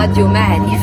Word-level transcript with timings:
Radio 0.00 0.28
Ma'arif. 0.28 0.80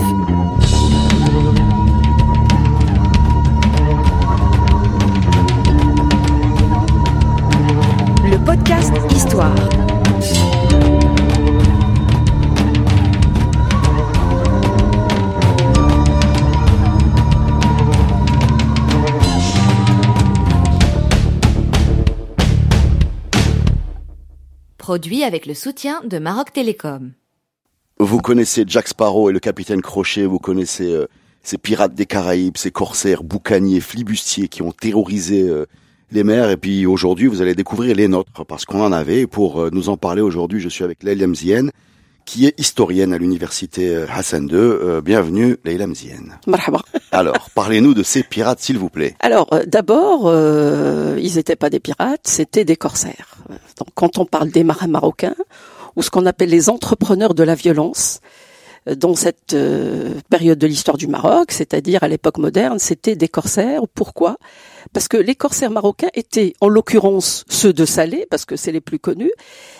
Le 8.24 8.46
podcast 8.46 8.94
Histoire. 9.12 9.56
Produit 24.77 25.24
avec 25.24 25.48
le 25.48 25.55
soutien 25.55 26.04
de 26.04 26.20
Maroc 26.20 26.54
Télécom. 26.54 27.13
Vous 28.00 28.20
connaissez 28.20 28.64
Jack 28.68 28.88
Sparrow 28.88 29.30
et 29.30 29.34
le 29.34 29.40
capitaine 29.40 29.82
Crochet, 29.82 30.26
vous 30.26 30.38
connaissez 30.38 30.92
euh, 30.94 31.08
ces 31.42 31.58
pirates 31.58 31.96
des 31.96 32.05
Caraïbes, 32.05 32.58
ces 32.58 32.70
corsaires, 32.70 33.24
boucaniers, 33.24 33.80
flibustiers 33.80 34.48
qui 34.50 34.62
ont 34.62 34.72
terrorisé 34.72 35.50
euh, 35.50 35.66
les 36.12 36.24
mers. 36.24 36.52
Et 36.52 36.58
puis 36.58 36.86
aujourd'hui, 36.86 37.26
vous 37.26 37.41
allez 37.41 37.55
découvrir 37.55 37.96
les 37.96 38.08
nôtres 38.08 38.46
parce 38.46 38.66
qu'on 38.66 38.84
en 38.84 38.91
avait. 38.91 39.22
Et 39.22 39.28
pour 39.28 39.62
euh, 39.62 39.70
nous 39.72 39.90
en 39.90 39.98
parler 39.98 40.22
aujourd'hui, 40.22 40.60
je 40.60 40.70
suis 40.70 40.84
avec 40.84 41.02
Leila 41.02 41.26
Mzien, 41.26 41.70
qui 42.28 42.46
est 42.46 42.60
historienne 42.60 43.14
à 43.14 43.18
l'université 43.18 43.96
euh, 43.96 44.05
Hassan 44.14 44.48
II. 44.50 44.55
Euh, 44.55 45.02
bienvenue, 45.02 45.58
Leila 45.64 45.88
Mzien. 45.88 46.38
Marhaba. 46.46 46.82
Alors, 47.12 47.50
parlez-nous 47.55 47.94
de 47.94 48.04
ces 48.04 48.22
pirates, 48.22 48.60
s'il 48.60 48.77
vous 48.77 48.90
plaît. 48.90 49.16
Alors, 49.22 49.48
euh, 49.54 49.64
d'abord, 49.66 50.24
euh, 50.26 51.18
ils 51.20 51.36
n'étaient 51.36 51.55
pas 51.55 51.70
des 51.70 51.80
pirates, 51.80 52.27
c'était 52.27 52.66
des 52.66 52.76
corsaires. 52.76 53.38
Donc, 53.49 53.88
quand 53.96 54.18
on 54.18 54.26
parle 54.26 54.52
des 54.52 54.66
marins 54.66 54.88
marocains, 54.88 55.36
ou 55.98 56.03
ce 56.03 56.09
qu'on 56.09 56.26
appelle 56.26 56.49
les 56.49 56.70
entrepreneurs 56.70 57.34
de 57.34 57.43
la 57.43 57.55
violence, 57.55 58.21
euh, 58.87 58.95
dans 58.95 59.15
cette 59.15 59.53
euh, 59.53 60.13
période 60.29 60.59
de 60.59 60.67
l'histoire 60.67 60.95
du 60.95 61.07
Maroc, 61.07 61.51
c'est-à-dire 61.51 62.03
à, 62.03 62.07
l'époque 62.07 62.37
moderne, 62.37 62.79
c'était 62.79 63.15
des 63.15 63.27
corsaires. 63.27 63.81
Pourquoi? 63.93 64.37
Parce 64.93 65.07
que 65.07 65.17
les 65.17 65.35
corsaires 65.35 65.71
marocains 65.71 66.09
étaient, 66.13 66.53
en 66.61 66.69
l'occurrence, 66.69 67.43
ceux 67.49 67.73
de 67.73 67.83
Salé, 67.83 68.25
parce 68.29 68.45
que 68.45 68.55
c'est 68.55 68.71
les 68.71 68.79
plus 68.79 68.99
connus, 68.99 69.31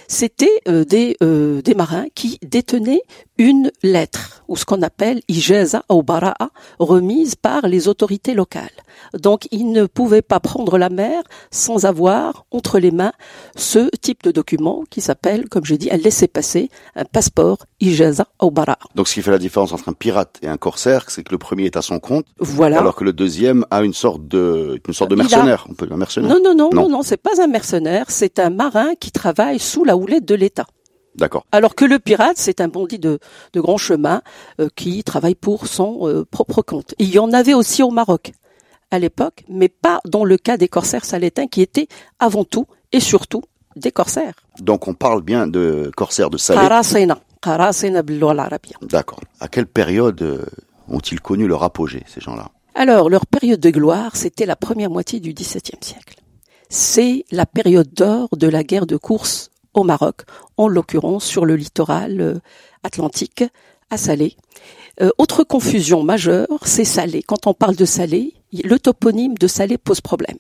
c'était 0.08 0.62
euh, 0.68 0.84
des, 0.86 1.18
euh, 1.24 1.62
des 1.62 1.74
marins 1.76 2.06
qui 2.16 2.40
détenaient 2.42 3.02
une 3.38 3.72
lettre, 3.84 4.44
ou 4.48 4.56
ce 4.58 4.66
qu'on 4.66 4.82
appelle 4.82 5.22
ijaza 5.28 5.84
ou 5.92 6.02
bara'a, 6.02 6.50
remise 6.80 7.36
par 7.36 7.68
les 7.68 7.88
autorités 7.88 8.34
locales. 8.34 8.72
Donc, 9.14 9.48
ils 9.52 9.72
ne 9.72 9.86
pouvaient 9.86 10.24
pas 10.24 10.40
prendre 10.40 10.78
la 10.80 10.90
mer 10.90 11.22
sans 11.52 11.86
avoir 11.86 12.46
entre 12.52 12.80
les 12.80 12.90
mains 12.92 13.12
ce 13.56 13.90
type 14.02 14.24
de 14.24 14.32
document 14.32 14.84
qui 14.90 15.02
s'appelle, 15.02 15.50
comme 15.50 15.66
j'ai 15.66 15.78
dit, 15.78 15.92
un 15.92 15.98
laissez-passer, 15.98 16.70
un 16.96 17.06
passeport 17.06 17.60
ijaza 17.80 18.26
ou 18.42 18.50
bara'a. 18.50 18.80
Donc, 18.96 19.08
ce 19.08 19.14
qui 19.14 19.22
fait 19.22 19.30
la 19.32 19.38
différence 19.38 19.72
entre 19.72 19.90
un 19.90 19.94
pirate 19.94 20.38
et 20.42 20.48
un 20.48 20.58
corsaire, 20.58 21.10
c'est 21.10 21.24
que 21.24 21.32
le 21.32 21.38
premier 21.38 21.66
est 21.66 21.78
à 21.78 21.84
son 21.84 22.00
compte, 22.00 22.26
Voilà. 22.40 22.80
alors 22.80 22.96
que 22.96 23.04
le 23.04 23.14
deuxième 23.14 23.66
a 23.70 23.84
une 23.84 23.94
sorte 23.94 24.28
de, 24.28 24.82
une 24.88 24.94
sorte 24.96 25.12
de 25.12 25.16
a- 25.16 25.18
mercenaire. 25.20 25.68
On 25.70 25.74
peut 25.76 25.88
un 25.92 25.98
mercenaire. 25.98 26.30
non, 26.32 26.40
non, 26.44 26.56
non, 26.56 26.70
Non. 26.74 26.82
non, 26.84 26.90
non, 26.90 27.02
c'est 27.04 27.18
pas 27.18 27.40
un 27.42 27.48
mercenaire, 27.48 28.06
c'est 28.10 28.40
un 28.40 28.50
marin 28.50 28.96
qui 29.00 29.12
travaille 29.12 29.60
sous 29.60 29.84
la 29.84 29.96
houlette 29.98 30.26
de 30.26 30.36
l'État. 30.36 30.68
D'accord. 31.16 31.46
Alors 31.52 31.76
que 31.76 31.84
le 31.84 32.00
pirate, 32.00 32.38
c'est 32.38 32.62
un 32.62 32.68
bandit 32.68 33.00
de, 33.00 33.20
de 33.54 33.62
grand 33.62 33.78
chemin 33.78 34.22
euh, 34.62 34.70
qui 34.76 35.04
travaille 35.04 35.36
pour 35.36 35.68
son 35.68 36.08
euh, 36.08 36.26
propre 36.26 36.62
compte. 36.62 36.94
Il 37.00 37.10
y 37.10 37.20
en 37.20 37.34
avait 37.34 37.56
aussi 37.56 37.82
au 37.82 37.90
Maroc 37.90 38.34
à 38.92 39.00
l'époque, 39.00 39.44
mais 39.50 39.68
pas 39.68 40.00
dans 40.06 40.24
le 40.24 40.38
cas 40.38 40.58
des 40.58 40.68
corsaires 40.68 41.06
salétains 41.06 41.48
qui 41.48 41.62
étaient 41.62 41.88
avant 42.20 42.44
tout 42.44 42.68
et 42.92 43.00
surtout 43.00 43.42
des 43.76 43.92
corsaires. 43.92 44.36
Donc 44.60 44.88
on 44.88 44.94
parle 44.94 45.22
bien 45.22 45.48
de 45.48 45.92
corsaires 45.96 46.30
de 46.30 46.38
Salé. 46.38 46.60
D'accord. 48.84 49.20
À 49.40 49.48
quelle 49.48 49.68
période 49.68 50.22
euh, 50.22 50.46
ont-ils 50.88 51.22
connu 51.22 51.48
leur 51.48 51.64
apogée, 51.64 52.04
ces 52.08 52.22
gens-là? 52.22 52.50
Alors, 52.76 53.10
leur 53.10 53.26
période 53.26 53.60
de 53.60 53.70
gloire, 53.72 54.16
c'était 54.16 54.46
la 54.46 54.56
première 54.56 54.92
moitié 54.92 55.20
du 55.20 55.34
XVIIe 55.34 55.80
siècle. 55.82 56.22
C'est 56.70 57.26
la 57.32 57.46
période 57.46 57.92
d'or 57.92 58.30
de 58.36 58.48
la 58.48 58.64
guerre 58.64 58.86
de 58.86 58.98
course 58.98 59.50
au 59.78 59.84
Maroc, 59.84 60.22
en 60.58 60.68
l'occurrence 60.68 61.26
sur 61.26 61.46
le 61.46 61.56
littoral 61.56 62.22
euh, 62.22 62.40
atlantique, 62.84 63.44
à 63.90 63.98
Salé. 63.98 64.36
Euh, 65.02 65.12
autre 65.18 65.44
confusion 65.44 66.04
majeure, 66.04 66.48
c'est 66.64 66.84
Salé. 66.84 67.24
Quand 67.24 67.48
on 67.48 67.54
parle 67.54 67.76
de 67.76 67.86
Salé, 67.86 68.34
le 68.52 68.78
toponyme 68.80 69.38
de 69.38 69.48
Salé 69.48 69.78
pose 69.78 70.02
problème. 70.02 70.38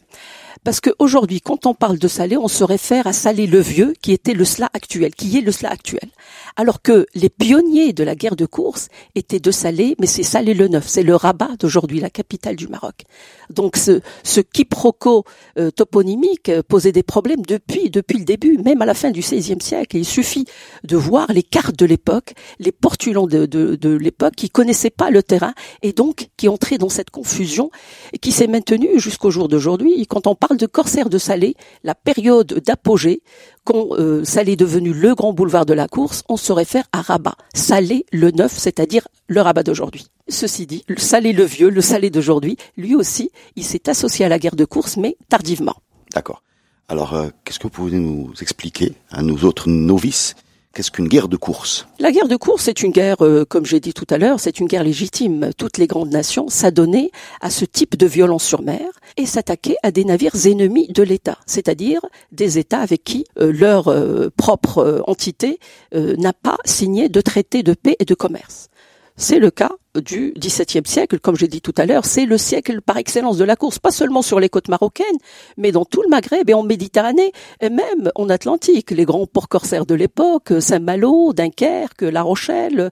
Parce 0.67 0.81
qu'aujourd'hui, 0.81 1.39
quand 1.39 1.65
on 1.65 1.73
parle 1.73 1.97
de 1.97 2.09
Salé, 2.09 2.35
on 2.35 2.49
se 2.49 2.65
réfère 2.65 3.07
à 3.07 3.13
Salé 3.13 3.47
le 3.47 3.61
Vieux, 3.61 3.93
qui 4.01 4.11
était 4.11 4.33
le 4.33 4.43
Sla 4.43 4.69
actuel, 4.73 5.15
qui 5.15 5.37
est 5.37 5.41
le 5.41 5.53
Sla 5.53 5.69
actuel. 5.69 6.09
Alors 6.57 6.81
que 6.81 7.05
les 7.15 7.29
pionniers 7.29 7.93
de 7.93 8.03
la 8.03 8.15
guerre 8.15 8.35
de 8.35 8.45
course 8.45 8.89
étaient 9.15 9.39
de 9.39 9.49
Salé, 9.49 9.95
mais 9.97 10.07
c'est 10.07 10.23
Salé 10.23 10.53
le 10.53 10.67
Neuf, 10.67 10.85
c'est 10.85 11.03
le 11.03 11.15
Rabat 11.15 11.55
d'aujourd'hui, 11.57 12.01
la 12.01 12.09
capitale 12.09 12.57
du 12.57 12.67
Maroc. 12.67 13.05
Donc 13.49 13.77
ce, 13.77 14.01
ce 14.23 14.41
quiproquo 14.41 15.23
euh, 15.57 15.71
toponymique 15.71 16.49
euh, 16.49 16.61
posait 16.67 16.91
des 16.91 17.01
problèmes 17.01 17.45
depuis, 17.47 17.89
depuis 17.89 18.17
le 18.17 18.25
début, 18.25 18.57
même 18.57 18.81
à 18.81 18.85
la 18.85 18.93
fin 18.93 19.11
du 19.11 19.21
XVIe 19.21 19.61
siècle. 19.61 19.95
Il 19.95 20.03
suffit 20.03 20.43
de 20.83 20.97
voir 20.97 21.31
les 21.31 21.43
cartes 21.43 21.77
de 21.77 21.85
l'époque, 21.85 22.33
les 22.59 22.73
portulans 22.73 23.27
de, 23.27 23.45
de, 23.45 23.77
de 23.77 23.95
l'époque 23.95 24.35
qui 24.35 24.49
connaissaient 24.49 24.89
pas 24.89 25.11
le 25.11 25.23
terrain 25.23 25.53
et 25.81 25.93
donc 25.93 26.27
qui 26.35 26.49
entraient 26.49 26.77
dans 26.77 26.89
cette 26.89 27.09
confusion 27.09 27.71
qui 28.21 28.33
s'est 28.33 28.47
maintenue 28.47 28.99
jusqu'au 28.99 29.31
jour 29.31 29.47
d'aujourd'hui. 29.47 30.05
Quand 30.07 30.27
on 30.27 30.35
parle 30.35 30.56
de 30.57 30.65
corsaire 30.65 31.09
de 31.09 31.17
Salé, 31.17 31.55
la 31.83 31.95
période 31.95 32.61
d'apogée, 32.65 33.21
quand 33.63 33.93
euh, 33.93 34.23
Salé 34.23 34.53
est 34.53 34.57
devenu 34.57 34.93
le 34.93 35.15
grand 35.15 35.33
boulevard 35.33 35.65
de 35.65 35.73
la 35.73 35.87
course, 35.87 36.23
on 36.29 36.37
se 36.37 36.51
réfère 36.51 36.85
à 36.91 37.01
Rabat. 37.01 37.35
Salé 37.53 38.05
le 38.11 38.31
neuf, 38.31 38.57
c'est-à-dire 38.57 39.07
le 39.27 39.41
Rabat 39.41 39.63
d'aujourd'hui. 39.63 40.07
Ceci 40.29 40.65
dit, 40.65 40.83
le 40.87 40.97
Salé 40.97 41.33
le 41.33 41.43
vieux, 41.43 41.69
le 41.69 41.81
Salé 41.81 42.09
d'aujourd'hui, 42.09 42.57
lui 42.75 42.95
aussi, 42.95 43.31
il 43.55 43.63
s'est 43.63 43.89
associé 43.89 44.25
à 44.25 44.29
la 44.29 44.39
guerre 44.39 44.55
de 44.55 44.65
course, 44.65 44.97
mais 44.97 45.17
tardivement. 45.29 45.75
D'accord. 46.13 46.43
Alors, 46.89 47.13
euh, 47.13 47.27
qu'est-ce 47.43 47.59
que 47.59 47.63
vous 47.63 47.69
pouvez 47.69 47.97
nous 47.97 48.31
expliquer, 48.41 48.93
à 49.11 49.21
nous 49.21 49.45
autres 49.45 49.69
novices, 49.69 50.35
qu'est-ce 50.77 50.91
qu'une 50.91 51.07
guerre 51.07 51.27
de 51.27 51.37
course? 51.37 51.87
La 51.97 52.11
guerre 52.11 52.27
de 52.27 52.35
course, 52.35 52.65
c'est 52.65 52.83
une 52.83 52.91
guerre, 52.91 53.25
euh, 53.25 53.45
comme 53.45 53.65
j'ai 53.65 53.79
dit 53.79 53.95
tout 53.95 54.05
à 54.11 54.19
l'heure, 54.19 54.39
c'est 54.39 54.59
une 54.59 54.67
guerre 54.67 54.83
légitime. 54.83 55.49
Toutes 55.57 55.79
les 55.79 55.87
grandes 55.87 56.11
nations 56.11 56.49
s'adonnaient 56.49 57.09
à 57.41 57.49
ce 57.49 57.65
type 57.65 57.97
de 57.97 58.05
violence 58.05 58.43
sur 58.43 58.61
mer 58.61 58.85
et 59.17 59.25
s'attaquaient 59.25 59.77
à 59.81 59.89
des 59.89 60.05
navires 60.05 60.35
ennemis 60.45 60.87
de 60.89 61.01
l'État, 61.01 61.39
c'est-à-dire 61.47 62.01
des 62.31 62.59
États 62.59 62.81
avec 62.81 63.03
qui 63.03 63.25
euh, 63.39 63.51
leur 63.51 63.87
euh, 63.87 64.29
propre 64.37 65.03
entité 65.07 65.59
n'a 65.93 66.33
pas 66.33 66.57
signé 66.65 67.09
de 67.09 67.21
traité 67.21 67.63
de 67.63 67.73
paix 67.73 67.95
et 67.99 68.05
de 68.05 68.13
commerce. 68.13 68.69
C'est 69.15 69.39
le 69.39 69.49
cas 69.49 69.71
du 70.01 70.33
XVIIe 70.37 70.85
siècle, 70.85 71.19
comme 71.19 71.35
j'ai 71.35 71.47
dit 71.47 71.61
tout 71.61 71.73
à 71.77 71.85
l'heure, 71.85 72.05
c'est 72.05 72.25
le 72.25 72.37
siècle 72.37 72.81
par 72.81 72.97
excellence 72.97 73.37
de 73.37 73.43
la 73.43 73.55
course, 73.55 73.79
pas 73.79 73.91
seulement 73.91 74.21
sur 74.21 74.39
les 74.39 74.49
côtes 74.49 74.67
marocaines, 74.67 75.05
mais 75.57 75.71
dans 75.71 75.85
tout 75.85 76.01
le 76.01 76.09
Maghreb 76.09 76.49
et 76.49 76.53
en 76.53 76.63
Méditerranée, 76.63 77.31
et 77.61 77.69
même 77.69 78.11
en 78.15 78.29
Atlantique. 78.29 78.91
Les 78.91 79.05
grands 79.05 79.27
ports 79.27 79.49
corsaires 79.49 79.85
de 79.85 79.95
l'époque, 79.95 80.53
Saint-Malo, 80.59 81.33
Dunkerque, 81.33 82.01
La 82.01 82.21
Rochelle, 82.21 82.89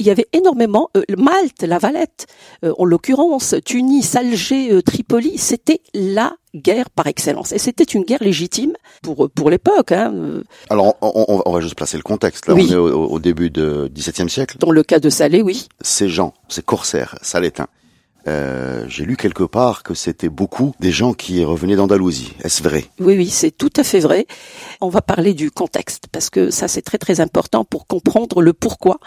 il 0.00 0.06
y 0.06 0.10
avait 0.10 0.26
énormément 0.32 0.90
euh, 0.96 1.02
Malte, 1.16 1.62
la 1.62 1.78
Valette, 1.78 2.26
euh, 2.64 2.72
en 2.78 2.84
l'occurrence 2.84 3.54
Tunis, 3.64 4.16
Alger, 4.16 4.72
euh, 4.72 4.82
Tripoli, 4.82 5.38
c'était 5.38 5.80
la 5.94 6.32
guerre 6.54 6.90
par 6.90 7.06
excellence. 7.06 7.52
Et 7.52 7.58
c'était 7.58 7.84
une 7.84 8.02
guerre 8.02 8.22
légitime 8.22 8.72
pour 9.02 9.30
pour 9.30 9.50
l'époque. 9.50 9.92
Hein. 9.92 10.12
Euh, 10.14 10.42
Alors, 10.70 10.96
on, 11.00 11.12
on- 11.28 11.42
on 11.46 11.52
va 11.52 11.60
juste 11.60 11.76
placer 11.76 11.96
le 11.96 12.02
contexte. 12.02 12.48
Là, 12.48 12.54
Oui. 12.54 12.66
on 12.70 12.72
est 12.72 12.76
au, 12.76 13.04
au 13.06 13.18
début 13.20 13.50
du 13.50 13.62
XVIIe 13.94 14.28
siècle. 14.28 14.56
Dans 14.58 14.72
le 14.72 14.82
cas 14.82 14.98
de 14.98 15.10
Salé, 15.10 15.42
oui. 15.42 15.68
Ces 15.80 16.08
gens, 16.08 16.34
ces 16.48 16.62
corsaires 16.62 17.16
salétains, 17.22 17.68
euh, 18.28 18.84
j'ai 18.88 19.04
lu 19.04 19.16
quelque 19.16 19.44
part 19.44 19.82
que 19.82 19.94
c'était 19.94 20.28
beaucoup 20.28 20.74
des 20.80 20.90
gens 20.92 21.14
qui 21.14 21.42
revenaient 21.44 21.76
d'Andalousie. 21.76 22.32
Est-ce 22.44 22.62
vrai? 22.62 22.84
Oui, 23.00 23.16
oui, 23.16 23.30
c'est 23.30 23.50
tout 23.50 23.70
à 23.76 23.82
fait 23.84 24.00
vrai. 24.00 24.26
On 24.82 24.88
va 24.90 25.00
parler 25.00 25.32
du 25.32 25.50
contexte 25.50 26.04
parce 26.12 26.28
que 26.28 26.50
ça 26.50 26.68
c'est 26.68 26.82
très 26.82 26.98
très 26.98 27.20
important 27.20 27.64
pour 27.64 27.86
comprendre 27.86 28.42
le 28.42 28.52
pourquoi 28.52 28.98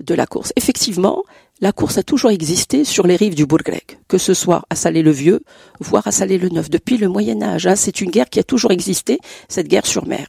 de 0.00 0.14
la 0.14 0.26
course. 0.26 0.52
Effectivement, 0.56 1.24
la 1.60 1.72
course 1.72 1.98
a 1.98 2.02
toujours 2.02 2.30
existé 2.30 2.84
sur 2.84 3.06
les 3.06 3.16
rives 3.16 3.34
du 3.34 3.46
Bourgrec, 3.46 3.98
que 4.06 4.18
ce 4.18 4.32
soit 4.32 4.62
à 4.70 4.76
Salé-le-Vieux, 4.76 5.40
voire 5.80 6.06
à 6.06 6.12
Salé-le-Neuf, 6.12 6.70
depuis 6.70 6.98
le 6.98 7.08
Moyen 7.08 7.42
Âge. 7.42 7.66
hein. 7.66 7.76
c'est 7.76 8.00
une 8.00 8.10
guerre 8.10 8.30
qui 8.30 8.38
a 8.38 8.44
toujours 8.44 8.70
existé, 8.70 9.18
cette 9.48 9.66
guerre 9.66 9.86
sur 9.86 10.06
mer. 10.06 10.26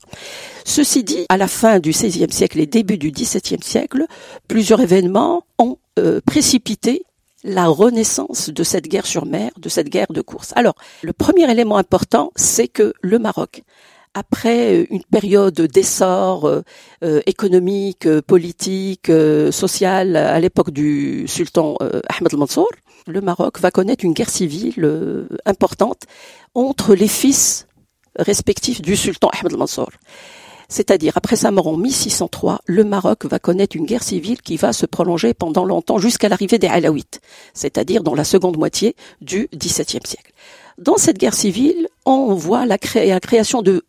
Ceci 0.65 1.03
dit, 1.03 1.25
à 1.29 1.37
la 1.37 1.47
fin 1.47 1.79
du 1.79 1.91
XVIe 1.91 2.31
siècle 2.31 2.59
et 2.59 2.65
début 2.65 2.97
du 2.97 3.11
XVIIe 3.11 3.61
siècle, 3.61 4.05
plusieurs 4.47 4.81
événements 4.81 5.43
ont 5.59 5.77
euh, 5.99 6.19
précipité 6.25 7.03
la 7.43 7.67
renaissance 7.67 8.49
de 8.49 8.63
cette 8.63 8.87
guerre 8.87 9.05
sur 9.05 9.25
mer, 9.25 9.51
de 9.57 9.69
cette 9.69 9.89
guerre 9.89 10.11
de 10.11 10.21
course. 10.21 10.51
Alors, 10.55 10.75
le 11.03 11.13
premier 11.13 11.49
élément 11.49 11.77
important, 11.77 12.31
c'est 12.35 12.67
que 12.67 12.93
le 13.01 13.19
Maroc, 13.19 13.63
après 14.19 14.73
euh, 14.73 14.85
une 14.89 15.03
période 15.03 15.59
d'essor 15.61 16.45
euh, 16.45 16.61
euh, 17.03 17.21
économique, 17.25 18.07
politique, 18.21 19.11
social 19.51 20.15
à 20.15 20.39
l'époque 20.39 20.71
du 20.71 21.25
sultan 21.27 21.77
Ahmed 21.79 22.33
al-Mansour, 22.33 22.69
le 23.07 23.21
Maroc 23.21 23.59
va 23.59 23.71
connaître 23.71 24.03
une 24.03 24.13
guerre 24.13 24.29
civile 24.29 25.27
importante 25.45 26.03
entre 26.53 26.93
les 26.93 27.07
fils 27.07 27.67
respectifs 28.17 28.81
du 28.81 28.95
sultan 28.95 29.29
Ahmed 29.29 29.53
al-Mansour. 29.53 29.89
C'est-à-dire, 30.67 31.13
après 31.15 31.35
sa 31.35 31.49
mort 31.49 31.67
en 31.67 31.77
1603, 31.77 32.59
le 32.65 32.83
Maroc 32.83 33.25
va 33.25 33.39
connaître 33.39 33.75
une 33.75 33.85
guerre 33.85 34.03
civile 34.03 34.41
qui 34.41 34.55
va 34.55 34.71
se 34.71 34.85
prolonger 34.85 35.33
pendant 35.33 35.65
longtemps 35.65 35.97
jusqu'à 35.97 36.29
l'arrivée 36.29 36.59
des 36.59 36.67
Alaouites, 36.67 37.21
c'est-à-dire 37.55 38.03
dans 38.03 38.13
la 38.13 38.23
seconde 38.23 38.57
moitié 38.57 38.95
du 39.21 39.49
XVIIe 39.55 40.05
siècle. 40.05 40.31
Dans 40.79 40.95
cette 40.95 41.17
guerre 41.17 41.33
civile, 41.33 41.87
on 42.05 42.33
voit 42.35 42.65
la, 42.65 42.77
création 42.77 43.61
de, 43.61 43.83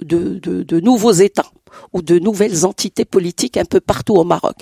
nouveaux 0.80 1.12
États 1.12 1.50
ou 1.92 2.02
de 2.02 2.18
nouvelles 2.18 2.66
entités 2.66 3.04
politiques 3.04 3.56
un 3.56 3.64
peu 3.64 3.78
partout 3.80 4.14
au 4.14 4.24
Maroc. 4.24 4.56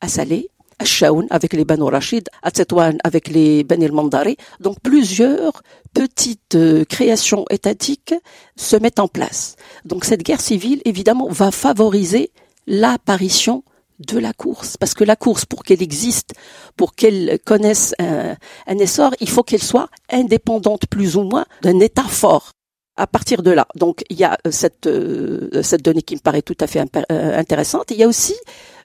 À 0.00 0.08
Salé, 0.08 0.50
à 0.80 0.84
Shaoun 0.84 1.28
avec 1.30 1.52
les 1.52 1.64
Banu 1.64 1.84
Rachid, 1.84 2.28
à 2.42 2.50
Tetouan 2.50 2.98
avec 3.04 3.28
les 3.28 3.62
Ben 3.62 3.80
el 3.80 3.92
Mandari. 3.92 4.36
Donc 4.58 4.80
plusieurs 4.82 5.62
petites 5.94 6.56
euh, 6.56 6.84
créations 6.84 7.44
étatiques 7.48 8.14
se 8.56 8.74
mettent 8.74 8.98
en 8.98 9.08
place. 9.08 9.54
Donc 9.84 10.04
cette 10.04 10.24
guerre 10.24 10.40
civile, 10.40 10.82
évidemment, 10.84 11.28
va 11.28 11.52
favoriser 11.52 12.32
l'apparition 12.66 13.62
de 13.98 14.18
la 14.18 14.32
course. 14.32 14.76
Parce 14.76 14.94
que 14.94 15.04
la 15.04 15.16
course, 15.16 15.44
pour 15.44 15.62
qu'elle 15.64 15.82
existe, 15.82 16.34
pour 16.76 16.94
qu'elle 16.94 17.38
connaisse 17.44 17.94
un, 17.98 18.36
essor, 18.78 19.12
il 19.20 19.28
faut 19.28 19.42
qu'elle 19.42 19.62
soit 19.62 19.88
indépendante 20.10 20.86
plus 20.86 21.16
ou 21.16 21.22
moins 21.22 21.46
d'un 21.62 21.80
État 21.80 22.04
fort. 22.04 22.52
À 22.96 23.06
partir 23.06 23.42
de 23.44 23.52
là, 23.52 23.68
donc 23.76 24.02
il 24.10 24.18
y 24.18 24.24
a 24.24 24.36
euh, 24.44 24.50
cette 24.50 24.88
euh, 24.88 25.62
cette 25.62 25.82
donnée 25.82 26.02
qui 26.02 26.16
me 26.16 26.20
paraît 26.20 26.42
tout 26.42 26.56
à 26.58 26.66
fait 26.66 26.82
intéressante. 27.10 27.92
Il 27.92 27.96
y 27.96 28.02
a 28.02 28.08
aussi 28.08 28.34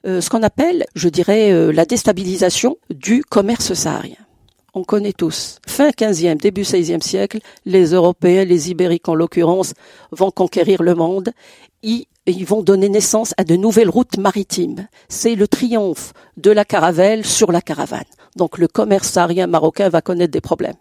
ce 0.04 0.28
qu'on 0.28 0.42
appelle, 0.42 0.84
je 0.94 1.08
dirais, 1.08 1.72
la 1.72 1.86
déstabilisation 1.86 2.76
du 2.90 3.24
commerce 3.24 3.72
saharien 3.72 4.24
on 4.74 4.82
connaît 4.82 5.12
tous. 5.12 5.58
Fin 5.66 5.90
15e, 5.90 6.36
début 6.36 6.62
16e 6.62 7.00
siècle, 7.00 7.38
les 7.64 7.92
Européens, 7.92 8.44
les 8.44 8.70
Ibériques 8.70 9.08
en 9.08 9.14
l'occurrence, 9.14 9.72
vont 10.10 10.30
conquérir 10.30 10.82
le 10.82 10.94
monde. 10.94 11.30
Ils, 12.26 12.44
vont 12.44 12.62
donner 12.62 12.88
naissance 12.88 13.34
à 13.36 13.44
de 13.44 13.56
nouvelles 13.56 13.90
routes 13.90 14.18
maritimes. 14.18 14.88
C'est 15.08 15.34
le 15.34 15.48
triomphe 15.48 16.12
de 16.36 16.50
la 16.50 16.64
caravelle 16.64 17.24
sur 17.24 17.52
la 17.52 17.60
caravane. 17.60 18.04
Donc 18.36 18.58
le 18.58 18.68
commerce 18.68 19.08
saharien 19.08 19.46
marocain 19.46 19.88
va 19.88 20.00
connaître 20.00 20.32
des 20.32 20.40
problèmes. 20.40 20.76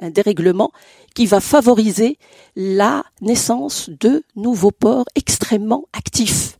Un 0.00 0.10
dérèglement 0.10 0.72
qui 1.14 1.26
va 1.26 1.40
favoriser 1.40 2.18
la 2.54 3.04
naissance 3.20 3.88
de 3.88 4.22
nouveaux 4.34 4.72
ports 4.72 5.06
extrêmement 5.14 5.84
actifs 5.92 6.58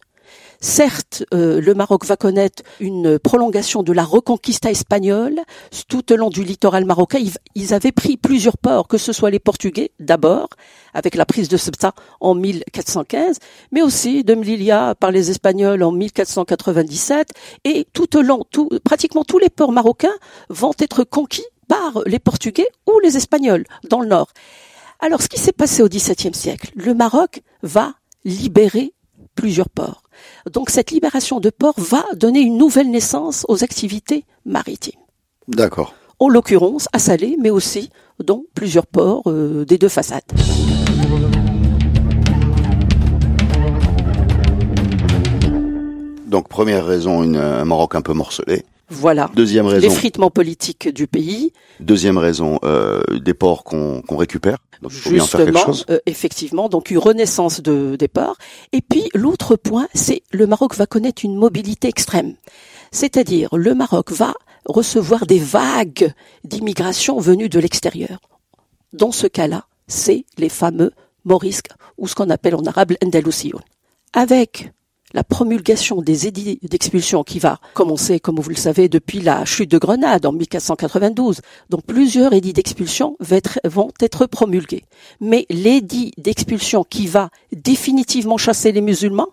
Certes, 0.60 1.24
euh, 1.34 1.60
le 1.60 1.74
Maroc 1.74 2.04
va 2.06 2.16
connaître 2.16 2.62
une 2.80 3.18
prolongation 3.18 3.82
de 3.82 3.92
la 3.92 4.04
reconquista 4.04 4.70
espagnole 4.70 5.40
tout 5.88 6.12
au 6.12 6.16
long 6.16 6.30
du 6.30 6.44
littoral 6.44 6.84
marocain. 6.84 7.18
Ils, 7.54 7.74
avaient 7.74 7.92
pris 7.92 8.16
plusieurs 8.16 8.56
ports, 8.56 8.88
que 8.88 8.98
ce 8.98 9.12
soit 9.12 9.30
les 9.30 9.38
Portugais 9.38 9.90
d'abord, 10.00 10.48
avec 10.94 11.14
la 11.14 11.26
prise 11.26 11.48
de 11.48 11.56
Ceuta 11.56 11.92
en 12.20 12.34
1415, 12.34 13.38
mais 13.72 13.82
aussi 13.82 14.24
de 14.24 14.34
Melilla 14.34 14.94
par 14.94 15.10
les 15.10 15.30
Espagnols 15.30 15.82
en 15.82 15.92
1497. 15.92 17.30
Et 17.64 17.86
tout 17.92 18.16
au 18.16 18.22
long, 18.22 18.42
pratiquement 18.84 19.24
tous 19.24 19.38
les 19.38 19.50
ports 19.50 19.72
marocains 19.72 20.14
vont 20.48 20.72
être 20.78 21.04
conquis 21.04 21.46
par 21.68 22.02
les 22.06 22.18
Portugais 22.18 22.68
ou 22.86 22.98
les 23.00 23.16
Espagnols 23.16 23.64
dans 23.90 24.00
le 24.00 24.08
nord. 24.08 24.28
Alors, 25.00 25.20
ce 25.20 25.28
qui 25.28 25.38
s'est 25.38 25.52
passé 25.52 25.82
au 25.82 25.88
XVIIe 25.88 26.34
siècle, 26.34 26.70
le 26.74 26.94
Maroc 26.94 27.42
va 27.62 27.94
libérer 28.24 28.94
plusieurs 29.36 29.68
ports. 29.68 30.02
Donc 30.50 30.70
cette 30.70 30.90
libération 30.90 31.38
de 31.38 31.50
ports 31.50 31.78
va 31.78 32.04
donner 32.14 32.40
une 32.40 32.58
nouvelle 32.58 32.90
naissance 32.90 33.44
aux 33.48 33.62
activités 33.62 34.24
maritimes. 34.44 34.98
D'accord. 35.46 35.94
En 36.18 36.28
l'occurrence 36.28 36.88
à 36.92 36.98
Salé, 36.98 37.36
mais 37.40 37.50
aussi 37.50 37.90
dans 38.24 38.42
plusieurs 38.54 38.86
ports 38.86 39.24
euh, 39.26 39.64
des 39.64 39.78
deux 39.78 39.88
façades. 39.88 40.24
Donc 46.26 46.48
première 46.48 46.84
raison, 46.84 47.22
une, 47.22 47.36
un 47.36 47.64
Maroc 47.64 47.94
un 47.94 48.02
peu 48.02 48.12
morcelé. 48.12 48.64
Voilà. 48.88 49.30
Deuxième 49.34 49.66
raison. 49.66 49.86
L'effritement 49.88 50.30
politique 50.30 50.88
du 50.88 51.06
pays. 51.06 51.52
Deuxième 51.80 52.18
raison, 52.18 52.58
euh, 52.64 53.02
des 53.20 53.34
ports 53.34 53.64
qu'on 53.64 54.02
récupère. 54.10 54.58
Donc, 54.82 54.92
Justement, 54.92 55.72
euh, 55.90 55.98
effectivement, 56.06 56.68
donc 56.68 56.90
une 56.90 56.98
renaissance 56.98 57.62
de, 57.62 57.96
des 57.96 58.08
ports. 58.08 58.36
Et 58.72 58.82
puis 58.82 59.08
l'autre 59.14 59.56
point, 59.56 59.88
c'est 59.94 60.22
le 60.32 60.46
Maroc 60.46 60.74
va 60.76 60.86
connaître 60.86 61.24
une 61.24 61.36
mobilité 61.36 61.88
extrême. 61.88 62.34
C'est-à-dire 62.92 63.48
le 63.56 63.74
Maroc 63.74 64.12
va 64.12 64.34
recevoir 64.66 65.26
des 65.26 65.38
vagues 65.38 66.12
d'immigration 66.44 67.18
venues 67.18 67.48
de 67.48 67.58
l'extérieur. 67.58 68.20
Dans 68.92 69.12
ce 69.12 69.26
cas-là, 69.26 69.66
c'est 69.88 70.24
les 70.38 70.48
fameux 70.48 70.92
morisques 71.24 71.70
ou 71.98 72.06
ce 72.06 72.14
qu'on 72.14 72.30
appelle 72.30 72.54
en 72.54 72.64
arabe 72.64 72.92
l'Andalousion. 73.02 73.58
Avec 74.12 74.72
la 75.14 75.24
promulgation 75.24 76.02
des 76.02 76.26
édits 76.26 76.58
d'expulsion 76.62 77.22
qui 77.22 77.38
va 77.38 77.58
commencer, 77.74 78.20
comme 78.20 78.38
vous 78.40 78.50
le 78.50 78.56
savez, 78.56 78.88
depuis 78.88 79.20
la 79.20 79.44
chute 79.44 79.70
de 79.70 79.78
Grenade 79.78 80.26
en 80.26 80.32
1492. 80.32 81.40
Donc 81.70 81.84
plusieurs 81.84 82.32
édits 82.32 82.52
d'expulsion 82.52 83.16
vont 83.64 83.92
être 84.00 84.26
promulgués. 84.26 84.84
Mais 85.20 85.46
l'édit 85.48 86.12
d'expulsion 86.18 86.84
qui 86.84 87.06
va 87.06 87.30
définitivement 87.52 88.36
chasser 88.36 88.72
les 88.72 88.80
musulmans, 88.80 89.28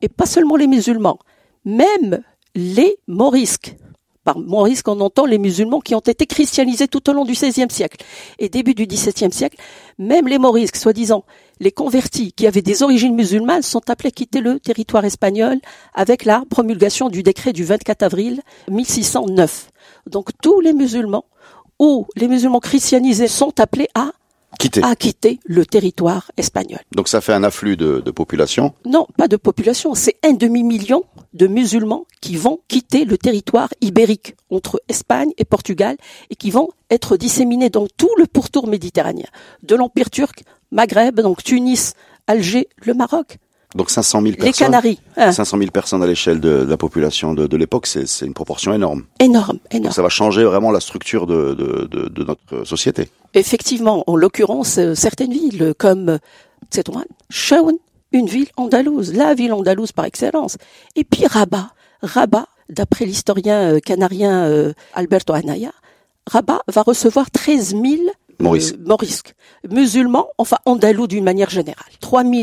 et 0.00 0.08
pas 0.08 0.26
seulement 0.26 0.56
les 0.56 0.66
musulmans, 0.66 1.18
même 1.64 2.22
les 2.54 2.96
morisques, 3.06 3.76
par 4.24 4.38
Maurice 4.38 4.82
qu'on 4.82 5.00
entend 5.00 5.26
les 5.26 5.38
musulmans 5.38 5.80
qui 5.80 5.94
ont 5.94 6.00
été 6.00 6.26
christianisés 6.26 6.88
tout 6.88 7.08
au 7.10 7.12
long 7.12 7.24
du 7.24 7.32
XVIe 7.32 7.70
siècle 7.70 8.04
et 8.38 8.48
début 8.48 8.74
du 8.74 8.86
XVIIe 8.86 9.32
siècle. 9.32 9.58
Même 9.98 10.28
les 10.28 10.38
morisques, 10.38 10.76
soi-disant 10.76 11.24
les 11.60 11.72
convertis 11.72 12.32
qui 12.32 12.46
avaient 12.46 12.62
des 12.62 12.82
origines 12.82 13.14
musulmanes, 13.14 13.62
sont 13.62 13.88
appelés 13.90 14.08
à 14.08 14.12
quitter 14.12 14.40
le 14.40 14.58
territoire 14.60 15.04
espagnol 15.04 15.58
avec 15.94 16.24
la 16.24 16.44
promulgation 16.48 17.08
du 17.08 17.22
décret 17.22 17.52
du 17.52 17.64
24 17.64 18.02
avril 18.02 18.42
1609. 18.70 19.70
Donc 20.06 20.30
tous 20.42 20.60
les 20.60 20.72
musulmans 20.72 21.24
ou 21.78 22.06
les 22.16 22.28
musulmans 22.28 22.60
christianisés 22.60 23.28
sont 23.28 23.58
appelés 23.60 23.88
à 23.94 24.12
quitter. 24.58 24.82
à 24.82 24.96
quitter 24.96 25.40
le 25.44 25.64
territoire 25.66 26.30
espagnol. 26.36 26.80
Donc 26.94 27.08
ça 27.08 27.20
fait 27.20 27.32
un 27.32 27.44
afflux 27.44 27.76
de, 27.76 28.00
de 28.00 28.10
population 28.10 28.74
Non, 28.84 29.06
pas 29.16 29.28
de 29.28 29.36
population, 29.36 29.94
c'est 29.94 30.16
un 30.24 30.32
demi-million 30.32 31.04
de 31.34 31.46
musulmans 31.46 32.06
qui 32.20 32.36
vont 32.36 32.60
quitter 32.68 33.04
le 33.04 33.18
territoire 33.18 33.68
ibérique 33.80 34.34
entre 34.50 34.82
Espagne 34.88 35.32
et 35.38 35.44
Portugal 35.44 35.96
et 36.30 36.36
qui 36.36 36.50
vont 36.50 36.68
être 36.90 37.16
disséminés 37.16 37.70
dans 37.70 37.86
tout 37.96 38.10
le 38.18 38.26
pourtour 38.26 38.66
méditerranéen, 38.66 39.28
de 39.62 39.74
l'Empire 39.74 40.10
turc, 40.10 40.42
Maghreb, 40.70 41.20
donc 41.20 41.42
Tunis, 41.42 41.94
Alger, 42.26 42.68
le 42.84 42.94
Maroc. 42.94 43.38
Donc 43.74 43.90
500 43.90 44.22
000 44.22 44.34
personnes. 44.34 44.46
Les 44.46 44.52
Canaries. 44.52 45.00
500 45.16 45.56
hein. 45.56 45.60
000 45.60 45.70
personnes 45.70 46.02
à 46.02 46.06
l'échelle 46.06 46.40
de, 46.40 46.64
la 46.68 46.76
population 46.76 47.34
de, 47.34 47.56
l'époque, 47.56 47.86
c'est 47.86 48.26
une 48.26 48.34
proportion 48.34 48.72
énorme. 48.74 49.04
Énorme, 49.18 49.58
énorme. 49.70 49.84
Donc 49.84 49.92
ça 49.94 50.02
va 50.02 50.08
changer 50.08 50.44
vraiment 50.44 50.70
la 50.70 50.80
structure 50.80 51.26
de, 51.26 51.54
de 51.54 52.24
notre 52.24 52.64
société. 52.64 53.08
Effectivement, 53.34 54.04
en 54.06 54.16
l'occurrence, 54.16 54.78
euh, 54.78 54.94
certaines 54.94 55.32
villes 55.32 55.74
comme 55.78 56.18
Chaoun, 57.30 57.76
une 58.12 58.26
ville 58.26 58.48
andalouse, 58.56 59.14
la 59.14 59.34
ville 59.34 59.52
andalouse 59.52 59.92
par 59.92 60.04
excellence. 60.04 60.58
Et 60.96 61.04
puis 61.04 61.26
Rabat. 61.26 61.70
Rabat, 62.02 62.46
d'après 62.68 63.04
l'historien 63.04 63.74
euh, 63.74 63.80
canarien 63.80 64.44
euh, 64.44 64.72
Alberto 64.94 65.32
Anaya, 65.32 65.72
Rabat 66.26 66.60
va 66.68 66.82
recevoir 66.82 67.30
13 67.30 67.70
000 67.70 67.84
Maurice. 68.42 68.74
morisques, 68.78 69.34
musulmans, 69.70 70.28
enfin 70.38 70.58
andalous 70.66 71.06
d'une 71.06 71.24
manière 71.24 71.50
générale. 71.50 71.92
3 72.00 72.24
000 72.24 72.34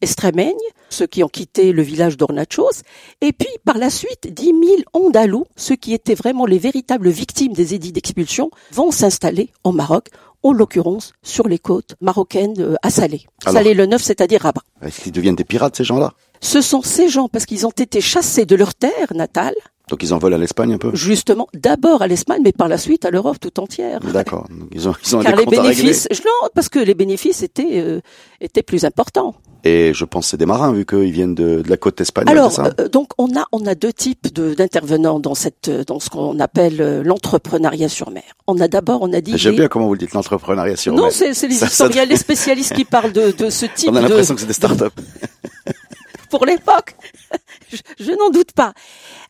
extrémeignes, 0.00 0.54
ceux 0.90 1.06
qui 1.06 1.24
ont 1.24 1.28
quitté 1.28 1.72
le 1.72 1.82
village 1.82 2.16
d'Ornachos, 2.16 2.82
et 3.20 3.32
puis 3.32 3.48
par 3.64 3.78
la 3.78 3.90
suite 3.90 4.32
10 4.32 4.44
000 4.44 4.56
andalous, 4.92 5.46
ceux 5.56 5.76
qui 5.76 5.92
étaient 5.94 6.14
vraiment 6.14 6.46
les 6.46 6.58
véritables 6.58 7.08
victimes 7.08 7.52
des 7.52 7.74
édits 7.74 7.92
d'expulsion, 7.92 8.50
vont 8.72 8.90
s'installer 8.90 9.50
au 9.64 9.72
Maroc 9.72 10.08
en 10.42 10.52
l'occurrence 10.52 11.12
sur 11.22 11.48
les 11.48 11.58
côtes 11.58 11.96
marocaines 12.00 12.54
euh, 12.60 12.76
à 12.82 12.90
Salé. 12.90 13.26
Salé 13.42 13.74
le 13.74 13.86
Neuf, 13.86 14.02
c'est-à-dire 14.02 14.42
Rabat. 14.42 14.62
Est-ce 14.82 15.00
qu'ils 15.00 15.12
deviennent 15.12 15.34
des 15.34 15.44
pirates, 15.44 15.76
ces 15.76 15.84
gens-là? 15.84 16.12
Ce 16.40 16.60
sont 16.60 16.82
ces 16.82 17.08
gens, 17.08 17.28
parce 17.28 17.44
qu'ils 17.44 17.66
ont 17.66 17.70
été 17.70 18.00
chassés 18.00 18.46
de 18.46 18.54
leur 18.54 18.74
terre 18.74 19.12
natale. 19.14 19.54
Donc 19.88 20.02
ils 20.02 20.12
en 20.12 20.18
veulent 20.18 20.34
à 20.34 20.38
l'Espagne 20.38 20.74
un 20.74 20.78
peu 20.78 20.90
Justement, 20.94 21.48
d'abord 21.54 22.02
à 22.02 22.06
l'Espagne, 22.06 22.40
mais 22.44 22.52
par 22.52 22.68
la 22.68 22.78
suite 22.78 23.04
à 23.04 23.10
l'Europe 23.10 23.38
tout 23.40 23.58
entière. 23.60 24.00
D'accord. 24.00 24.46
Ils 24.72 24.88
ont, 24.88 24.94
ils 25.04 25.16
ont 25.16 25.20
Car 25.20 25.36
les 25.36 25.46
bénéfices, 25.46 26.08
non, 26.24 26.48
parce 26.54 26.68
que 26.68 26.78
les 26.78 26.94
bénéfices 26.94 27.42
étaient 27.42 27.80
euh, 27.80 28.00
étaient 28.40 28.62
plus 28.62 28.84
importants. 28.84 29.34
Et 29.64 29.92
je 29.92 30.04
pense 30.04 30.28
c'est 30.28 30.36
des 30.36 30.46
marins 30.46 30.72
vu 30.72 30.86
qu'ils 30.86 31.10
viennent 31.10 31.34
de, 31.34 31.62
de, 31.62 31.68
la 31.68 31.76
côte 31.76 32.00
espagnole. 32.00 32.38
Alors 32.38 32.60
euh, 32.60 32.88
donc 32.88 33.10
on 33.18 33.36
a 33.36 33.44
on 33.50 33.66
a 33.66 33.74
deux 33.74 33.92
types 33.92 34.32
d'intervenants 34.32 35.18
dans 35.18 35.34
cette 35.34 35.70
dans 35.86 35.98
ce 35.98 36.10
qu'on 36.10 36.38
appelle 36.38 36.80
euh, 36.80 37.02
l'entrepreneuriat 37.02 37.88
sur 37.88 38.10
mer. 38.10 38.22
On 38.46 38.60
a 38.60 38.68
d'abord 38.68 39.02
on 39.02 39.12
a 39.12 39.20
dit. 39.20 39.36
J'aime 39.36 39.56
bien 39.56 39.68
comment 39.68 39.86
vous 39.86 39.94
le 39.94 39.98
dites 39.98 40.12
l'entrepreneuriat 40.12 40.76
sur 40.76 40.92
mer. 40.92 41.02
Non 41.02 41.08
c'est 41.10 41.32
les 41.48 41.64
historiens, 41.64 42.04
les 42.04 42.16
spécialistes 42.16 42.74
qui 42.74 42.84
parlent 42.84 43.12
de, 43.12 43.32
de 43.32 43.50
ce 43.50 43.66
type. 43.66 43.90
On 43.92 43.96
a 43.96 44.02
l'impression 44.02 44.34
que 44.34 44.40
c'est 44.40 44.46
des 44.46 44.52
startups. 44.52 44.84
Pour 46.30 46.44
l'époque, 46.46 46.94
je, 47.98 48.12
n'en 48.12 48.30
doute 48.30 48.52
pas. 48.52 48.72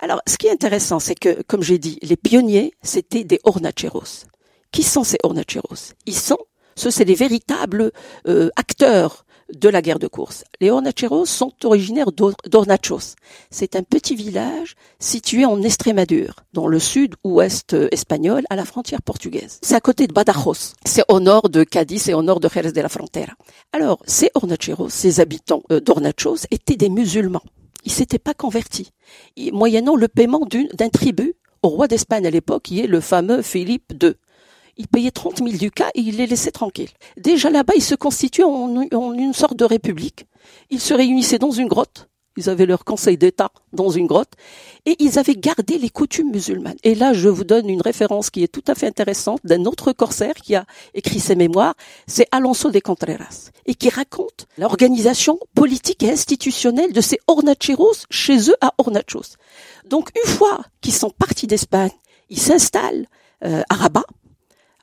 Alors 0.01 0.21
ce 0.27 0.37
qui 0.37 0.47
est 0.47 0.53
intéressant 0.53 0.99
c'est 0.99 1.15
que 1.15 1.43
comme 1.43 1.63
j'ai 1.63 1.79
dit 1.79 1.99
les 2.03 2.17
pionniers 2.17 2.75
c'était 2.83 3.25
des 3.25 3.41
hornacheros. 3.45 4.27
Qui 4.73 4.83
sont 4.83 5.05
ces 5.05 5.19
hornacheros? 5.23 5.95
Ils 6.07 6.15
sont, 6.15 6.39
ce 6.77 6.91
c'est 6.91 7.05
les 7.05 7.15
véritables 7.15 7.91
euh, 8.27 8.51
acteurs 8.57 9.25
de 9.55 9.69
la 9.69 9.83
guerre 9.83 9.99
de 9.99 10.07
course. 10.07 10.45
Les 10.61 10.71
hornacheros 10.71 11.27
sont 11.27 11.53
originaires 11.65 12.13
d'Hornachos. 12.13 13.17
C'est 13.51 13.77
un 13.77 13.83
petit 13.83 14.15
village 14.15 14.75
situé 14.99 15.45
en 15.45 15.63
Estrémadure, 15.63 16.37
dans 16.53 16.67
le 16.67 16.79
sud-ouest 16.79 17.75
espagnol, 17.93 18.45
à 18.51 18.57
la 18.57 18.65
frontière 18.65 19.03
portugaise. 19.03 19.59
C'est 19.63 19.75
à 19.75 19.81
côté 19.81 20.07
de 20.07 20.13
Badajoz. 20.13 20.75
C'est 20.85 21.05
au 21.09 21.21
nord 21.21 21.49
de 21.49 21.65
Cadiz 21.65 22.09
et 22.09 22.15
au 22.15 22.23
nord 22.23 22.41
de 22.41 22.49
Jerez 22.49 22.73
de 22.73 22.81
la 22.81 22.89
Frontera. 22.89 23.33
Alors, 23.73 23.99
ces 24.07 24.31
hornacheros, 24.35 24.89
ces 24.89 25.21
habitants 25.21 25.63
euh, 25.73 25.81
d'Hornachos, 25.81 26.47
étaient 26.51 26.77
des 26.77 26.89
musulmans. 26.89 27.43
Ils 27.85 27.93
s'étaient 27.93 28.19
pas 28.19 28.35
convertis. 28.35 28.91
moyennant 29.53 29.97
le 29.97 30.09
paiement 30.09 30.47
d'un 30.75 30.89
tribut 30.89 31.35
au 31.63 31.69
roi 31.69 31.89
d'Espagne 31.89 32.27
à 32.27 32.31
l'époque, 32.31 32.65
qui 32.65 32.81
est 32.81 32.87
le 32.87 33.01
fameux 33.01 33.43
Philippe 33.43 33.93
II 34.03 34.15
il 34.79 34.89
payait 34.89 35.11
30 35.11 35.39
000 35.39 35.51
ducats 35.51 35.91
et 35.95 36.01
il 36.01 36.17
les 36.17 36.27
laissait 36.27 36.53
tranquilles. 36.53 36.91
Déjà 37.17 37.51
là-bas, 37.51 37.75
ils 37.77 37.83
se 37.83 37.95
constituaient 37.95 38.45
en, 38.45 39.13
une 39.13 39.35
sorte 39.35 39.57
de 39.57 39.65
république. 39.65 40.27
Ils 40.71 40.81
se 40.81 40.95
réunissaient 40.95 41.39
dans 41.39 41.51
une 41.51 41.69
grotte. 41.69 42.09
Ils 42.37 42.49
avaient 42.49 42.67
leur 42.67 42.85
conseil 42.85 43.19
d'État 43.19 43.51
dans 43.73 43.91
une 43.91 44.07
grotte 44.07 44.35
et 44.87 44.95
ils 45.01 45.19
avaient 45.19 45.35
gardé 45.35 45.77
les 45.77 45.91
coutumes 45.91 46.31
musulmanes. 46.31 46.77
Et 46.85 46.95
là, 46.95 47.13
je 47.13 47.29
vous 47.29 47.43
donne 47.43 47.69
une 47.69 47.83
référence 47.83 48.31
qui 48.31 48.45
est 48.45 48.49
tout 48.49 48.63
à 48.69 48.77
fait 48.77 48.87
intéressante 48.87 49.41
d'un 49.43 49.65
autre 49.65 49.93
corsaire 49.93 50.35
qui 50.35 50.55
a 50.55 50.65
écrit 50.95 51.19
ses 51.19 51.35
mémoires, 51.35 51.75
c'est 52.07 52.29
Alonso 52.31 52.71
de 52.71 52.79
Contreras, 52.79 53.51
et 53.67 53.75
qui 53.75 53.89
raconte 53.89 54.47
l'organisation 54.57 55.41
politique 55.57 56.05
et 56.05 56.13
institutionnelle 56.13 56.93
de 56.93 57.01
ces 57.01 57.19
hornacheros 57.27 58.05
chez 58.09 58.51
eux 58.51 58.57
à 58.61 58.73
Hornachos. 58.79 59.35
Donc, 59.89 60.11
une 60.25 60.31
fois 60.31 60.61
qu'ils 60.81 60.95
sont 60.95 61.11
partis 61.11 61.49
d'Espagne, 61.49 61.91
ils 62.31 62.39
s'installent 62.39 63.09
euh, 63.45 63.63
à 63.69 63.75
Rabat, 63.75 64.05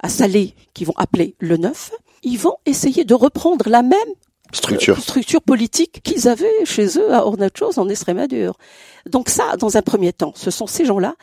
à 0.06 0.10
Salé, 0.10 0.54
qui 0.76 0.86
vont 0.86 0.94
appeler 0.98 1.34
le 1.40 1.58
neuf, 1.58 1.92
ils 2.22 2.38
vont 2.38 2.58
essayer 2.68 3.06
de 3.06 3.16
reprendre 3.16 3.68
la 3.70 3.82
même 3.82 3.98
structure, 4.54 4.98
euh, 4.98 5.02
structure 5.02 5.42
politique 5.42 6.02
qu'ils 6.04 6.28
avaient 6.28 6.66
chez 6.66 6.98
eux 6.98 7.14
à 7.14 7.26
Hornachos 7.26 7.78
en 7.80 7.90
Estrémadure. 7.90 8.58
Donc 9.10 9.30
ça, 9.30 9.56
dans 9.58 9.78
un 9.78 9.82
premier 9.82 10.14
temps, 10.14 10.34
ce 10.36 10.52
sont 10.52 10.68
ces 10.68 10.86
gens-là. 10.86 11.16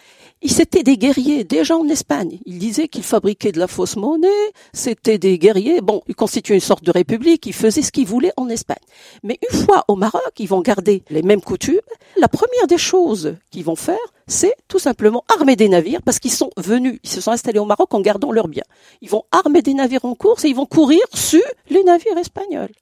Ils 0.44 0.50
s'étaient 0.50 0.82
des 0.82 0.98
guerriers 0.98 1.44
déjà 1.44 1.76
en 1.76 1.88
Espagne. 1.88 2.40
Ils 2.46 2.58
disaient 2.58 2.88
qu'ils 2.88 3.04
fabriquaient 3.04 3.52
de 3.52 3.60
la 3.60 3.68
fausse 3.68 3.94
monnaie. 3.94 4.28
C'était 4.72 5.18
des 5.18 5.38
guerriers. 5.38 5.80
Bon, 5.80 6.02
ils 6.08 6.16
constituaient 6.16 6.56
une 6.56 6.60
sorte 6.60 6.82
de 6.82 6.90
république. 6.90 7.46
Ils 7.46 7.52
faisaient 7.52 7.82
ce 7.82 7.92
qu'ils 7.92 8.06
voulaient 8.06 8.32
en 8.36 8.48
Espagne. 8.48 8.76
Mais 9.22 9.38
une 9.50 9.58
fois 9.64 9.84
au 9.86 9.94
Maroc, 9.94 10.32
ils 10.38 10.48
vont 10.48 10.60
garder 10.60 11.04
les 11.10 11.22
mêmes 11.22 11.40
coutumes. 11.40 11.80
La 12.16 12.26
première 12.26 12.66
des 12.66 12.78
choses 12.78 13.36
qu'ils 13.52 13.64
vont 13.64 13.76
faire, 13.76 13.96
c'est 14.26 14.54
tout 14.66 14.80
simplement 14.80 15.24
armer 15.36 15.54
des 15.54 15.68
navires 15.68 16.02
parce 16.02 16.18
qu'ils 16.18 16.32
sont 16.32 16.50
venus, 16.56 16.98
ils 17.04 17.10
se 17.10 17.20
sont 17.20 17.30
installés 17.30 17.60
au 17.60 17.64
Maroc 17.64 17.94
en 17.94 18.00
gardant 18.00 18.32
leurs 18.32 18.48
biens. 18.48 18.64
Ils 19.00 19.10
vont 19.10 19.24
armer 19.30 19.62
des 19.62 19.74
navires 19.74 20.04
en 20.04 20.16
course 20.16 20.44
et 20.44 20.48
ils 20.48 20.56
vont 20.56 20.66
courir 20.66 21.00
sur 21.14 21.42
les 21.70 21.84
navires 21.84 22.18
espagnols. 22.18 22.72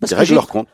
Parce 0.00 0.14
que 0.14 0.34
leur 0.34 0.48
compte. 0.48 0.68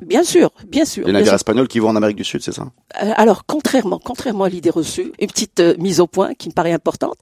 Bien 0.00 0.22
sûr, 0.22 0.50
bien 0.68 0.84
sûr. 0.84 1.06
Les 1.06 1.12
navires 1.12 1.34
espagnols 1.34 1.68
qui 1.68 1.78
vont 1.78 1.88
en 1.88 1.96
Amérique 1.96 2.16
du 2.16 2.24
Sud, 2.24 2.42
c'est 2.42 2.52
ça 2.52 2.70
euh, 3.02 3.10
Alors, 3.16 3.44
contrairement, 3.44 4.00
contrairement 4.02 4.44
à 4.44 4.48
l'idée 4.48 4.70
reçue, 4.70 5.12
une 5.18 5.26
petite 5.26 5.60
euh, 5.60 5.74
mise 5.78 6.00
au 6.00 6.06
point 6.06 6.34
qui 6.34 6.48
me 6.48 6.54
paraît 6.54 6.72
importante, 6.72 7.16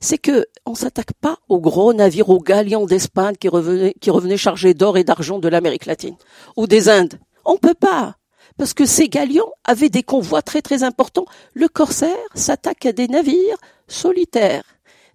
c'est 0.00 0.18
que 0.18 0.46
on 0.64 0.74
s'attaque 0.74 1.12
pas 1.20 1.38
aux 1.48 1.60
gros 1.60 1.92
navires, 1.92 2.30
aux 2.30 2.40
galions 2.40 2.86
d'Espagne 2.86 3.34
qui 3.38 3.48
revenaient, 3.48 3.94
qui 4.00 4.10
revenaient 4.10 4.36
chargés 4.36 4.72
d'or 4.72 4.96
et 4.96 5.04
d'argent 5.04 5.38
de 5.38 5.48
l'Amérique 5.48 5.86
latine 5.86 6.16
ou 6.56 6.66
des 6.66 6.88
Indes. 6.88 7.18
On 7.44 7.56
peut 7.56 7.74
pas 7.74 8.16
parce 8.56 8.72
que 8.72 8.86
ces 8.86 9.08
galions 9.08 9.50
avaient 9.64 9.90
des 9.90 10.02
convois 10.02 10.42
très 10.42 10.62
très 10.62 10.82
importants. 10.82 11.26
Le 11.54 11.68
corsaire 11.68 12.16
s'attaque 12.34 12.86
à 12.86 12.92
des 12.92 13.08
navires 13.08 13.58
solitaires, 13.88 14.64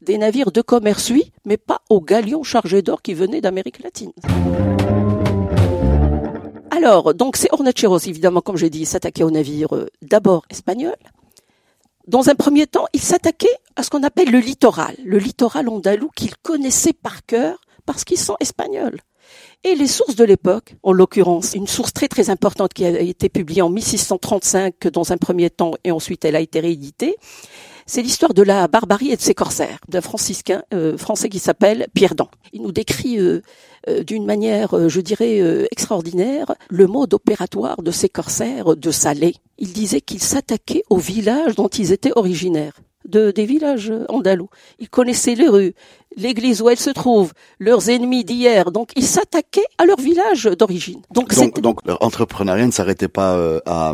des 0.01 0.17
navires 0.17 0.51
de 0.51 0.61
commerce, 0.61 1.09
oui, 1.09 1.31
mais 1.45 1.57
pas 1.57 1.81
aux 1.89 2.01
galions 2.01 2.43
chargés 2.43 2.81
d'or 2.81 3.01
qui 3.01 3.13
venaient 3.13 3.41
d'Amérique 3.41 3.81
latine. 3.81 4.11
Alors, 6.83 7.13
donc 7.13 7.37
c'est 7.37 7.47
Hornacheros, 7.51 7.99
évidemment, 8.07 8.41
comme 8.41 8.57
j'ai 8.57 8.71
dit, 8.71 8.87
s'attaquait 8.87 9.21
aux 9.21 9.29
navires 9.29 9.75
euh, 9.75 9.85
d'abord 10.01 10.45
espagnols. 10.49 10.95
Dans 12.07 12.29
un 12.29 12.33
premier 12.33 12.65
temps, 12.65 12.87
il 12.91 12.99
s'attaquait 12.99 13.55
à 13.75 13.83
ce 13.83 13.91
qu'on 13.91 14.01
appelle 14.01 14.31
le 14.31 14.39
littoral, 14.39 14.95
le 15.05 15.19
littoral 15.19 15.69
andalou 15.69 16.09
qu'il 16.15 16.35
connaissait 16.37 16.93
par 16.93 17.23
cœur 17.27 17.61
parce 17.85 18.03
qu'ils 18.03 18.17
sont 18.17 18.35
espagnols. 18.39 18.97
Et 19.63 19.75
les 19.75 19.85
sources 19.85 20.15
de 20.15 20.23
l'époque, 20.23 20.73
en 20.81 20.91
l'occurrence, 20.91 21.53
une 21.53 21.67
source 21.67 21.93
très 21.93 22.07
très 22.07 22.31
importante 22.31 22.73
qui 22.73 22.83
a 22.83 22.99
été 22.99 23.29
publiée 23.29 23.61
en 23.61 23.69
1635 23.69 24.87
dans 24.87 25.11
un 25.11 25.17
premier 25.17 25.51
temps 25.51 25.73
et 25.83 25.91
ensuite 25.91 26.25
elle 26.25 26.35
a 26.35 26.41
été 26.41 26.61
rééditée, 26.61 27.15
c'est 27.85 28.01
l'histoire 28.01 28.33
de 28.33 28.43
la 28.43 28.67
barbarie 28.67 29.11
et 29.11 29.15
de 29.15 29.21
ses 29.21 29.33
corsaires, 29.33 29.79
d'un 29.87 30.01
franciscain 30.01 30.63
euh, 30.73 30.97
français 30.97 31.29
qui 31.29 31.39
s'appelle 31.39 31.87
Pierre 31.93 32.15
Dan. 32.15 32.27
Il 32.53 32.61
nous 32.61 32.71
décrit 32.71 33.19
euh, 33.19 33.41
euh, 33.87 34.03
d'une 34.03 34.25
manière, 34.25 34.89
je 34.89 35.01
dirais, 35.01 35.39
extraordinaire 35.71 36.53
le 36.69 36.87
mode 36.87 37.13
opératoire 37.13 37.81
de 37.81 37.91
ces 37.91 38.09
corsaires 38.09 38.75
de 38.75 38.91
Salé. 38.91 39.35
Il 39.57 39.73
disait 39.73 40.01
qu'ils 40.01 40.21
s'attaquaient 40.21 40.83
aux 40.89 40.97
villages 40.97 41.55
dont 41.55 41.67
ils 41.67 41.91
étaient 41.91 42.13
originaires 42.15 42.73
de, 43.05 43.31
des 43.31 43.45
villages 43.45 43.91
andalous. 44.09 44.49
Ils 44.79 44.89
connaissaient 44.89 45.35
les 45.35 45.47
rues, 45.47 45.73
l'église 46.17 46.61
où 46.61 46.69
elles 46.69 46.79
se 46.79 46.89
trouvent, 46.89 47.33
leurs 47.59 47.89
ennemis 47.89 48.23
d'hier. 48.23 48.71
Donc, 48.71 48.91
ils 48.95 49.05
s'attaquaient 49.05 49.65
à 49.77 49.85
leur 49.85 49.99
village 49.99 50.43
d'origine. 50.43 51.01
Donc, 51.11 51.33
donc, 51.33 51.59
donc 51.61 51.79
leur 51.85 52.01
entrepreneuriat 52.03 52.65
ne 52.65 52.71
s'arrêtait 52.71 53.07
pas 53.07 53.35
euh, 53.35 53.59
à 53.65 53.93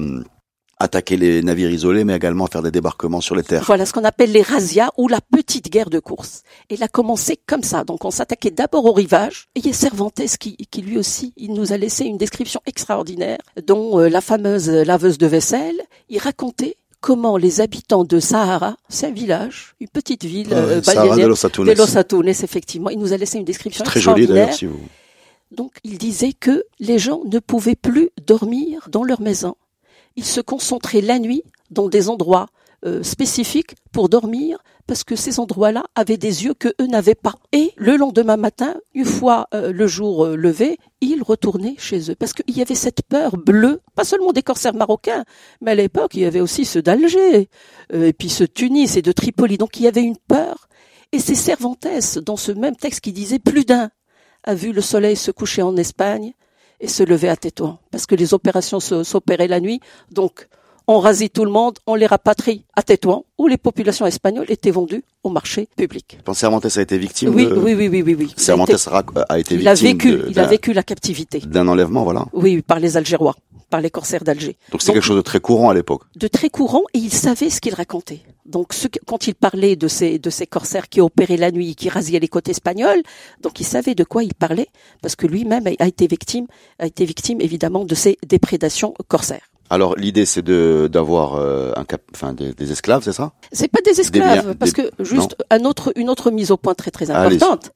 attaquer 0.80 1.18
les 1.18 1.42
navires 1.42 1.72
isolés, 1.72 2.04
mais 2.04 2.16
également 2.16 2.48
faire 2.48 2.62
des 2.62 2.72
débarquements 2.72 3.22
sur 3.22 3.36
les 3.36 3.44
terres. 3.44 3.64
Voilà 3.66 3.86
ce 3.86 3.94
qu'on 3.94 4.04
appelle 4.04 4.32
les 4.32 4.42
razzias 4.42 4.90
ou 4.98 5.08
la 5.08 5.22
petite 5.22 5.72
guerre 5.72 5.90
de 5.90 6.00
course. 6.00 6.44
Et 6.70 6.76
il 6.76 6.84
a 6.84 6.88
commencé 6.88 7.38
comme 7.48 7.64
ça. 7.64 7.84
Donc 7.84 8.06
on 8.06 8.12
s'attaquait 8.12 8.52
d'abord 8.52 8.86
au 8.86 8.94
rivage. 8.94 9.48
Et 9.56 9.60
il 9.60 9.68
y 9.68 9.70
a 9.70 9.74
Cervantes 9.74 10.22
qui, 10.40 10.56
qui 10.56 10.82
lui 10.82 10.98
aussi, 10.98 11.34
il 11.38 11.54
nous 11.54 11.74
a 11.74 11.78
laissé 11.78 12.06
une 12.06 12.18
description 12.18 12.62
extraordinaire, 12.66 13.38
dont 13.66 14.00
euh, 14.00 14.10
la 14.10 14.22
fameuse 14.22 14.70
laveuse 14.70 15.18
de 15.18 15.28
vaisselle. 15.28 15.82
Il 16.10 16.20
racontait 16.20 16.78
comment 17.00 17.38
les 17.38 17.62
habitants 17.62 18.04
de 18.04 18.20
Sahara, 18.20 18.76
c'est 18.90 19.08
un 19.08 19.12
village, 19.12 19.76
une 19.80 19.88
petite 19.88 20.26
ville, 20.26 20.52
euh, 20.52 20.82
Sahara 20.82 21.16
de 21.16 21.26
Los 21.26 21.46
Atunes. 21.46 21.66
De 21.66 21.74
Los 21.74 21.98
Atunes, 21.98 22.28
effectivement. 22.28 22.90
Il 22.90 23.00
nous 23.00 23.14
a 23.14 23.18
laissé 23.18 23.38
une 23.38 23.46
description 23.46 23.84
très 23.84 24.00
jolie 24.00 24.28
d'ailleurs, 24.28 24.54
si 24.54 24.66
vous. 24.66 24.80
Donc, 25.52 25.74
il 25.84 25.98
disait 25.98 26.34
que 26.34 26.66
les 26.80 27.00
gens 27.00 27.22
ne 27.26 27.40
pouvaient 27.40 27.76
plus 27.76 28.10
dormir 28.26 28.90
dans 28.92 29.04
leur 29.04 29.22
maison. 29.22 29.56
Ils 30.18 30.26
se 30.26 30.42
concentraient 30.42 31.02
la 31.02 31.20
nuit 31.20 31.44
dans 31.72 31.88
des 31.88 32.10
endroits 32.10 32.48
euh, 32.86 33.02
spécifiques 33.02 33.76
pour 33.92 34.10
dormir 34.10 34.60
parce 34.86 35.04
que 35.04 35.16
ces 35.16 35.40
endroits-là 35.40 35.84
avaient 35.96 36.18
des 36.18 36.46
yeux 36.46 36.54
que 36.54 36.70
eux 36.80 36.86
n'avaient 36.86 37.16
pas. 37.16 37.34
Et 37.52 37.74
le 37.76 37.96
lendemain 37.98 38.38
matin, 38.38 38.76
une 38.94 39.06
fois 39.06 39.48
euh, 39.54 39.72
le 39.72 39.88
jour 39.88 40.26
euh, 40.26 40.36
levé, 40.36 40.78
ils 41.02 41.24
retournaient 41.24 41.76
chez 41.78 42.12
eux 42.12 42.16
parce 42.16 42.34
qu'il 42.34 42.56
y 42.56 42.62
avait 42.62 42.76
cette 42.76 43.02
peur 43.04 43.38
bleue, 43.38 43.82
pas 43.96 44.04
seulement 44.04 44.32
des 44.32 44.44
corsaires 44.44 44.76
marocains, 44.76 45.24
mais 45.62 45.72
à 45.72 45.76
l'époque 45.76 46.14
il 46.14 46.22
y 46.22 46.26
avait 46.26 46.40
aussi 46.40 46.66
ceux 46.66 46.82
d'Alger, 46.82 47.50
et 47.94 48.14
puis 48.14 48.30
ceux 48.30 48.48
de 48.48 48.54
Tunis 48.54 48.96
et 48.98 49.02
de 49.02 49.12
Tripoli. 49.12 49.58
Donc 49.58 49.78
il 49.78 49.84
y 49.84 49.88
avait 49.88 50.04
une 50.04 50.18
peur. 50.18 50.68
Et 51.12 51.20
c'est 51.20 51.36
Cervantes, 51.36 51.88
dans 52.26 52.38
ce 52.38 52.52
même 52.52 52.76
texte, 52.76 53.02
qui 53.02 53.14
disait 53.14 53.40
plus 53.40 53.66
d'un 53.66 53.90
a 54.44 54.54
vu 54.54 54.72
le 54.72 54.82
soleil 54.82 55.16
se 55.16 55.32
coucher 55.32 55.62
en 55.62 55.76
Espagne 55.78 56.34
et 56.80 56.88
se 56.88 57.04
lever 57.04 57.30
à 57.30 57.36
Tétouan, 57.36 57.80
parce 57.92 58.06
que 58.06 58.16
les 58.16 58.34
opérations 58.34 58.80
s'opéraient 58.80 59.48
la 59.48 59.60
nuit. 59.60 59.80
Donc 60.12 60.48
on 60.88 61.00
rasit 61.00 61.32
tout 61.32 61.44
le 61.44 61.52
monde, 61.52 61.78
on 61.86 61.96
les 61.96 62.06
rapatrie 62.06 62.64
à 62.74 62.82
Tétouan, 62.82 63.26
où 63.38 63.48
les 63.48 63.58
populations 63.58 64.06
espagnoles 64.06 64.50
étaient 64.50 64.72
vendues 64.72 65.04
au 65.24 65.30
marché 65.30 65.68
public. 65.76 66.18
Cervantes 66.34 66.66
a 66.66 66.82
été 66.82 66.98
victime 66.98 67.36
oui, 67.36 67.46
oui, 67.46 67.74
oui, 67.74 67.90
oui, 67.90 68.02
oui, 68.04 68.16
oui. 68.18 68.34
Cervantes 68.38 68.70
a 68.70 69.40
été, 69.40 69.58
victime. 69.58 69.60
Il 69.60 69.68
a 69.68 69.74
vécu, 69.74 70.22
il 70.30 70.40
a 70.40 70.46
vécu 70.46 70.74
la 70.74 70.84
captivité. 70.84 71.40
D'un 71.40 71.68
enlèvement, 71.68 72.04
voilà. 72.04 72.26
Oui, 72.32 72.62
par 72.62 72.80
les 72.80 72.96
Algérois, 72.96 73.36
par 73.70 73.82
les 73.82 73.90
corsaires 73.90 74.24
d'Alger. 74.24 74.58
Donc 74.72 74.82
c'est 74.82 74.94
quelque 74.94 75.04
chose 75.04 75.18
de 75.18 75.22
très 75.22 75.42
courant 75.42 75.70
à 75.70 75.74
l'époque. 75.74 76.04
De 76.16 76.28
très 76.28 76.50
courant, 76.50 76.84
et 76.94 77.00
il 77.00 77.12
savait 77.12 77.50
ce 77.50 77.60
qu'il 77.60 77.74
racontait. 77.74 78.22
Donc 78.48 78.72
ce, 78.72 78.88
quand 79.06 79.28
il 79.28 79.36
parlait 79.36 79.76
de 79.76 79.90
ces, 79.90 80.20
de 80.20 80.30
ces 80.30 80.48
corsaires 80.48 80.88
qui 80.88 81.02
opéraient 81.02 81.36
la 81.36 81.52
nuit, 81.52 81.76
qui 81.76 81.90
rasillaient 81.90 82.22
les 82.22 82.30
côtes 82.30 82.48
espagnoles, 82.48 83.04
donc 83.42 83.60
il 83.60 83.66
savait 83.66 83.94
de 83.94 84.06
quoi 84.06 84.24
il 84.24 84.34
parlait, 84.34 84.70
parce 85.02 85.18
que 85.18 85.28
lui-même 85.28 85.68
a 85.68 85.86
été 85.86 86.08
victime, 86.08 86.48
a 86.80 86.86
été 86.86 87.04
victime 87.04 87.42
évidemment 87.42 87.84
de 87.84 87.94
ces 87.94 88.18
déprédations 88.26 88.94
corsaires. 89.10 89.52
Alors 89.70 89.98
l'idée 89.98 90.26
c'est 90.26 90.44
de 90.44 90.88
d'avoir 90.90 91.36
euh, 91.36 91.74
un 91.76 91.84
cap, 91.84 92.02
enfin 92.16 92.32
des, 92.32 92.54
des 92.54 92.72
esclaves, 92.72 93.04
c'est 93.04 93.12
ça? 93.12 93.34
C'est 93.52 93.68
pas 93.68 93.82
des 93.82 94.00
esclaves, 94.00 94.56
parce 94.56 94.72
que 94.72 94.92
juste 95.00 95.36
un 95.50 95.66
autre, 95.66 95.92
une 95.98 96.10
autre 96.10 96.32
mise 96.32 96.50
au 96.52 96.58
point 96.58 96.74
très 96.74 96.92
très 96.92 97.12
importante. 97.12 97.72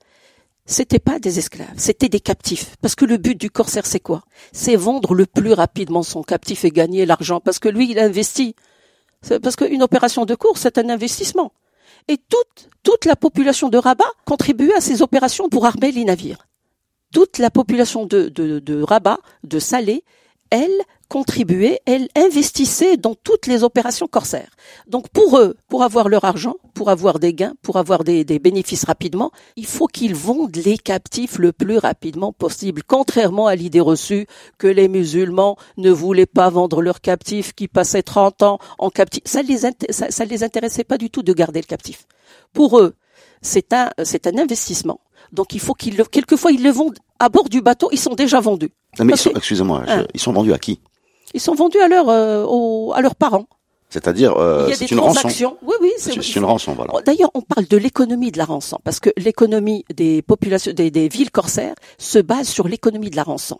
C'était 0.65 0.99
pas 0.99 1.19
des 1.19 1.37
esclaves, 1.37 1.67
c'était 1.75 2.07
des 2.07 2.21
captifs. 2.21 2.77
Parce 2.81 2.95
que 2.95 3.03
le 3.03 3.17
but 3.17 3.37
du 3.37 3.49
corsaire 3.49 3.85
c'est 3.85 3.99
quoi? 3.99 4.23
C'est 4.53 4.77
vendre 4.77 5.13
le 5.13 5.25
plus 5.25 5.51
rapidement 5.51 6.01
son 6.03 6.23
captif 6.23 6.63
et 6.63 6.71
gagner 6.71 7.05
l'argent, 7.05 7.41
parce 7.41 7.59
que 7.59 7.67
lui 7.67 7.91
il 7.91 7.99
investit. 7.99 8.55
Parce 9.41 9.55
qu'une 9.55 9.83
opération 9.83 10.25
de 10.25 10.35
course 10.35 10.61
c'est 10.61 10.77
un 10.77 10.89
investissement. 10.89 11.53
Et 12.07 12.17
toute 12.17 12.69
toute 12.83 13.05
la 13.05 13.15
population 13.15 13.69
de 13.69 13.77
Rabat 13.77 14.11
contribuait 14.25 14.73
à 14.75 14.81
ces 14.81 15.01
opérations 15.01 15.49
pour 15.49 15.65
armer 15.65 15.91
les 15.91 16.03
navires. 16.03 16.47
Toute 17.13 17.37
la 17.37 17.49
population 17.49 18.05
de, 18.05 18.29
de, 18.29 18.59
de 18.59 18.81
Rabat, 18.81 19.19
de 19.43 19.59
Salé, 19.59 20.03
elle 20.49 20.71
contribuaient, 21.15 21.81
elles 21.85 22.07
investissaient 22.15 22.95
dans 22.95 23.15
toutes 23.15 23.45
les 23.45 23.63
opérations 23.63 24.07
corsaires. 24.07 24.49
Donc 24.87 25.09
pour 25.09 25.37
eux, 25.37 25.57
pour 25.67 25.83
avoir 25.83 26.07
leur 26.07 26.23
argent, 26.23 26.55
pour 26.73 26.89
avoir 26.89 27.19
des 27.19 27.33
gains, 27.33 27.53
pour 27.61 27.75
avoir 27.75 28.05
des, 28.05 28.23
des 28.23 28.39
bénéfices 28.39 28.85
rapidement, 28.85 29.29
il 29.57 29.65
faut 29.65 29.87
qu'ils 29.87 30.15
vendent 30.15 30.55
les 30.55 30.77
captifs 30.77 31.37
le 31.37 31.51
plus 31.51 31.77
rapidement 31.77 32.31
possible, 32.31 32.81
contrairement 32.87 33.47
à 33.47 33.55
l'idée 33.55 33.81
reçue 33.81 34.25
que 34.57 34.67
les 34.67 34.87
musulmans 34.87 35.57
ne 35.75 35.91
voulaient 35.91 36.25
pas 36.25 36.49
vendre 36.49 36.81
leurs 36.81 37.01
captifs 37.01 37.51
qui 37.53 37.67
passaient 37.67 38.03
30 38.03 38.41
ans 38.43 38.59
en 38.79 38.89
captif. 38.89 39.21
Ça 39.25 39.41
les, 39.41 39.57
ça, 39.57 40.09
ça 40.09 40.23
les 40.25 40.43
intéressait 40.43 40.85
pas 40.85 40.97
du 40.97 41.09
tout 41.09 41.23
de 41.23 41.33
garder 41.33 41.59
le 41.59 41.65
captif. 41.67 42.05
Pour 42.53 42.79
eux, 42.79 42.95
c'est 43.41 43.73
un, 43.73 43.89
c'est 44.05 44.27
un 44.27 44.37
investissement. 44.37 45.01
Donc 45.33 45.53
il 45.53 45.59
faut 45.59 45.73
qu'ils 45.73 45.97
le, 45.97 46.05
quelquefois 46.05 46.51
ils 46.53 46.63
le 46.63 46.71
vendent 46.71 46.99
à 47.19 47.27
bord 47.27 47.49
du 47.49 47.61
bateau, 47.61 47.89
ils 47.91 47.99
sont 47.99 48.15
déjà 48.15 48.39
vendus. 48.39 48.71
Non, 48.97 49.03
mais 49.05 49.13
ils 49.13 49.17
sont- 49.17 49.31
excusez-moi, 49.35 49.83
je- 49.87 49.91
Hein. 49.91 50.07
ils 50.13 50.19
sont 50.21 50.31
vendus 50.33 50.53
à 50.53 50.57
qui? 50.57 50.79
Ils 51.33 51.39
sont 51.41 51.53
vendus 51.55 51.79
à 51.79 51.87
leurs, 51.87 52.09
euh, 52.09 52.45
aux- 52.47 52.91
à 52.93 53.01
leurs 53.01 53.15
parents. 53.15 53.47
C'est-à-dire, 53.89 54.37
euh, 54.37 54.63
il 54.67 54.69
y 54.69 54.73
a 54.73 54.75
c'est 54.77 54.85
des 54.85 54.93
une 54.93 54.99
rançon. 54.99 55.15
transactions. 55.19 55.57
Oui, 55.63 55.75
oui, 55.81 55.91
c'est 55.97 56.35
une 56.35 56.45
rançon, 56.45 56.73
voilà. 56.73 56.93
D'ailleurs, 57.05 57.29
on 57.33 57.41
parle 57.41 57.67
de 57.67 57.75
l'économie 57.75 58.31
de 58.31 58.37
la 58.37 58.45
rançon, 58.45 58.77
parce 58.85 59.01
que 59.01 59.09
l'économie 59.17 59.83
des 59.93 60.21
populations, 60.21 60.71
des, 60.71 60.91
des 60.91 61.09
villes 61.09 61.31
corsaires 61.31 61.75
se 61.97 62.19
base 62.19 62.47
sur 62.47 62.69
l'économie 62.69 63.09
de 63.09 63.17
la 63.17 63.23
rançon. 63.23 63.59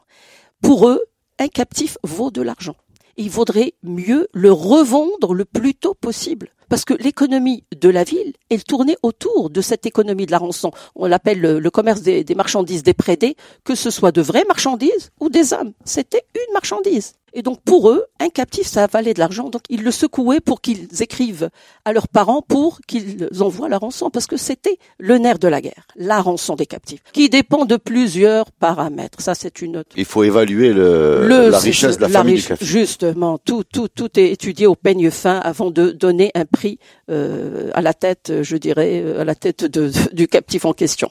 Pour 0.62 0.88
eux, 0.88 1.02
un 1.38 1.48
captif 1.50 1.98
vaut 2.04 2.32
de 2.32 2.42
l'argent. 2.42 2.76
Il 3.18 3.30
vaudrait 3.30 3.74
mieux 3.84 4.30
le 4.34 4.54
revendre 4.54 5.34
le 5.34 5.44
plus 5.44 5.76
tôt 5.76 5.96
possible. 5.96 6.50
Parce 6.70 6.86
que 6.86 6.94
l'économie 6.94 7.66
de 7.78 7.90
la 7.90 8.06
ville, 8.06 8.32
elle 8.50 8.64
tournait 8.64 8.96
autour 9.04 9.50
de 9.50 9.60
cette 9.60 9.86
économie 9.86 10.26
de 10.26 10.32
la 10.32 10.38
rançon. 10.38 10.72
On 10.96 11.06
l'appelle 11.08 11.42
le, 11.42 11.60
le 11.60 11.70
commerce 11.70 12.02
des, 12.02 12.24
des 12.24 12.36
marchandises 12.36 12.84
déprédées, 12.84 13.36
que 13.66 13.76
ce 13.76 13.90
soit 13.90 14.14
de 14.14 14.22
vraies 14.22 14.46
marchandises 14.48 15.12
ou 15.20 15.28
des 15.28 15.52
hommes. 15.52 15.74
C'était 15.84 16.24
une 16.34 16.54
marchandise. 16.54 17.12
Et 17.34 17.42
donc 17.42 17.62
pour 17.64 17.90
eux, 17.90 18.04
un 18.20 18.30
captif, 18.30 18.68
ça 18.68 18.88
valait 18.88 19.14
de 19.14 19.20
l'argent. 19.20 19.50
Donc 19.50 19.62
ils 19.70 19.84
le 19.84 19.92
secouaient 19.92 20.40
pour 20.42 20.62
qu'ils 20.62 21.02
écrivent 21.02 21.50
à 21.86 21.94
leurs 21.94 22.08
parents 22.08 22.42
pour 22.42 22.80
qu'ils 22.88 23.28
envoient 23.40 23.70
la 23.70 23.78
rançon, 23.78 24.10
parce 24.10 24.28
que 24.28 24.38
c'était 24.38 24.78
le 25.00 25.18
nerf 25.18 25.40
de 25.40 25.48
la 25.48 25.62
guerre, 25.62 25.88
la 25.96 26.22
rançon 26.22 26.56
des 26.56 26.66
captifs, 26.66 27.02
qui 27.14 27.30
dépend 27.30 27.66
de 27.66 27.78
plusieurs 27.78 28.52
paramètres. 28.52 29.22
Ça, 29.22 29.34
c'est 29.36 29.62
une 29.62 29.78
autre. 29.78 29.90
Il 29.96 30.06
faut 30.06 30.24
évaluer 30.24 30.74
le, 30.74 31.28
Le- 31.28 31.50
la 31.50 31.60
richesse 31.60 31.98
de 31.98 32.02
la, 32.02 32.08
la 32.08 32.14
famille 32.14 32.34
riche- 32.36 32.44
du 32.44 32.48
café. 32.50 32.66
Justement, 32.66 33.38
tout, 33.38 33.64
tout, 33.64 33.88
tout 33.88 34.20
est 34.20 34.32
étudié 34.32 34.68
au 34.68 34.76
peigne 34.76 35.10
fin 35.12 35.38
avant 35.38 35.72
de 35.72 35.92
donner 35.92 36.32
un 36.36 36.46
prix 36.46 36.80
euh, 37.10 37.70
à 37.74 37.82
la 37.82 37.94
tête, 37.94 38.32
je 38.42 38.58
dirais, 38.58 39.02
euh, 39.04 39.22
à 39.22 39.26
la 39.26 39.36
tête 39.36 39.64
de- 39.66 39.88
de- 39.90 40.14
du 40.14 40.28
captif 40.28 40.66
en 40.66 40.74
question. 40.74 41.10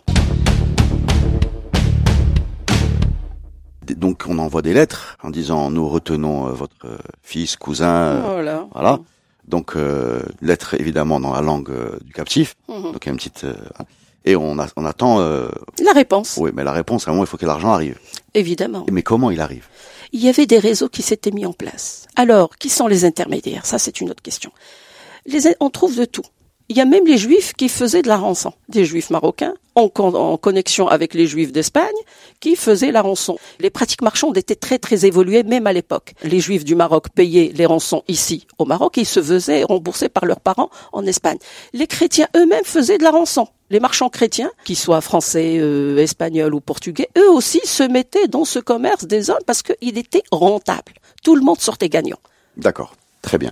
Donc 3.94 4.24
on 4.28 4.38
envoie 4.38 4.62
des 4.62 4.72
lettres 4.72 5.16
en 5.22 5.30
disant 5.30 5.70
nous 5.70 5.88
retenons 5.88 6.48
euh, 6.48 6.52
votre 6.52 6.74
euh, 6.86 6.98
fils, 7.22 7.56
cousin, 7.56 7.88
euh, 8.16 8.20
Voilà. 8.24 8.66
voilà. 8.72 8.98
Donc 9.46 9.74
euh, 9.76 10.22
lettre 10.42 10.74
évidemment 10.74 11.18
dans 11.20 11.32
la 11.32 11.40
langue 11.40 11.72
du 12.04 12.12
captif. 12.12 12.56
Mhm. 12.68 12.92
Donc 12.92 13.04
il 13.04 13.06
y 13.06 13.08
a 13.08 13.12
une 13.12 13.16
petite 13.18 13.44
euh, 13.44 13.54
et 14.24 14.36
on, 14.36 14.58
a- 14.58 14.68
on 14.76 14.84
attend. 14.84 15.20
Euh, 15.20 15.48
La 15.84 15.92
réponse, 15.92 16.36
oui, 16.38 16.50
mais 16.54 16.62
la 16.64 16.72
réponse 16.72 17.06
à 17.08 17.10
un 17.10 17.14
moment 17.14 17.24
il 17.24 17.28
faut 17.28 17.36
que 17.38 17.46
l'argent 17.46 17.72
arrive. 17.72 17.98
évidemment. 18.34 18.84
Mais 18.90 19.02
comment 19.02 19.30
il 19.30 19.40
arrive? 19.40 19.66
Il 20.12 20.20
y 20.20 20.28
avait 20.28 20.46
des 20.46 20.58
réseaux 20.58 20.88
qui 20.88 21.02
s'étaient 21.02 21.30
mis 21.30 21.46
en 21.46 21.52
place. 21.52 22.06
Alors, 22.16 22.56
qui 22.58 22.68
sont 22.68 22.88
les 22.88 23.04
intermédiaires? 23.04 23.64
Ça, 23.64 23.78
c'est 23.78 24.00
une 24.00 24.10
autre 24.10 24.22
question. 24.22 24.50
Les, 25.24 25.54
on 25.60 25.70
trouve 25.70 25.96
de 25.96 26.04
tout. 26.04 26.24
Il 26.70 26.76
y 26.76 26.80
a 26.80 26.84
même 26.84 27.04
les 27.04 27.18
juifs 27.18 27.52
qui 27.54 27.68
faisaient 27.68 28.00
de 28.00 28.06
la 28.06 28.16
rançon. 28.16 28.52
Des 28.68 28.84
juifs 28.84 29.10
marocains, 29.10 29.54
en, 29.74 29.88
con- 29.88 30.14
en 30.14 30.36
connexion 30.36 30.86
avec 30.86 31.14
les 31.14 31.26
juifs 31.26 31.50
d'Espagne, 31.50 31.84
qui 32.38 32.54
faisaient 32.54 32.92
la 32.92 33.02
rançon. 33.02 33.38
Les 33.58 33.70
pratiques 33.70 34.02
marchandes 34.02 34.38
étaient 34.38 34.54
très, 34.54 34.78
très 34.78 35.04
évoluées, 35.04 35.42
même 35.42 35.66
à 35.66 35.72
l'époque. 35.72 36.14
Les 36.22 36.38
juifs 36.38 36.64
du 36.64 36.76
Maroc 36.76 37.08
payaient 37.12 37.50
les 37.52 37.66
rançons 37.66 38.04
ici, 38.06 38.46
au 38.58 38.66
Maroc, 38.66 38.98
et 38.98 39.00
ils 39.00 39.04
se 39.04 39.20
faisaient 39.20 39.64
rembourser 39.64 40.08
par 40.08 40.26
leurs 40.26 40.38
parents 40.38 40.70
en 40.92 41.04
Espagne. 41.06 41.38
Les 41.72 41.88
chrétiens 41.88 42.28
eux-mêmes 42.36 42.64
faisaient 42.64 42.98
de 42.98 43.02
la 43.02 43.10
rançon. 43.10 43.48
Les 43.70 43.80
marchands 43.80 44.08
chrétiens, 44.08 44.52
qu'ils 44.64 44.78
soient 44.78 45.00
français, 45.00 45.56
euh, 45.58 45.96
espagnols 45.98 46.54
ou 46.54 46.60
portugais, 46.60 47.08
eux 47.18 47.30
aussi 47.30 47.60
se 47.64 47.82
mettaient 47.82 48.28
dans 48.28 48.44
ce 48.44 48.60
commerce 48.60 49.06
des 49.06 49.28
hommes 49.28 49.42
parce 49.44 49.62
qu'il 49.62 49.98
était 49.98 50.22
rentable. 50.30 50.92
Tout 51.24 51.34
le 51.34 51.42
monde 51.42 51.58
sortait 51.60 51.88
gagnant. 51.88 52.18
D'accord, 52.56 52.94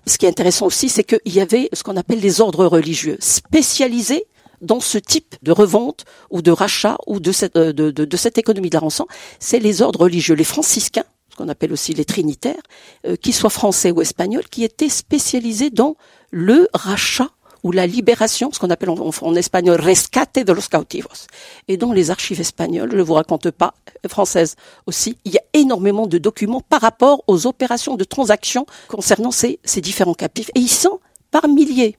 Ce 0.06 0.18
qui 0.18 0.26
est 0.26 0.28
intéressant 0.28 0.66
aussi, 0.66 0.88
c'est 0.88 1.04
qu'il 1.04 1.34
y 1.34 1.40
avait 1.40 1.68
ce 1.72 1.82
qu'on 1.82 1.96
appelle 1.96 2.20
les 2.20 2.40
ordres 2.40 2.66
religieux 2.66 3.16
spécialisés 3.20 4.26
dans 4.60 4.80
ce 4.80 4.98
type 4.98 5.36
de 5.42 5.52
revente 5.52 6.04
ou 6.30 6.42
de 6.42 6.50
rachat 6.50 6.96
ou 7.06 7.20
de 7.20 7.32
cette, 7.32 7.56
euh, 7.56 7.72
de 7.72 8.16
cette 8.16 8.38
économie 8.38 8.70
de 8.70 8.74
la 8.74 8.80
rançon. 8.80 9.06
C'est 9.38 9.60
les 9.60 9.82
ordres 9.82 10.00
religieux, 10.00 10.34
les 10.34 10.44
franciscains, 10.44 11.04
ce 11.30 11.36
qu'on 11.36 11.48
appelle 11.48 11.72
aussi 11.72 11.94
les 11.94 12.04
trinitaires, 12.04 12.62
euh, 13.06 13.16
qu'ils 13.16 13.34
soient 13.34 13.50
français 13.50 13.90
ou 13.90 14.00
espagnols, 14.00 14.48
qui 14.48 14.64
étaient 14.64 14.88
spécialisés 14.88 15.70
dans 15.70 15.96
le 16.30 16.68
rachat 16.74 17.30
ou 17.68 17.72
la 17.72 17.86
libération, 17.86 18.48
ce 18.50 18.58
qu'on 18.58 18.70
appelle 18.70 18.88
en, 18.88 19.34
espagnol 19.34 19.78
rescate 19.78 20.38
de 20.38 20.52
los 20.54 20.68
cautivos. 20.70 21.26
Et 21.68 21.76
dans 21.76 21.92
les 21.92 22.10
archives 22.10 22.40
espagnoles, 22.40 22.90
je 22.90 22.96
ne 22.96 23.02
vous 23.02 23.12
raconte 23.12 23.50
pas, 23.50 23.74
françaises 24.08 24.56
aussi, 24.86 25.18
il 25.26 25.32
y 25.34 25.36
a 25.36 25.42
énormément 25.52 26.06
de 26.06 26.16
documents 26.16 26.62
par 26.62 26.80
rapport 26.80 27.22
aux 27.26 27.46
opérations 27.46 27.96
de 27.96 28.04
transaction 28.04 28.64
concernant 28.88 29.30
ces, 29.30 29.58
ces 29.64 29.82
différents 29.82 30.14
captifs. 30.14 30.48
Et 30.54 30.60
ils 30.60 30.68
sont 30.70 30.98
par 31.30 31.46
milliers. 31.46 31.98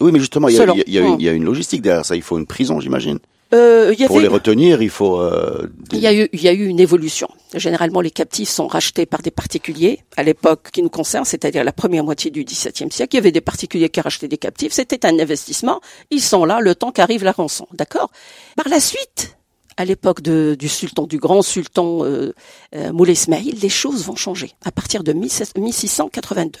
Oui, 0.00 0.10
mais 0.10 0.20
justement, 0.20 0.48
il 0.48 0.54
y 0.54 0.58
a, 0.58 0.62
Selon. 0.62 0.74
il 0.74 0.78
y 0.78 0.80
a- 0.80 0.84
il 0.86 0.94
y 0.94 0.98
a 0.98 1.02
une, 1.02 1.20
il 1.20 1.24
y 1.24 1.28
a 1.28 1.32
une 1.32 1.44
logistique 1.44 1.82
derrière 1.82 2.06
ça. 2.06 2.16
Il 2.16 2.22
faut 2.22 2.38
une 2.38 2.46
prison, 2.46 2.80
j'imagine. 2.80 3.18
Euh, 3.52 3.94
y 3.98 4.06
Pour 4.06 4.20
les 4.20 4.28
retenir, 4.28 4.80
il 4.80 4.90
faut. 4.90 5.20
euh, 5.20 5.66
Il 5.92 5.98
y, 5.98 6.06
a 6.06 6.14
eu, 6.14 6.28
il 6.32 6.40
y 6.40 6.48
a 6.48 6.52
eu 6.52 6.66
une 6.66 6.78
évolution. 6.78 7.28
Généralement, 7.54 8.00
les 8.00 8.10
captifs 8.12 8.48
sont 8.48 8.68
rachetés 8.68 9.06
par 9.06 9.22
des 9.22 9.32
particuliers. 9.32 10.04
À 10.16 10.22
l'époque 10.22 10.68
qui 10.72 10.82
nous 10.82 10.88
concerne, 10.88 11.24
c'est-à-dire 11.24 11.64
la 11.64 11.72
première 11.72 12.04
moitié 12.04 12.30
du 12.30 12.44
XVIIe 12.44 12.92
siècle, 12.92 13.14
il 13.14 13.16
y 13.16 13.18
avait 13.18 13.32
des 13.32 13.40
particuliers 13.40 13.88
qui 13.88 14.00
rachetaient 14.00 14.28
des 14.28 14.38
captifs. 14.38 14.72
C'était 14.72 15.04
un 15.04 15.18
investissement. 15.18 15.80
Ils 16.10 16.20
sont 16.22 16.44
là 16.44 16.60
le 16.60 16.74
temps 16.76 16.92
qu'arrive 16.92 17.24
la 17.24 17.32
rançon. 17.32 17.66
D'accord? 17.72 18.10
Par 18.56 18.68
la 18.68 18.78
suite, 18.78 19.36
à 19.76 19.84
l'époque 19.84 20.20
du 20.22 20.68
sultan, 20.68 21.06
du 21.06 21.18
grand 21.18 21.42
sultan 21.42 22.04
euh, 22.04 22.32
euh, 22.74 22.92
Moulay 22.92 23.14
Ismail, 23.14 23.52
les 23.60 23.68
choses 23.68 24.04
vont 24.04 24.14
changer. 24.16 24.52
À 24.64 24.70
partir 24.70 25.02
de 25.02 25.12
16- 25.12 25.58
1682, 25.58 26.58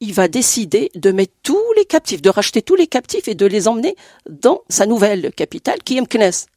il 0.00 0.12
va 0.12 0.28
décider 0.28 0.90
de 0.94 1.10
mettre 1.10 1.32
tous 1.42 1.72
les 1.76 1.84
captifs, 1.84 2.22
de 2.22 2.30
racheter 2.30 2.62
tous 2.62 2.74
les 2.74 2.86
captifs 2.86 3.28
et 3.28 3.34
de 3.34 3.46
les 3.46 3.68
emmener 3.68 3.96
dans 4.28 4.62
sa 4.68 4.86
nouvelle 4.86 5.32
capitale, 5.32 5.82
qui 5.84 5.98
est. 5.98 6.48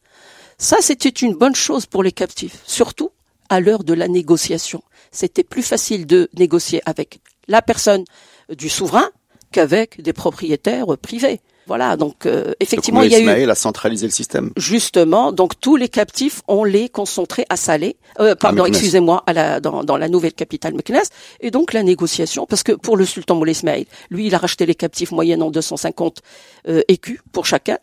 Ça, 0.58 0.78
c'était 0.82 1.10
une 1.10 1.36
bonne 1.36 1.56
chose 1.56 1.86
pour 1.86 2.04
les 2.04 2.12
captifs, 2.12 2.62
surtout 2.66 3.12
à 3.48 3.62
l'heure 3.62 3.84
de 3.84 3.94
la 3.94 4.08
négociation. 4.08 4.84
C'était 5.12 5.44
plus 5.44 5.64
facile 5.64 6.06
de 6.06 6.30
négocier 6.38 6.82
avec 6.86 7.22
la 7.48 7.62
personne 7.62 8.04
du 8.50 8.70
souverain 8.70 9.10
qu'avec 9.52 10.02
des 10.02 10.14
propriétaires 10.14 10.98
privés. 10.98 11.42
Voilà, 11.70 11.98
donc 11.98 12.26
euh, 12.26 12.46
Donc, 12.46 12.56
effectivement, 12.60 13.04
il 13.04 13.12
y 13.12 13.16
a 13.16 13.20
eu 13.20 13.22
Ismaël 13.22 13.50
a 13.52 13.54
centralisé 13.54 14.08
le 14.08 14.12
système. 14.12 14.52
justement, 14.58 15.32
donc 15.32 15.60
tous 15.62 15.76
les 15.76 15.88
captifs, 15.88 16.42
on 16.48 16.64
les 16.64 16.90
concentrait 16.90 17.46
à 17.50 17.58
Salé, 17.58 17.96
euh, 18.20 18.34
pardon, 18.34 18.66
excusez-moi, 18.66 19.24
dans, 19.62 19.84
dans 19.84 19.98
la 19.98 20.10
nouvelle 20.10 20.34
capitale 20.34 20.74
Meknès, 20.74 21.10
et 21.42 21.52
donc 21.52 21.74
la 21.74 21.84
négociation, 21.84 22.48
parce 22.48 22.64
que 22.64 22.72
pour 22.72 22.98
le 22.98 23.06
sultan 23.06 23.36
Moulay 23.36 23.52
Ismail, 23.52 23.86
lui, 24.10 24.26
il 24.26 24.34
a 24.34 24.40
racheté 24.40 24.66
les 24.66 24.74
captifs 24.74 25.12
moyennant 25.12 25.52
250 25.52 26.24
euh, 26.68 26.82
écus 26.88 27.20
pour 27.32 27.46
chacun. 27.46 27.78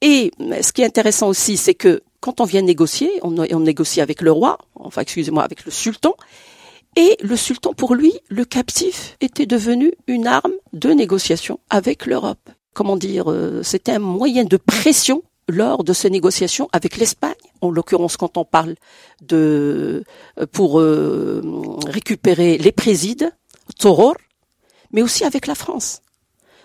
Et 0.00 0.32
ce 0.60 0.72
qui 0.72 0.82
est 0.82 0.86
intéressant 0.86 1.28
aussi, 1.28 1.56
c'est 1.56 1.74
que 1.74 2.02
quand 2.18 2.40
on 2.40 2.44
vient 2.44 2.62
négocier, 2.62 3.08
on, 3.22 3.38
on 3.38 3.60
négocie 3.60 4.00
avec 4.00 4.20
le 4.20 4.32
roi, 4.32 4.58
enfin 4.74 5.02
excusez-moi, 5.02 5.44
avec 5.44 5.64
le 5.64 5.70
sultan, 5.70 6.16
et 6.96 7.16
le 7.22 7.36
sultan, 7.36 7.72
pour 7.72 7.94
lui, 7.94 8.12
le 8.28 8.44
captif 8.44 9.16
était 9.20 9.46
devenu 9.46 9.92
une 10.08 10.26
arme 10.26 10.54
de 10.72 10.90
négociation 10.90 11.60
avec 11.70 12.04
l'Europe. 12.06 12.50
Comment 12.74 12.96
dire, 12.96 13.30
euh, 13.30 13.62
c'était 13.62 13.92
un 13.92 13.98
moyen 13.98 14.44
de 14.44 14.56
pression 14.56 15.22
lors 15.48 15.84
de 15.84 15.92
ces 15.92 16.10
négociations 16.10 16.68
avec 16.72 16.96
l'Espagne. 16.96 17.34
En 17.60 17.70
l'occurrence, 17.70 18.16
quand 18.16 18.36
on 18.36 18.44
parle 18.44 18.76
de 19.20 20.04
euh, 20.38 20.46
pour 20.50 20.80
euh, 20.80 21.42
récupérer 21.86 22.58
les 22.58 22.72
présides, 22.72 23.30
Toror, 23.78 24.14
mais 24.92 25.02
aussi 25.02 25.24
avec 25.24 25.46
la 25.46 25.54
France. 25.54 26.00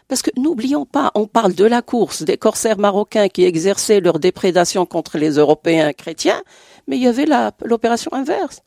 Parce 0.07 0.21
que 0.21 0.31
n'oublions 0.37 0.85
pas, 0.85 1.11
on 1.15 1.27
parle 1.27 1.53
de 1.53 1.65
la 1.65 1.81
course 1.81 2.23
des 2.23 2.37
corsaires 2.37 2.77
marocains 2.77 3.27
qui 3.27 3.43
exerçaient 3.43 3.99
leur 3.99 4.19
déprédation 4.19 4.85
contre 4.85 5.17
les 5.17 5.31
Européens 5.31 5.91
chrétiens, 5.91 6.41
mais 6.87 6.95
il 6.95 7.03
y 7.03 7.07
avait 7.07 7.27
l'opération 7.65 8.13
inverse. 8.13 8.61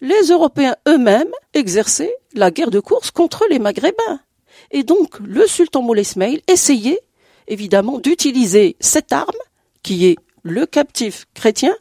Les 0.00 0.30
Européens 0.30 0.76
eux-mêmes 0.88 1.32
exerçaient 1.52 2.14
la 2.32 2.50
guerre 2.50 2.70
de 2.70 2.80
course 2.80 3.10
contre 3.10 3.44
les 3.50 3.58
Maghrébins. 3.58 4.20
Et 4.70 4.82
donc, 4.82 5.18
le 5.20 5.46
sultan 5.46 5.82
Moulay 5.82 6.02
essayait, 6.48 7.00
évidemment, 7.48 7.98
d'utiliser 7.98 8.76
cette 8.80 9.12
arme, 9.12 9.26
qui 9.82 10.06
est 10.06 10.16
le 10.42 10.66
captif 10.66 11.26
chrétien, 11.34 11.74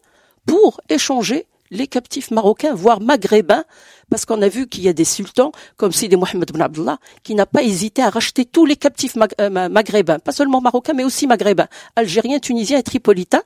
pour 0.45 0.79
échanger 0.89 1.47
les 1.71 1.87
captifs 1.87 2.29
marocains, 2.29 2.75
voire 2.75 3.01
maghrébins, 3.01 3.65
parce 4.09 4.25
qu'on 4.25 4.41
a 4.43 4.47
vu 4.47 4.67
qu'il 4.67 4.83
y 4.83 4.87
a 4.87 4.93
des 4.93 5.03
sultans, 5.03 5.51
comme 5.77 5.91
Sidi 5.91 6.15
Mohamed 6.15 6.51
Ben 6.51 6.61
Abdullah, 6.61 6.99
qui 7.23 7.33
n'a 7.33 7.47
pas 7.47 7.63
hésité 7.63 8.03
à 8.03 8.09
racheter 8.11 8.45
tous 8.45 8.65
les 8.65 8.75
captifs 8.75 9.15
euh, 9.41 9.49
ma- 9.49 9.67
maghrébins, 9.69 10.19
pas 10.19 10.31
seulement 10.31 10.61
marocains, 10.61 10.93
mais 10.93 11.03
aussi 11.03 11.25
maghrébins, 11.25 11.67
algériens, 11.95 12.39
tunisiens 12.39 12.77
et 12.77 12.83
tripolitains, 12.83 13.41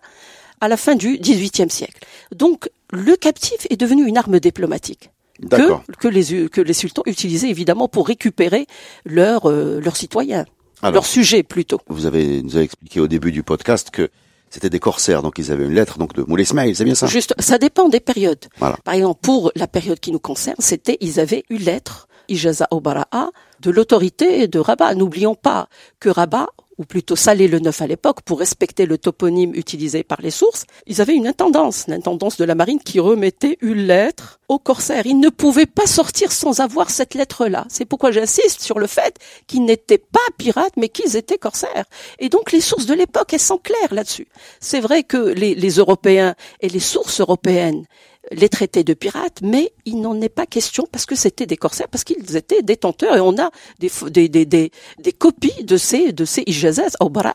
à 0.59 0.67
la 0.67 0.75
fin 0.75 0.95
du 0.95 1.17
XVIIIe 1.17 1.69
siècle. 1.69 2.05
Donc, 2.35 2.69
le 2.91 3.15
captif 3.15 3.65
est 3.69 3.77
devenu 3.77 4.05
une 4.05 4.17
arme 4.17 4.41
diplomatique. 4.41 5.09
Que, 5.49 5.95
que, 5.97 6.07
les, 6.07 6.49
que 6.49 6.61
les 6.61 6.73
sultans 6.73 7.03
utilisaient 7.05 7.49
évidemment 7.49 7.87
pour 7.87 8.07
récupérer 8.07 8.67
leurs 9.05 9.49
euh, 9.49 9.79
leurs 9.81 9.95
citoyens, 9.95 10.45
leurs 10.83 11.05
sujets 11.05 11.43
plutôt. 11.43 11.79
Vous 11.87 12.05
avez 12.05 12.41
nous 12.41 12.55
avez 12.55 12.65
expliqué 12.65 12.99
au 12.99 13.07
début 13.07 13.31
du 13.31 13.43
podcast 13.43 13.89
que 13.89 14.09
c'était 14.49 14.69
des 14.69 14.79
corsaires, 14.79 15.21
donc 15.21 15.37
ils 15.37 15.51
avaient 15.51 15.65
une 15.65 15.73
lettre 15.73 15.97
donc 15.99 16.13
de 16.13 16.23
Moulay 16.23 16.43
Ismail, 16.43 16.75
c'est 16.75 16.83
bien 16.83 16.95
ça? 16.95 17.07
Juste, 17.07 17.35
ça 17.39 17.57
dépend 17.57 17.87
des 17.87 17.99
périodes. 17.99 18.45
Par 18.59 18.93
exemple, 18.93 19.19
pour 19.21 19.51
la 19.55 19.67
période 19.67 19.99
qui 19.99 20.11
nous 20.11 20.19
concerne, 20.19 20.55
c'était 20.59 20.97
ils 21.01 21.19
avaient 21.19 21.43
une 21.49 21.59
lettre, 21.61 22.07
Ijaza 22.29 22.67
Obara'a, 22.71 23.29
de 23.61 23.71
l'autorité 23.71 24.47
de 24.47 24.59
Rabat. 24.59 24.95
N'oublions 24.95 25.35
pas 25.35 25.69
que 25.99 26.09
Rabat 26.09 26.47
ou 26.79 26.85
plutôt 26.85 27.17
Salé 27.17 27.47
le 27.47 27.59
Neuf 27.59 27.81
à 27.81 27.87
l'époque, 27.87 28.21
pour 28.21 28.39
respecter 28.39 28.85
le 28.85 28.97
toponyme 28.97 29.53
utilisé 29.53 30.03
par 30.03 30.21
les 30.21 30.31
sources, 30.31 30.65
ils 30.87 31.01
avaient 31.01 31.13
une 31.13 31.27
intendance, 31.27 31.85
l'intendance 31.87 32.37
de 32.37 32.45
la 32.45 32.55
marine 32.55 32.79
qui 32.79 32.99
remettait 32.99 33.57
une 33.61 33.85
lettre 33.85 34.39
aux 34.47 34.59
corsaires. 34.59 35.05
Ils 35.05 35.19
ne 35.19 35.29
pouvaient 35.29 35.65
pas 35.65 35.85
sortir 35.85 36.31
sans 36.31 36.61
avoir 36.61 36.89
cette 36.89 37.13
lettre-là. 37.13 37.65
C'est 37.69 37.85
pourquoi 37.85 38.11
j'insiste 38.11 38.61
sur 38.61 38.79
le 38.79 38.87
fait 38.87 39.17
qu'ils 39.45 39.65
n'étaient 39.65 39.97
pas 39.97 40.19
pirates, 40.37 40.77
mais 40.77 40.87
qu'ils 40.87 41.17
étaient 41.17 41.37
corsaires. 41.37 41.85
Et 42.17 42.29
donc 42.29 42.53
les 42.53 42.61
sources 42.61 42.85
de 42.85 42.93
l'époque, 42.93 43.33
elles 43.33 43.39
sont 43.39 43.57
claires 43.57 43.93
là-dessus. 43.93 44.27
C'est 44.61 44.79
vrai 44.79 45.03
que 45.03 45.17
les 45.17 45.69
Européens 45.71 46.33
et 46.61 46.69
les 46.69 46.79
sources 46.79 47.19
européennes 47.19 47.85
les 48.31 48.49
traités 48.49 48.83
de 48.83 48.93
pirates, 48.93 49.39
mais 49.41 49.73
il 49.85 50.01
n'en 50.01 50.19
est 50.21 50.29
pas 50.29 50.45
question 50.45 50.87
parce 50.91 51.05
que 51.05 51.15
c'était 51.15 51.45
des 51.45 51.57
corsaires, 51.57 51.87
parce 51.87 52.03
qu'ils 52.03 52.35
étaient 52.35 52.61
détenteurs 52.61 53.15
et 53.15 53.19
on 53.19 53.37
a 53.37 53.49
des, 53.79 53.91
des, 54.09 54.29
des, 54.29 54.45
des, 54.45 54.71
des 54.99 55.11
copies 55.13 55.63
de 55.63 55.77
ces, 55.77 56.11
de 56.13 56.25
ces 56.25 56.43
ijazas 56.45 56.95
au 56.99 57.09
bara'at. 57.09 57.33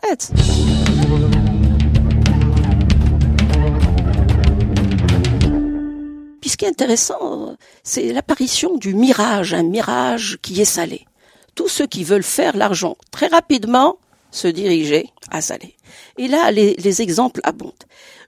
Puis 6.41 6.51
ce 6.51 6.57
qui 6.57 6.65
est 6.65 6.69
intéressant, 6.69 7.57
c'est 7.83 8.13
l'apparition 8.13 8.77
du 8.77 8.95
mirage, 8.95 9.55
un 9.55 9.63
mirage 9.63 10.39
qui 10.43 10.61
est 10.61 10.67
salé. 10.67 11.07
Tous 11.55 11.69
ceux 11.69 11.87
qui 11.87 12.05
veulent 12.05 12.23
faire 12.23 12.57
l'argent 12.57 12.97
très 13.11 13.29
rapidement 13.29 13.97
se 14.31 14.49
diriger 14.49 15.07
à 15.31 15.41
Salé. 15.41 15.77
Et 16.19 16.27
là, 16.27 16.51
les 16.51 17.03
exemples 17.03 17.41
abondent. 17.45 17.73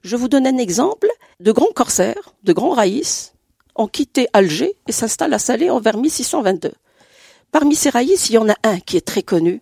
Je 0.03 0.15
vous 0.15 0.27
donne 0.27 0.47
un 0.47 0.57
exemple 0.57 1.07
de 1.39 1.51
grands 1.51 1.71
corsaires, 1.73 2.33
de 2.43 2.53
grands 2.53 2.71
raïs, 2.71 3.33
ont 3.75 3.87
quitté 3.87 4.27
Alger 4.33 4.75
et 4.87 4.91
s'installent 4.91 5.33
à 5.33 5.39
Salé 5.39 5.69
en 5.69 5.79
vers 5.79 5.97
1622. 5.97 6.71
Parmi 7.51 7.75
ces 7.75 7.89
raïs, 7.89 8.29
il 8.29 8.33
y 8.33 8.37
en 8.37 8.49
a 8.49 8.55
un 8.63 8.79
qui 8.79 8.97
est 8.97 9.05
très 9.05 9.23
connu, 9.23 9.61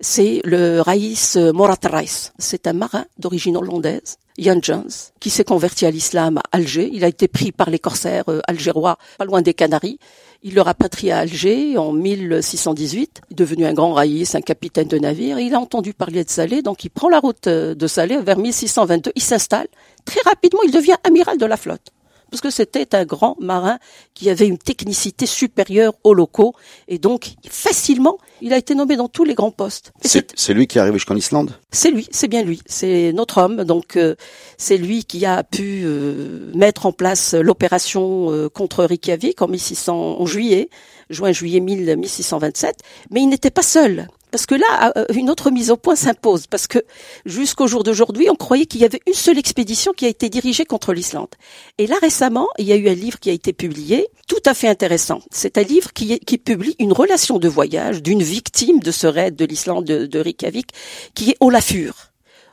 c'est 0.00 0.40
le 0.44 0.80
raïs 0.80 1.36
Morat 1.36 1.76
Rais. 1.84 2.32
C'est 2.38 2.66
un 2.66 2.72
marin 2.72 3.04
d'origine 3.18 3.56
hollandaise, 3.56 4.16
Jan 4.38 4.58
Jones, 4.62 4.90
qui 5.20 5.30
s'est 5.30 5.44
converti 5.44 5.86
à 5.86 5.90
l'islam 5.90 6.38
à 6.38 6.42
Alger. 6.52 6.90
Il 6.92 7.04
a 7.04 7.08
été 7.08 7.28
pris 7.28 7.52
par 7.52 7.70
les 7.70 7.78
corsaires 7.78 8.24
euh, 8.28 8.40
algérois, 8.46 8.98
pas 9.18 9.24
loin 9.24 9.42
des 9.42 9.54
Canaries. 9.54 9.98
Il 10.42 10.54
le 10.54 10.62
rapatrie 10.62 11.10
à 11.10 11.18
Alger 11.18 11.76
en 11.76 11.92
1618, 11.92 13.22
il 13.30 13.32
est 13.32 13.36
devenu 13.36 13.66
un 13.66 13.74
grand 13.74 13.92
raïs, 13.92 14.34
un 14.34 14.40
capitaine 14.40 14.88
de 14.88 14.98
navire. 14.98 15.38
Il 15.38 15.54
a 15.54 15.60
entendu 15.60 15.92
parler 15.92 16.24
de 16.24 16.30
Salé, 16.30 16.62
donc 16.62 16.84
il 16.84 16.90
prend 16.90 17.08
la 17.08 17.18
route 17.18 17.46
euh, 17.46 17.74
de 17.74 17.86
Salé 17.86 18.18
vers 18.18 18.38
1622. 18.38 19.12
Il 19.14 19.22
s'installe. 19.22 19.68
Très 20.04 20.20
rapidement, 20.24 20.60
il 20.64 20.72
devient 20.72 20.96
amiral 21.04 21.36
de 21.36 21.46
la 21.46 21.56
flotte 21.56 21.92
parce 22.30 22.40
que 22.40 22.50
c'était 22.50 22.94
un 22.94 23.04
grand 23.04 23.36
marin 23.40 23.78
qui 24.14 24.30
avait 24.30 24.46
une 24.46 24.58
technicité 24.58 25.26
supérieure 25.26 25.94
aux 26.04 26.14
locaux, 26.14 26.54
et 26.88 26.98
donc 26.98 27.32
facilement, 27.48 28.18
il 28.40 28.52
a 28.52 28.56
été 28.56 28.74
nommé 28.74 28.96
dans 28.96 29.08
tous 29.08 29.24
les 29.24 29.34
grands 29.34 29.50
postes. 29.50 29.92
C'est 30.02 30.54
lui 30.54 30.66
qui 30.66 30.78
est 30.78 30.80
arrivé 30.80 30.96
jusqu'en 30.96 31.16
Islande? 31.16 31.54
C'est 31.72 31.90
lui, 31.90 32.08
c'est 32.10 32.28
bien 32.28 32.42
lui, 32.42 32.60
c'est 32.66 33.12
notre 33.12 33.38
homme, 33.38 33.64
donc 33.64 33.96
euh, 33.96 34.14
c'est 34.56 34.76
lui 34.76 35.04
qui 35.04 35.26
a 35.26 35.42
pu 35.44 35.82
euh, 35.84 36.50
mettre 36.54 36.86
en 36.86 36.92
place 36.92 37.34
l'opération 37.34 38.30
euh, 38.30 38.48
contre 38.48 38.84
Reykjavik 38.84 39.42
en, 39.42 39.48
1600, 39.48 40.20
en 40.20 40.26
juillet, 40.26 40.70
juin-juillet 41.10 41.60
1627, 41.60 42.76
mais 43.10 43.22
il 43.22 43.28
n'était 43.28 43.50
pas 43.50 43.62
seul. 43.62 44.08
Parce 44.30 44.46
que 44.46 44.54
là, 44.54 44.92
euh, 44.96 45.04
une 45.14 45.30
autre 45.30 45.50
mise 45.50 45.70
au 45.70 45.76
point 45.76 45.96
s'impose, 45.96 46.46
parce 46.46 46.66
que 46.66 46.78
jusqu'au 47.26 47.66
jour 47.66 47.82
d'aujourd'hui, 47.82 48.30
on 48.30 48.34
croyait 48.34 48.66
qu'il 48.66 48.80
y 48.80 48.84
avait 48.84 49.00
une 49.06 49.14
seule 49.14 49.38
expédition 49.38 49.92
qui 49.92 50.06
a 50.06 50.08
été 50.08 50.28
dirigée 50.28 50.64
contre 50.64 50.92
l'Islande. 50.92 51.30
Et 51.78 51.86
là, 51.86 51.96
récemment, 52.00 52.48
il 52.58 52.66
y 52.66 52.72
a 52.72 52.76
eu 52.76 52.88
un 52.88 52.94
livre 52.94 53.18
qui 53.18 53.30
a 53.30 53.32
été 53.32 53.52
publié, 53.52 54.06
tout 54.28 54.42
à 54.46 54.54
fait 54.54 54.68
intéressant. 54.68 55.20
C'est 55.30 55.58
un 55.58 55.62
livre 55.62 55.92
qui, 55.92 56.18
publie 56.38 56.76
une 56.78 56.92
relation 56.92 57.38
de 57.38 57.48
voyage 57.48 58.02
d'une 58.02 58.22
victime 58.22 58.80
de 58.80 58.90
ce 58.90 59.06
raid 59.06 59.36
de 59.36 59.44
l'Islande 59.44 59.84
de, 59.84 60.18
Reykjavik, 60.18 60.68
qui 61.14 61.30
est 61.30 61.36
Olafur. 61.40 62.12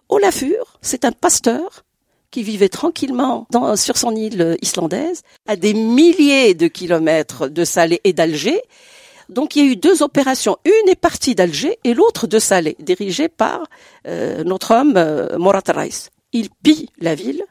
Olafur, 0.10 0.80
c'est 0.82 1.06
un 1.06 1.12
pasteur 1.12 1.84
qui 2.32 2.44
vivait 2.44 2.70
tranquillement 2.70 3.48
sur 3.76 3.98
son 3.98 4.16
île 4.16 4.58
islandaise, 4.62 5.22
à 5.48 5.56
des 5.56 5.74
milliers 5.74 6.54
de 6.54 6.68
kilomètres 6.68 7.48
de 7.48 7.64
Salé 7.64 8.02
et 8.04 8.14
d'Alger, 8.14 8.62
donc 9.30 9.56
il 9.56 9.66
y 9.66 9.68
a 9.68 9.72
eu 9.72 9.76
deux 9.76 10.04
opérations. 10.04 10.58
Une 10.66 10.90
est 10.90 11.00
partie 11.00 11.36
d'Alger 11.36 11.80
et 11.84 11.94
l'autre 11.94 12.28
de 12.28 12.40
Salé, 12.40 12.76
dirigée 12.80 13.30
par 13.30 13.64
euh, 14.08 14.44
notre 14.44 14.74
homme 14.74 14.94
euh, 14.98 15.38
Morat 15.38 15.64
Rais. 15.68 15.90
Ils 16.34 16.50
pillent 16.64 16.90
la 17.00 17.16
ville, 17.16 17.44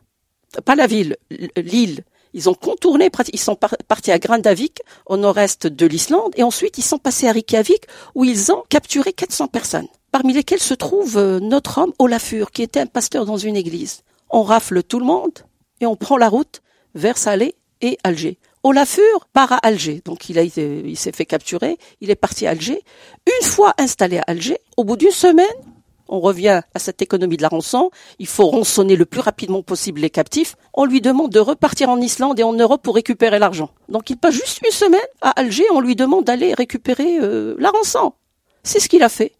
pas 0.64 0.74
la 0.74 0.86
ville, 0.86 1.16
l'île. 1.56 2.04
Ils 2.34 2.50
ont 2.50 2.54
contourné, 2.54 3.08
ils 3.32 3.40
sont 3.40 3.56
partis 3.56 4.12
à 4.12 4.18
Grindavik, 4.18 4.80
au 5.06 5.16
nord-est 5.16 5.66
de 5.66 5.86
l'Islande, 5.86 6.34
et 6.36 6.42
ensuite 6.42 6.76
ils 6.76 6.82
sont 6.82 6.98
passés 6.98 7.28
à 7.28 7.32
Reykjavik, 7.32 7.86
où 8.14 8.24
ils 8.24 8.52
ont 8.52 8.62
capturé 8.68 9.14
400 9.14 9.48
personnes, 9.48 9.88
parmi 10.12 10.34
lesquelles 10.34 10.60
se 10.60 10.74
trouve 10.74 11.16
euh, 11.16 11.40
notre 11.40 11.78
homme 11.78 11.94
Olafur, 11.98 12.50
qui 12.50 12.62
était 12.62 12.80
un 12.80 12.86
pasteur 12.86 13.24
dans 13.24 13.38
une 13.38 13.56
église. 13.56 14.02
On 14.28 14.42
rafle 14.42 14.82
tout 14.82 14.98
le 14.98 15.06
monde, 15.06 15.32
et 15.80 15.86
on 15.86 15.96
prend 15.96 16.18
la 16.18 16.28
route 16.28 16.60
vers 16.94 17.16
Salé 17.16 17.54
et 17.80 17.96
Alger. 18.04 18.38
Olafur 18.66 19.28
part 19.32 19.52
à 19.52 19.58
Alger, 19.58 20.02
donc 20.04 20.28
il, 20.28 20.40
a 20.40 20.42
il 20.42 20.96
s'est 20.96 21.12
fait 21.12 21.24
capturer, 21.24 21.78
il 22.00 22.10
est 22.10 22.16
parti 22.16 22.48
à 22.48 22.50
Alger. 22.50 22.82
Une 23.24 23.46
fois 23.46 23.72
installé 23.78 24.18
à 24.18 24.24
Alger, 24.26 24.58
au 24.76 24.82
bout 24.82 24.96
d'une 24.96 25.12
semaine, 25.12 25.46
on 26.08 26.18
revient 26.18 26.62
à 26.74 26.78
cette 26.80 27.00
économie 27.00 27.36
de 27.36 27.42
la 27.42 27.48
rançon, 27.48 27.92
il 28.18 28.26
faut 28.26 28.48
rançonner 28.48 28.96
le 28.96 29.04
plus 29.06 29.20
rapidement 29.20 29.62
possible 29.62 30.00
les 30.00 30.10
captifs, 30.10 30.56
on 30.74 30.84
lui 30.84 31.00
demande 31.00 31.30
de 31.30 31.38
repartir 31.38 31.90
en 31.90 32.00
Islande 32.00 32.40
et 32.40 32.42
en 32.42 32.54
Europe 32.54 32.82
pour 32.82 32.96
récupérer 32.96 33.38
l'argent. 33.38 33.70
Donc 33.88 34.10
il 34.10 34.16
passe 34.16 34.34
juste 34.34 34.60
une 34.64 34.72
semaine 34.72 34.98
à 35.20 35.30
Alger, 35.38 35.64
on 35.72 35.80
lui 35.80 35.94
demande 35.94 36.24
d'aller 36.24 36.52
récupérer 36.52 37.20
euh, 37.20 37.54
la 37.60 37.70
rançon. 37.70 38.14
C'est 38.64 38.80
ce 38.80 38.88
qu'il 38.88 39.04
a 39.04 39.08
fait. 39.08 39.30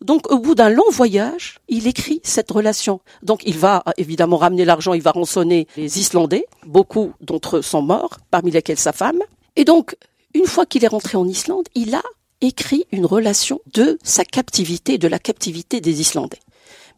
Donc 0.00 0.30
au 0.30 0.38
bout 0.38 0.54
d'un 0.54 0.68
long 0.68 0.88
voyage, 0.90 1.58
il 1.68 1.86
écrit 1.86 2.20
cette 2.22 2.50
relation. 2.50 3.00
Donc 3.22 3.42
il 3.44 3.58
va 3.58 3.82
évidemment 3.96 4.36
ramener 4.36 4.64
l'argent, 4.64 4.94
il 4.94 5.02
va 5.02 5.10
rançonner 5.10 5.66
les 5.76 5.98
Islandais, 5.98 6.46
beaucoup 6.66 7.12
d'entre 7.20 7.58
eux 7.58 7.62
sont 7.62 7.82
morts, 7.82 8.18
parmi 8.30 8.50
lesquels 8.50 8.78
sa 8.78 8.92
femme. 8.92 9.18
Et 9.56 9.64
donc, 9.64 9.96
une 10.34 10.46
fois 10.46 10.66
qu'il 10.66 10.84
est 10.84 10.88
rentré 10.88 11.16
en 11.16 11.26
Islande, 11.26 11.66
il 11.74 11.94
a 11.94 12.02
écrit 12.40 12.86
une 12.92 13.06
relation 13.06 13.60
de 13.74 13.98
sa 14.04 14.24
captivité, 14.24 14.98
de 14.98 15.08
la 15.08 15.18
captivité 15.18 15.80
des 15.80 16.00
Islandais. 16.00 16.38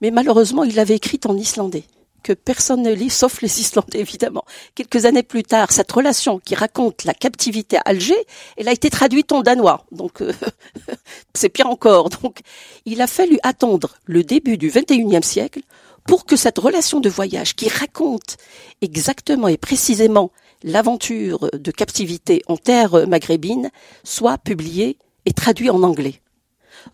Mais 0.00 0.10
malheureusement, 0.10 0.64
il 0.64 0.74
l'avait 0.74 0.96
écrite 0.96 1.26
en 1.26 1.36
islandais 1.36 1.84
que 2.22 2.32
personne 2.32 2.82
ne 2.82 2.92
lit, 2.92 3.10
sauf 3.10 3.42
les 3.42 3.60
Islandais 3.60 4.00
évidemment. 4.00 4.44
Quelques 4.74 5.04
années 5.04 5.22
plus 5.22 5.42
tard, 5.42 5.72
cette 5.72 5.90
relation 5.90 6.38
qui 6.38 6.54
raconte 6.54 7.04
la 7.04 7.14
captivité 7.14 7.76
à 7.78 7.82
Alger, 7.86 8.26
elle 8.56 8.68
a 8.68 8.72
été 8.72 8.90
traduite 8.90 9.32
en 9.32 9.42
danois. 9.42 9.84
Donc 9.92 10.22
euh, 10.22 10.32
c'est 11.34 11.48
pire 11.48 11.68
encore. 11.68 12.10
Donc 12.10 12.40
il 12.84 13.00
a 13.00 13.06
fallu 13.06 13.38
attendre 13.42 13.96
le 14.04 14.24
début 14.24 14.56
du 14.56 14.68
XXIe 14.68 15.22
siècle 15.22 15.60
pour 16.06 16.24
que 16.24 16.36
cette 16.36 16.58
relation 16.58 17.00
de 17.00 17.08
voyage 17.08 17.54
qui 17.54 17.68
raconte 17.68 18.36
exactement 18.80 19.48
et 19.48 19.56
précisément 19.56 20.30
l'aventure 20.62 21.50
de 21.52 21.70
captivité 21.70 22.42
en 22.48 22.56
terre 22.56 23.06
maghrébine 23.06 23.70
soit 24.04 24.38
publiée 24.38 24.98
et 25.26 25.32
traduite 25.32 25.70
en 25.70 25.82
anglais. 25.82 26.20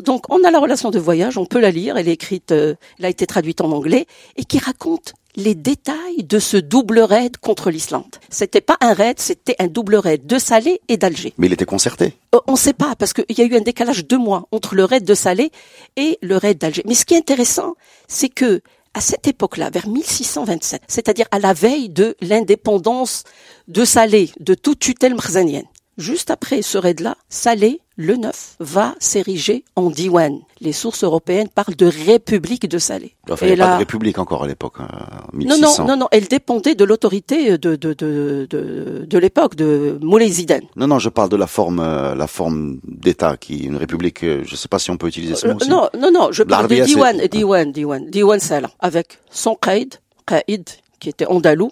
Donc 0.01 0.25
on 0.31 0.45
a 0.45 0.51
la 0.51 0.59
relation 0.59 0.91
de 0.91 0.99
voyage, 0.99 1.39
on 1.39 1.47
peut 1.47 1.61
la 1.61 1.71
lire, 1.71 1.97
elle 1.97 2.09
est 2.09 2.13
écrite, 2.13 2.53
euh, 2.53 2.75
elle 2.99 3.07
a 3.07 3.09
été 3.09 3.27
traduite 3.27 3.61
en 3.61 3.71
anglais, 3.73 4.07
et 4.37 4.45
qui 4.45 4.59
raconte 4.59 5.15
les 5.37 5.55
détails 5.55 6.25
de 6.25 6.39
ce 6.39 6.57
double 6.57 7.01
raid 7.01 7.37
contre 7.37 7.71
l'Islande. 7.71 8.17
C'était 8.31 8.63
pas 8.63 8.77
un 8.81 8.95
raid, 8.95 9.21
c'était 9.21 9.55
un 9.59 9.67
double 9.67 9.97
raid 9.97 10.27
de 10.27 10.39
Salé 10.39 10.81
et 10.89 10.97
d'Alger. 10.97 11.35
Mais 11.39 11.47
il 11.47 11.53
était 11.53 11.67
concerté 11.67 12.15
euh, 12.35 12.41
On 12.47 12.53
ne 12.53 12.57
sait 12.57 12.73
pas, 12.73 12.95
parce 12.97 13.13
qu'il 13.13 13.37
y 13.37 13.43
a 13.43 13.45
eu 13.45 13.55
un 13.55 13.61
décalage 13.61 14.07
de 14.07 14.17
mois 14.17 14.49
entre 14.51 14.75
le 14.75 14.85
raid 14.85 15.05
de 15.05 15.15
Salé 15.15 15.51
et 15.97 16.19
le 16.23 16.37
raid 16.37 16.59
d'Alger. 16.59 16.83
Mais 16.87 16.95
ce 16.95 17.05
qui 17.05 17.15
est 17.15 17.19
intéressant, 17.19 17.75
c'est 18.09 18.31
que 18.31 18.63
à 18.95 19.01
cette 19.03 19.29
époque-là, 19.29 19.69
vers 19.69 19.87
1627, 19.87 20.81
c'est-à-dire 20.89 21.27
à 21.31 21.39
la 21.39 21.53
veille 21.53 21.91
de 21.91 22.17
l'indépendance 22.23 23.25
de 23.69 23.85
Salé, 23.85 24.31
de 24.41 24.55
toute 24.55 24.79
tutelle 24.79 25.15
mrzanienne, 25.15 25.67
juste 25.97 26.31
après 26.31 26.63
ce 26.63 26.79
raid-là, 26.79 27.17
Salé 27.29 27.81
le 27.97 28.17
neuf 28.17 28.57
va 28.61 28.95
s'ériger 29.01 29.65
en 29.75 29.89
diwan. 29.89 30.39
Les 30.61 30.73
sources 30.73 31.03
européennes 31.03 31.49
parlent 31.49 31.77
de 31.77 31.87
république 31.87 32.69
de 32.69 32.79
Salé. 32.79 33.15
Enfin, 33.31 33.47
il 33.47 33.55
n'y 33.55 33.61
a 33.61 33.67
pas 33.67 33.73
de 33.75 33.79
république 33.79 34.19
encore 34.19 34.45
à 34.45 34.47
l'époque. 34.47 34.75
Hein, 34.81 34.89
non, 35.33 35.57
non, 35.59 35.73
non, 35.87 35.97
non, 35.97 36.09
elle 36.13 36.27
dépendait 36.27 36.75
de 36.75 36.85
l'autorité 36.85 37.57
de, 37.57 37.75
de, 37.77 37.95
de, 37.95 38.47
de, 38.51 39.07
de 39.09 39.19
l'époque, 39.19 39.55
de 39.55 39.99
Moulay. 40.03 40.31
Non, 40.77 40.87
non, 40.87 40.99
je 40.99 41.09
parle 41.09 41.31
de 41.31 41.37
la 41.37 41.47
forme, 41.47 41.81
euh, 41.81 42.15
la 42.15 42.27
forme 42.27 42.79
d'État, 42.85 43.39
qui 43.39 43.65
une 43.65 43.77
république, 43.77 44.23
euh, 44.25 44.43
je 44.45 44.53
ne 44.53 44.57
sais 44.57 44.69
pas 44.69 44.79
si 44.79 44.91
on 44.91 44.99
peut 44.99 45.07
utiliser 45.09 45.35
ce 45.35 45.47
mot 45.47 45.55
aussi. 45.55 45.71
Non, 45.71 45.89
non, 45.99 46.11
non, 46.11 46.33
je 46.33 46.43
parle 46.43 46.69
de 46.69 46.85
diwan, 46.85 47.17
diwan, 47.29 47.73
diwan, 47.73 48.11
diwan 48.11 48.41
Salah, 48.41 48.71
avec 48.81 49.19
son 49.31 49.55
qaïd, 49.55 49.95
qaïd, 50.27 50.69
qui 51.01 51.09
était 51.09 51.27
andalou, 51.27 51.71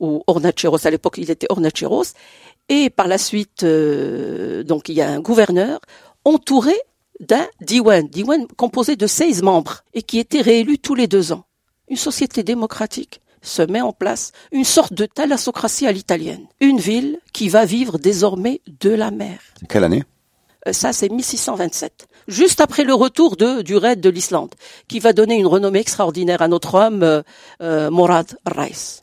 ou 0.00 0.24
Ornacheros. 0.26 0.84
À 0.86 0.90
l'époque, 0.90 1.16
il 1.18 1.30
était 1.30 1.46
Ornacheros. 1.50 2.14
Et 2.70 2.88
par 2.88 3.08
la 3.08 3.18
suite, 3.18 3.64
euh, 3.64 4.62
donc 4.62 4.88
il 4.88 4.94
y 4.94 5.02
a 5.02 5.10
un 5.10 5.20
gouverneur 5.20 5.80
entouré 6.24 6.74
d'un 7.18 7.46
diwan, 7.60 8.06
diwan 8.08 8.46
composé 8.56 8.94
de 8.94 9.08
16 9.08 9.42
membres 9.42 9.82
et 9.92 10.02
qui 10.02 10.20
était 10.20 10.40
réélu 10.40 10.78
tous 10.78 10.94
les 10.94 11.08
deux 11.08 11.32
ans. 11.32 11.44
Une 11.88 11.96
société 11.96 12.44
démocratique 12.44 13.20
se 13.42 13.62
met 13.62 13.80
en 13.80 13.92
place 13.92 14.30
une 14.52 14.64
sorte 14.64 14.92
de 14.92 15.04
thalassocratie 15.04 15.88
à 15.88 15.92
l'italienne. 15.92 16.46
Une 16.60 16.78
ville 16.78 17.18
qui 17.32 17.48
va 17.48 17.64
vivre 17.64 17.98
désormais 17.98 18.60
de 18.80 18.90
la 18.90 19.10
mer. 19.10 19.40
Quelle 19.68 19.84
année? 19.84 20.04
Euh, 20.68 20.72
Ça, 20.72 20.92
c'est 20.92 21.08
1627. 21.08 22.06
Juste 22.28 22.60
après 22.60 22.84
le 22.84 22.94
retour 22.94 23.36
de, 23.36 23.62
du 23.62 23.76
raid 23.76 24.00
de 24.00 24.10
l'Islande, 24.10 24.54
qui 24.86 25.00
va 25.00 25.12
donner 25.12 25.36
une 25.36 25.48
renommée 25.48 25.80
extraordinaire 25.80 26.40
à 26.40 26.46
notre 26.46 26.76
homme, 26.76 27.02
euh, 27.02 27.22
euh 27.62 27.90
Morad 27.90 28.38
Reis 28.46 29.00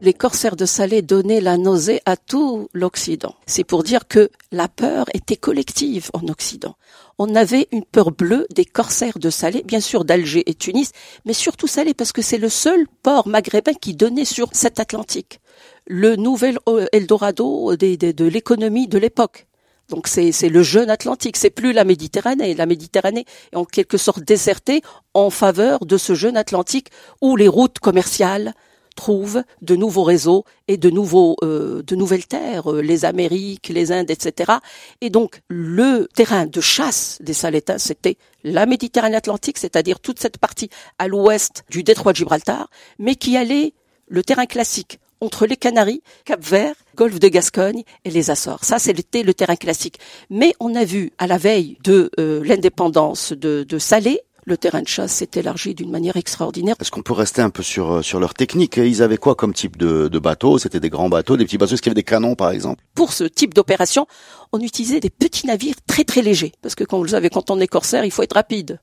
les 0.00 0.14
corsaires 0.14 0.56
de 0.56 0.66
Salé 0.66 1.02
donnaient 1.02 1.40
la 1.40 1.56
nausée 1.56 2.00
à 2.06 2.16
tout 2.16 2.68
l'Occident. 2.72 3.34
C'est 3.46 3.64
pour 3.64 3.82
dire 3.82 4.06
que 4.08 4.30
la 4.52 4.68
peur 4.68 5.06
était 5.14 5.36
collective 5.36 6.10
en 6.12 6.28
Occident. 6.28 6.76
On 7.18 7.34
avait 7.34 7.68
une 7.72 7.84
peur 7.84 8.12
bleue 8.12 8.46
des 8.54 8.64
corsaires 8.64 9.18
de 9.18 9.30
Salé, 9.30 9.62
bien 9.64 9.80
sûr 9.80 10.04
d'Alger 10.04 10.48
et 10.48 10.54
Tunis, 10.54 10.92
mais 11.24 11.32
surtout 11.32 11.66
Salé 11.66 11.94
parce 11.94 12.12
que 12.12 12.22
c'est 12.22 12.38
le 12.38 12.48
seul 12.48 12.86
port 13.02 13.26
maghrébin 13.26 13.74
qui 13.74 13.94
donnait 13.94 14.24
sur 14.24 14.48
cet 14.52 14.78
Atlantique. 14.78 15.40
Le 15.86 16.16
nouvel 16.16 16.58
Eldorado 16.92 17.74
de 17.76 18.24
l'économie 18.24 18.86
de 18.86 18.98
l'époque. 18.98 19.46
Donc 19.88 20.06
c'est 20.06 20.48
le 20.48 20.62
jeune 20.62 20.90
Atlantique, 20.90 21.36
c'est 21.36 21.50
plus 21.50 21.72
la 21.72 21.84
Méditerranée. 21.84 22.54
La 22.54 22.66
Méditerranée 22.66 23.24
est 23.52 23.56
en 23.56 23.64
quelque 23.64 23.96
sorte 23.96 24.22
désertée 24.22 24.82
en 25.14 25.30
faveur 25.30 25.86
de 25.86 25.96
ce 25.96 26.14
jeune 26.14 26.36
Atlantique 26.36 26.88
où 27.22 27.36
les 27.36 27.48
routes 27.48 27.78
commerciales, 27.78 28.54
trouve 28.98 29.44
de 29.62 29.76
nouveaux 29.76 30.02
réseaux 30.02 30.44
et 30.66 30.76
de 30.76 30.90
nouveaux 30.90 31.36
euh, 31.44 31.82
nouvelles 31.92 32.26
terres, 32.26 32.72
euh, 32.72 32.82
les 32.82 33.04
Amériques, 33.04 33.68
les 33.68 33.92
Indes, 33.92 34.10
etc. 34.10 34.54
Et 35.00 35.08
donc 35.08 35.40
le 35.46 36.08
terrain 36.16 36.46
de 36.46 36.60
chasse 36.60 37.18
des 37.20 37.32
Salétains, 37.32 37.78
c'était 37.78 38.16
la 38.42 38.66
Méditerranée 38.66 39.14
Atlantique, 39.14 39.58
c'est-à-dire 39.58 40.00
toute 40.00 40.18
cette 40.18 40.38
partie 40.38 40.68
à 40.98 41.06
l'ouest 41.06 41.64
du 41.70 41.84
détroit 41.84 42.12
de 42.12 42.16
Gibraltar, 42.16 42.70
mais 42.98 43.14
qui 43.14 43.36
allait 43.36 43.72
le 44.08 44.24
terrain 44.24 44.46
classique 44.46 44.98
entre 45.20 45.46
les 45.46 45.56
Canaries, 45.56 46.02
Cap-Vert, 46.24 46.74
Golfe 46.96 47.20
de 47.20 47.28
Gascogne 47.28 47.82
et 48.04 48.10
les 48.10 48.30
Açores. 48.30 48.64
Ça, 48.64 48.80
c'était 48.80 49.22
le 49.22 49.34
terrain 49.34 49.56
classique. 49.56 49.98
Mais 50.28 50.54
on 50.58 50.74
a 50.74 50.84
vu 50.84 51.12
à 51.18 51.28
la 51.28 51.38
veille 51.38 51.76
de 51.84 52.10
euh, 52.18 52.42
l'indépendance 52.44 53.32
de 53.32 53.78
Salé 53.78 54.22
le 54.48 54.56
terrain 54.56 54.82
de 54.82 54.88
chasse 54.88 55.12
s'est 55.12 55.30
élargi 55.34 55.74
d'une 55.74 55.90
manière 55.90 56.16
extraordinaire. 56.16 56.74
Est-ce 56.80 56.90
qu'on 56.90 57.02
peut 57.02 57.12
rester 57.12 57.42
un 57.42 57.50
peu 57.50 57.62
sur 57.62 57.92
euh, 57.92 58.02
sur 58.02 58.18
leur 58.18 58.34
technique? 58.34 58.78
Ils 58.78 59.02
avaient 59.02 59.18
quoi 59.18 59.34
comme 59.34 59.52
type 59.52 59.76
de, 59.76 60.08
de 60.08 60.18
bateau? 60.18 60.58
C'était 60.58 60.80
des 60.80 60.88
grands 60.88 61.08
bateaux, 61.08 61.36
des 61.36 61.44
petits 61.44 61.58
bateaux? 61.58 61.74
Est-ce 61.74 61.82
qu'il 61.82 61.90
y 61.90 61.92
avait 61.92 62.00
des 62.00 62.02
canons, 62.02 62.34
par 62.34 62.50
exemple? 62.50 62.82
Pour 62.94 63.12
ce 63.12 63.24
type 63.24 63.54
d'opération, 63.54 64.06
on 64.52 64.60
utilisait 64.60 65.00
des 65.00 65.10
petits 65.10 65.46
navires 65.46 65.76
très 65.86 66.04
très 66.04 66.22
légers, 66.22 66.52
parce 66.62 66.74
que 66.74 66.84
comme 66.84 66.98
vous 66.98 67.04
le 67.04 67.10
savez, 67.10 67.28
quand 67.28 67.50
on 67.50 67.60
est 67.60 67.68
corsaire, 67.68 68.04
il 68.04 68.10
faut 68.10 68.22
être 68.22 68.34
rapide 68.34 68.80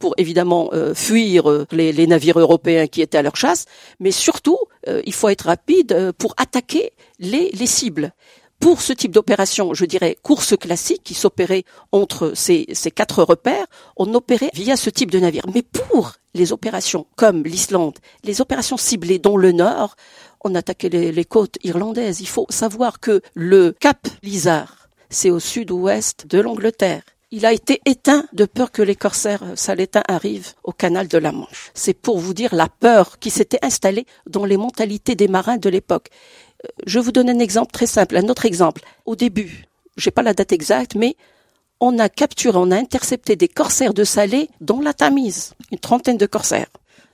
pour 0.00 0.14
évidemment 0.18 0.70
euh, 0.72 0.92
fuir 0.92 1.48
euh, 1.48 1.66
les, 1.70 1.92
les, 1.92 2.08
navires 2.08 2.38
européens 2.40 2.88
qui 2.88 3.00
étaient 3.00 3.18
à 3.18 3.22
leur 3.22 3.36
chasse, 3.36 3.66
mais 4.00 4.10
surtout, 4.10 4.58
il 5.06 5.14
faut 5.14 5.30
être 5.30 5.46
rapide 5.46 6.12
pour 6.18 6.34
attaquer 6.36 6.90
les, 7.18 7.50
les 7.52 7.66
cibles 7.66 8.12
pour 8.64 8.80
ce 8.80 8.94
type 8.94 9.12
d'opération, 9.12 9.74
je 9.74 9.84
dirais 9.84 10.16
course 10.22 10.56
classique 10.56 11.02
qui 11.04 11.12
s'opérait 11.12 11.64
entre 11.92 12.32
ces, 12.34 12.64
quatre 12.94 13.22
repères, 13.22 13.66
on 13.98 14.14
opérait 14.14 14.48
via 14.54 14.74
ce 14.74 14.88
type 14.88 15.10
de 15.10 15.18
navire. 15.18 15.44
Mais 15.54 15.60
pour 15.60 16.14
les 16.32 16.50
opérations 16.50 17.06
comme 17.14 17.42
l'Islande, 17.42 17.98
les 18.22 18.40
opérations 18.40 18.78
ciblées 18.78 19.18
dont 19.18 19.36
le 19.36 19.52
Nord, 19.52 19.96
on 20.42 20.54
attaquait 20.54 20.88
les, 20.88 21.24
côtes 21.26 21.58
irlandaises. 21.62 22.22
Il 22.22 22.26
faut 22.26 22.46
savoir 22.48 23.00
que 23.00 23.20
le 23.34 23.76
Cap 23.78 24.08
Lizard, 24.22 24.88
c'est 25.10 25.30
au 25.30 25.40
sud-ouest 25.40 26.26
de 26.26 26.40
l'Angleterre. 26.40 27.02
Il 27.32 27.44
a 27.44 27.52
été 27.52 27.82
éteint 27.84 28.24
de 28.32 28.46
peur 28.46 28.70
que 28.70 28.80
les 28.80 28.96
corsaires 28.96 29.42
salétains 29.56 30.04
arrivent 30.08 30.54
au 30.62 30.72
canal 30.72 31.06
de 31.08 31.18
la 31.18 31.32
Manche. 31.32 31.70
C'est 31.74 31.92
pour 31.92 32.18
vous 32.18 32.32
dire 32.32 32.54
la 32.54 32.68
peur 32.68 33.18
qui 33.18 33.28
s'était 33.28 33.58
installée 33.60 34.06
dans 34.26 34.46
les 34.46 34.56
mentalités 34.56 35.16
des 35.16 35.28
marins 35.28 35.58
de 35.58 35.68
l'époque 35.68 36.08
je 36.86 36.98
vous 36.98 37.12
donne 37.12 37.30
un 37.30 37.38
exemple 37.38 37.72
très 37.72 37.86
simple, 37.86 38.16
un 38.16 38.28
autre 38.28 38.46
exemple. 38.46 38.82
Au 39.04 39.16
début, 39.16 39.66
j'ai 39.96 40.10
pas 40.10 40.22
la 40.22 40.34
date 40.34 40.52
exacte, 40.52 40.94
mais 40.94 41.16
on 41.80 41.98
a 41.98 42.08
capturé, 42.08 42.56
on 42.56 42.70
a 42.70 42.76
intercepté 42.76 43.36
des 43.36 43.48
corsaires 43.48 43.94
de 43.94 44.04
Salé 44.04 44.48
dans 44.60 44.80
la 44.80 44.94
Tamise, 44.94 45.54
une 45.70 45.78
trentaine 45.78 46.16
de 46.16 46.26
corsaires. 46.26 46.68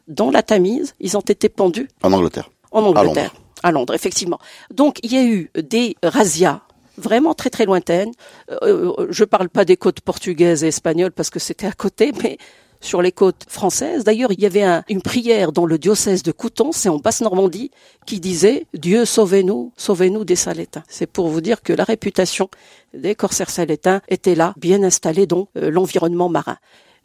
Dans 0.08 0.30
la 0.30 0.42
Tamise, 0.42 0.94
ils 1.00 1.16
ont 1.16 1.20
été 1.22 1.48
pendus. 1.48 1.88
En 2.02 2.12
Angleterre. 2.12 2.50
En 2.72 2.82
Angleterre. 2.84 3.34
À 3.62 3.72
Londres. 3.72 3.94
effectivement. 3.94 4.38
Donc, 4.72 4.98
il 5.02 5.12
y 5.12 5.18
a 5.18 5.24
eu 5.24 5.50
des 5.54 5.96
razzias 6.02 6.62
vraiment 6.96 7.34
très 7.34 7.50
très 7.50 7.66
lointaines. 7.66 8.12
Euh, 8.50 8.92
euh, 8.98 9.06
je 9.10 9.24
parle 9.24 9.48
pas 9.48 9.64
des 9.64 9.76
côtes 9.76 10.00
portugaises 10.00 10.64
et 10.64 10.68
espagnoles 10.68 11.12
parce 11.12 11.30
que 11.30 11.38
c'était 11.38 11.66
à 11.66 11.72
côté, 11.72 12.12
mais 12.22 12.38
sur 12.80 13.02
les 13.02 13.12
côtes 13.12 13.44
françaises. 13.48 14.04
D'ailleurs, 14.04 14.32
il 14.32 14.40
y 14.40 14.46
avait 14.46 14.82
une 14.88 15.02
prière 15.02 15.52
dans 15.52 15.66
le 15.66 15.78
diocèse 15.78 16.22
de 16.22 16.32
Couton, 16.32 16.72
c'est 16.72 16.88
en 16.88 16.98
Basse-Normandie, 16.98 17.70
qui 18.06 18.20
disait 18.20 18.66
Dieu 18.74 19.04
sauvez-nous, 19.04 19.72
sauvez-nous 19.76 20.24
des 20.24 20.36
Salétains. 20.36 20.82
C'est 20.88 21.06
pour 21.06 21.28
vous 21.28 21.40
dire 21.40 21.62
que 21.62 21.72
la 21.72 21.84
réputation 21.84 22.48
des 22.94 23.14
corsaires 23.14 23.50
salétains 23.50 24.00
était 24.08 24.34
là, 24.34 24.54
bien 24.56 24.82
installée 24.82 25.26
dans 25.26 25.48
euh, 25.56 25.70
l'environnement 25.70 26.28
marin. 26.28 26.56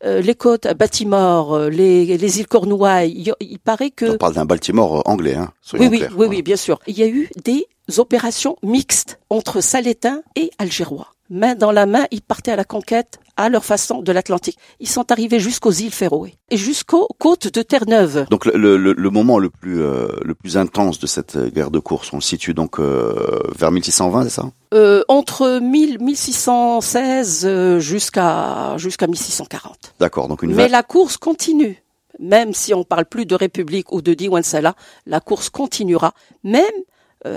Euh, 0.04 0.22
les 0.22 0.36
côtes 0.36 0.66
à 0.66 0.74
Baltimore, 0.74 1.54
euh, 1.54 1.70
les, 1.70 2.18
les 2.18 2.40
îles 2.40 2.48
Cornouailles, 2.48 3.32
il, 3.40 3.60
paraît 3.60 3.92
que... 3.92 4.06
On 4.06 4.18
parle 4.18 4.34
d'un 4.34 4.46
Baltimore 4.46 5.02
anglais, 5.06 5.36
hein, 5.36 5.52
oui, 5.74 5.88
oui, 5.88 6.04
oui, 6.16 6.28
oui, 6.28 6.42
bien 6.42 6.58
sûr. 6.58 6.80
Il 6.88 6.98
y 6.98 7.04
a 7.04 7.08
eu 7.08 7.30
des 7.44 7.68
opérations 7.98 8.58
mixtes 8.62 9.20
entre 9.30 9.62
Salétains 9.62 10.22
et 10.36 10.52
Algérois. 10.58 11.14
Main 11.30 11.56
dans 11.56 11.72
la 11.72 11.86
main, 11.86 12.06
ils 12.12 12.22
partaient 12.22 12.52
à 12.52 12.56
la 12.56 12.66
conquête 12.66 13.20
à 13.38 13.50
leur 13.50 13.66
façon 13.66 14.02
de 14.02 14.12
l'Atlantique. 14.12 14.58
Ils 14.80 14.88
sont 14.88 15.12
arrivés 15.12 15.40
jusqu'aux 15.40 15.72
îles 15.72 15.92
Féroé 15.92 16.36
et 16.50 16.58
jusqu'aux 16.58 17.08
côtes 17.20 17.54
de 17.54 17.62
Terre-Neuve. 17.62 18.28
Donc 18.30 18.46
le, 18.46 18.78
le, 18.78 18.94
le, 18.94 19.10
moment 19.10 19.40
le 19.40 19.50
plus 19.50 19.82
euh, 19.82 20.08
le 20.24 20.36
plus 20.36 20.58
intense 20.58 21.00
de 21.00 21.08
cette 21.08 21.38
guerre 21.54 21.72
de 21.72 21.80
course, 21.80 22.14
on 22.14 22.18
le 22.18 22.22
situe 22.22 22.54
donc 22.54 22.80
euh, 22.80 23.40
vers 23.58 23.72
1620, 23.72 24.24
c'est 24.24 24.30
ça? 24.30 24.50
Euh, 24.74 25.04
Entre 25.08 25.60
1000, 25.62 26.00
1616 26.02 27.46
euh, 27.46 27.80
jusqu'à 27.80 28.76
jusqu'à 28.78 29.08
1640. 29.08 29.94
D'accord, 30.00 30.28
donc 30.28 30.44
une. 30.44 30.54
Mais 30.54 30.68
la 30.68 30.84
course 30.84 31.18
continue. 31.18 31.82
Même 32.20 32.54
si 32.54 32.74
on 32.74 32.86
parle 32.86 33.06
plus 33.06 33.26
de 33.26 33.36
république 33.36 33.92
ou 33.92 34.02
de 34.02 34.14
Diwan 34.14 34.42
Salah, 34.42 34.76
la 35.06 35.20
course 35.20 35.50
continuera, 35.50 36.14
même 36.44 36.64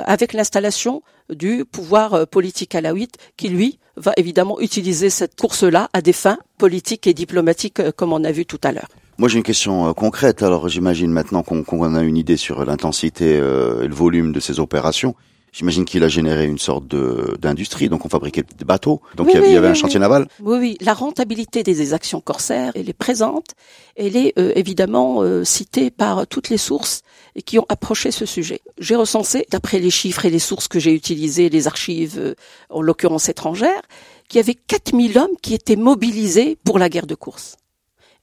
avec 0.05 0.33
l'installation 0.33 1.03
du 1.31 1.65
pouvoir 1.65 2.27
politique 2.27 2.75
alaouite 2.75 3.17
qui 3.37 3.49
lui 3.49 3.79
va 3.99 4.13
évidemment 4.17 4.61
utiliser 4.61 5.11
cette 5.11 5.39
course-là 5.39 5.91
à 5.93 6.01
des 6.01 6.13
fins 6.13 6.39
politiques 6.57 7.07
et 7.07 7.15
diplomatiques, 7.15 7.81
euh, 7.81 7.93
comme 7.95 8.13
on 8.13 8.25
a 8.25 8.33
vu 8.33 8.47
tout 8.47 8.61
à 8.63 8.73
l'heure. 8.73 8.89
Moi, 9.19 9.29
j'ai 9.29 9.39
une 9.39 9.45
question 9.45 9.89
euh, 9.89 9.93
concrète. 9.93 10.43
Alors, 10.43 10.69
j'imagine 10.69 11.11
maintenant 11.11 11.43
qu'on 11.43 11.95
a 11.95 12.03
une 12.03 12.17
idée 12.17 12.37
sur 12.37 12.65
l'intensité 12.65 13.39
euh, 13.39 13.83
et 13.83 13.89
le 13.89 13.95
volume 13.95 14.33
de 14.33 14.41
ces 14.41 14.61
opérations. 14.61 15.15
J'imagine 15.59 15.85
qu'il 15.85 16.05
a 16.05 16.09
généré 16.09 16.47
une 16.47 16.59
sorte 16.59 16.87
d'industrie, 16.87 17.89
donc 17.89 18.07
on 18.07 18.09
fabriquait 18.09 18.45
des 18.57 18.65
bateaux, 18.65 19.03
donc 19.17 19.29
il 19.35 19.51
y 19.51 19.57
avait 19.57 19.67
un 19.67 19.75
chantier 19.75 19.99
naval. 19.99 20.29
Oui, 20.41 20.59
oui, 20.59 20.77
la 20.81 20.95
rentabilité 20.95 21.65
des 21.65 21.95
actions 21.95 22.21
corsaires, 22.21 22.71
elle 22.77 22.89
est 22.89 22.93
présente, 22.93 23.57
elle 23.97 24.17
est 24.17 24.35
évidemment 24.57 25.25
citée 25.45 25.91
par 25.91 26.29
toutes 26.29 26.49
les 26.49 26.59
sources 26.59 27.03
qui 27.43 27.59
ont 27.59 27.67
approché 27.69 28.11
ce 28.11 28.27
sujet. 28.27 28.61
J'ai 28.79 28.97
recensé, 28.97 29.47
d'après 29.51 29.79
les 29.79 29.91
chiffres 29.91 30.25
et 30.25 30.31
les 30.31 30.39
sources 30.39 30.69
que 30.69 30.79
j'ai 30.79 30.95
utilisées, 30.95 31.49
les 31.49 31.67
archives, 31.67 32.19
euh, 32.19 32.35
en 32.71 32.83
l'occurrence 32.83 33.29
étrangères, 33.29 33.83
qu'il 34.29 34.39
y 34.39 34.43
avait 34.43 34.55
4000 34.55 35.19
hommes 35.19 35.37
qui 35.43 35.55
étaient 35.55 35.77
mobilisés 35.77 36.57
pour 36.65 36.79
la 36.79 36.89
guerre 36.89 37.07
de 37.07 37.15
course. 37.15 37.57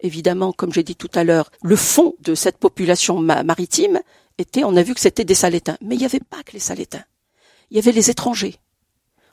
Évidemment, 0.01 0.51
comme 0.51 0.73
j'ai 0.73 0.83
dit 0.83 0.95
tout 0.95 1.09
à 1.15 1.23
l'heure, 1.23 1.51
le 1.63 1.75
fond 1.75 2.15
de 2.19 2.35
cette 2.35 2.57
population 2.57 3.19
maritime 3.19 3.99
était, 4.37 4.63
on 4.63 4.75
a 4.75 4.83
vu 4.83 4.93
que 4.93 4.99
c'était 4.99 5.25
des 5.25 5.35
Salétains. 5.35 5.77
Mais 5.81 5.95
il 5.95 5.99
n'y 5.99 6.05
avait 6.05 6.19
pas 6.19 6.43
que 6.43 6.51
les 6.51 6.59
Salétains. 6.59 7.03
Il 7.75 7.79
y 7.79 7.81
avait 7.81 7.91
les 7.91 8.09
étrangers, 8.09 8.55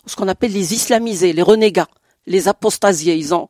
ce 0.05 0.16
qu'on 0.16 0.26
appelle 0.26 0.50
les 0.50 0.74
islamisés, 0.74 1.33
les 1.33 1.42
renégats, 1.42 1.87
les 2.26 2.48
apostasiés. 2.48 3.14
Ils 3.14 3.33
ont, 3.33 3.48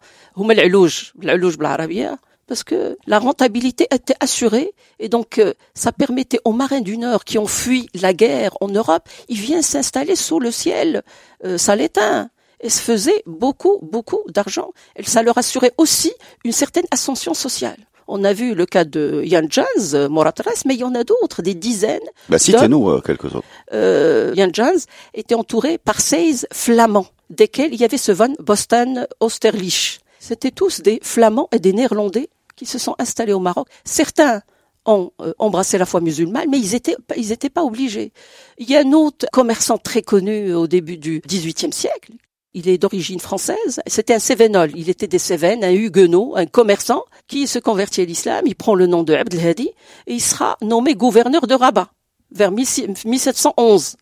parce 2.46 2.62
que 2.62 2.98
la 3.06 3.18
rentabilité 3.18 3.86
était 3.90 4.16
assurée 4.20 4.74
et 4.98 5.08
donc 5.08 5.38
euh, 5.38 5.54
ça 5.72 5.92
permettait 5.92 6.40
aux 6.44 6.52
marins 6.52 6.82
du 6.82 6.98
Nord 6.98 7.24
qui 7.24 7.38
ont 7.38 7.46
fui 7.46 7.88
la 7.94 8.12
guerre 8.12 8.54
en 8.60 8.68
Europe, 8.68 9.08
ils 9.30 9.40
viennent 9.40 9.62
s'installer 9.62 10.14
sous 10.14 10.40
le 10.40 10.50
ciel 10.50 11.02
euh, 11.46 11.56
salétain 11.56 12.28
et 12.60 12.68
se 12.68 12.82
faisaient 12.82 13.22
beaucoup, 13.24 13.78
beaucoup 13.80 14.20
d'argent. 14.28 14.72
Et 14.96 15.04
ça 15.04 15.22
leur 15.22 15.38
assurait 15.38 15.72
aussi 15.78 16.12
une 16.44 16.52
certaine 16.52 16.84
ascension 16.90 17.32
sociale. 17.32 17.78
On 18.14 18.24
a 18.24 18.34
vu 18.34 18.54
le 18.54 18.66
cas 18.66 18.84
de 18.84 19.22
Jan 19.24 19.46
Jans, 19.48 20.08
Moratres, 20.10 20.42
mais 20.66 20.74
il 20.74 20.80
y 20.80 20.84
en 20.84 20.94
a 20.94 21.02
d'autres, 21.02 21.40
des 21.40 21.54
dizaines. 21.54 21.98
Bah, 22.28 22.38
citez-nous 22.38 22.90
euh, 22.90 23.00
quelques 23.00 23.34
autres. 23.34 23.46
Euh, 23.72 24.34
Jan 24.36 24.50
Jans 24.52 24.84
était 25.14 25.34
entouré 25.34 25.78
par 25.78 25.98
16 25.98 26.46
flamands, 26.52 27.06
desquels 27.30 27.72
il 27.72 27.80
y 27.80 27.84
avait 27.84 27.96
ce 27.96 28.12
von 28.12 28.34
Boston 28.38 29.06
Osterlich. 29.20 30.00
C'était 30.20 30.50
tous 30.50 30.82
des 30.82 31.00
flamands 31.02 31.48
et 31.52 31.58
des 31.58 31.72
néerlandais 31.72 32.28
qui 32.54 32.66
se 32.66 32.78
sont 32.78 32.94
installés 32.98 33.32
au 33.32 33.40
Maroc. 33.40 33.66
Certains 33.86 34.42
ont 34.84 35.10
euh, 35.22 35.32
embrassé 35.38 35.78
la 35.78 35.86
foi 35.86 36.02
musulmane, 36.02 36.50
mais 36.50 36.58
ils 36.58 36.74
étaient, 36.74 36.96
ils 37.16 37.32
étaient 37.32 37.48
pas 37.48 37.64
obligés. 37.64 38.12
Il 38.58 38.68
y 38.68 38.76
a 38.76 38.80
un 38.80 38.92
autre 38.92 39.24
commerçant 39.32 39.78
très 39.78 40.02
connu 40.02 40.52
au 40.52 40.66
début 40.66 40.98
du 40.98 41.22
XVIIIe 41.26 41.72
siècle. 41.72 42.12
Il 42.54 42.68
est 42.68 42.78
d'origine 42.78 43.20
française. 43.20 43.80
C'était 43.86 44.14
un 44.14 44.18
Cévenol. 44.18 44.72
Il 44.76 44.90
était 44.90 45.06
des 45.06 45.18
Cévennes, 45.18 45.64
un 45.64 45.72
huguenot, 45.72 46.34
un 46.36 46.46
commerçant 46.46 47.04
qui 47.26 47.46
se 47.46 47.58
convertit 47.58 48.02
à 48.02 48.04
l'islam. 48.04 48.44
Il 48.46 48.54
prend 48.54 48.74
le 48.74 48.86
nom 48.86 49.02
de 49.02 49.14
Abd 49.14 49.38
hadi 49.38 49.70
et 50.06 50.14
il 50.14 50.20
sera 50.20 50.58
nommé 50.60 50.94
gouverneur 50.94 51.46
de 51.46 51.54
Rabat 51.54 51.90
vers 52.30 52.52
1711. 52.52 53.96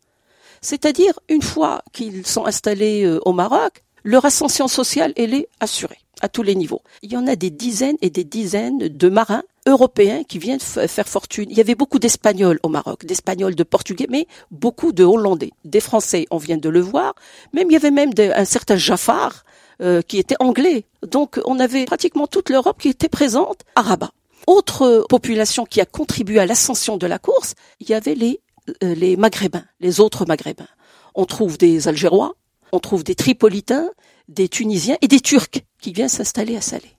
C'est-à-dire, 0.60 1.18
une 1.28 1.42
fois 1.42 1.82
qu'ils 1.92 2.26
sont 2.26 2.44
installés 2.44 3.04
euh, 3.04 3.20
au 3.24 3.32
Maroc, 3.32 3.84
leur 4.04 4.24
ascension 4.24 4.68
sociale, 4.68 5.12
est 5.16 5.48
assurée 5.60 5.98
à 6.20 6.28
tous 6.28 6.42
les 6.42 6.54
niveaux. 6.54 6.82
Il 7.02 7.12
y 7.12 7.16
en 7.16 7.26
a 7.26 7.36
des 7.36 7.50
dizaines 7.50 7.96
et 8.02 8.10
des 8.10 8.24
dizaines 8.24 8.78
de 8.78 9.08
marins 9.08 9.42
européens 9.66 10.24
qui 10.24 10.38
viennent 10.38 10.60
faire 10.60 11.08
fortune. 11.08 11.46
Il 11.50 11.56
y 11.56 11.60
avait 11.60 11.74
beaucoup 11.74 11.98
d'Espagnols 11.98 12.58
au 12.62 12.68
Maroc, 12.68 13.04
d'Espagnols, 13.04 13.54
de 13.54 13.62
Portugais, 13.62 14.06
mais 14.08 14.26
beaucoup 14.50 14.92
de 14.92 15.04
Hollandais. 15.04 15.52
Des 15.64 15.80
Français, 15.80 16.26
on 16.30 16.38
vient 16.38 16.56
de 16.56 16.68
le 16.68 16.80
voir. 16.80 17.14
Même 17.52 17.70
il 17.70 17.74
y 17.74 17.76
avait 17.76 17.90
même 17.90 18.12
un 18.18 18.44
certain 18.44 18.76
Jaffar 18.76 19.44
euh, 19.80 20.02
qui 20.02 20.18
était 20.18 20.36
anglais. 20.40 20.84
Donc 21.06 21.40
on 21.44 21.58
avait 21.58 21.84
pratiquement 21.84 22.26
toute 22.26 22.50
l'Europe 22.50 22.78
qui 22.80 22.88
était 22.88 23.08
présente 23.08 23.62
à 23.74 23.82
Rabat. 23.82 24.12
Autre 24.46 25.04
population 25.08 25.64
qui 25.66 25.80
a 25.80 25.86
contribué 25.86 26.38
à 26.40 26.46
l'ascension 26.46 26.96
de 26.96 27.06
la 27.06 27.18
course, 27.18 27.54
il 27.80 27.88
y 27.88 27.94
avait 27.94 28.14
les, 28.14 28.40
euh, 28.82 28.94
les 28.94 29.16
Maghrébins, 29.16 29.64
les 29.80 30.00
autres 30.00 30.24
Maghrébins. 30.26 30.68
On 31.14 31.24
trouve 31.24 31.58
des 31.58 31.88
Algérois, 31.88 32.34
on 32.72 32.78
trouve 32.78 33.04
des 33.04 33.14
Tripolitains, 33.14 33.90
des 34.30 34.48
Tunisiens 34.48 34.96
et 35.02 35.08
des 35.08 35.20
Turcs 35.20 35.62
qui 35.80 35.92
viennent 35.92 36.08
s'installer 36.08 36.56
à 36.56 36.60
Salé. 36.60 36.96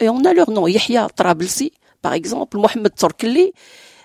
Et 0.00 0.08
on 0.08 0.24
a 0.24 0.32
leur 0.32 0.50
nom, 0.50 0.68
Yahya 0.68 1.08
Trablsi, 1.16 1.72
par 2.02 2.12
exemple, 2.12 2.58
Mohamed 2.58 2.94
Torkli, 2.94 3.52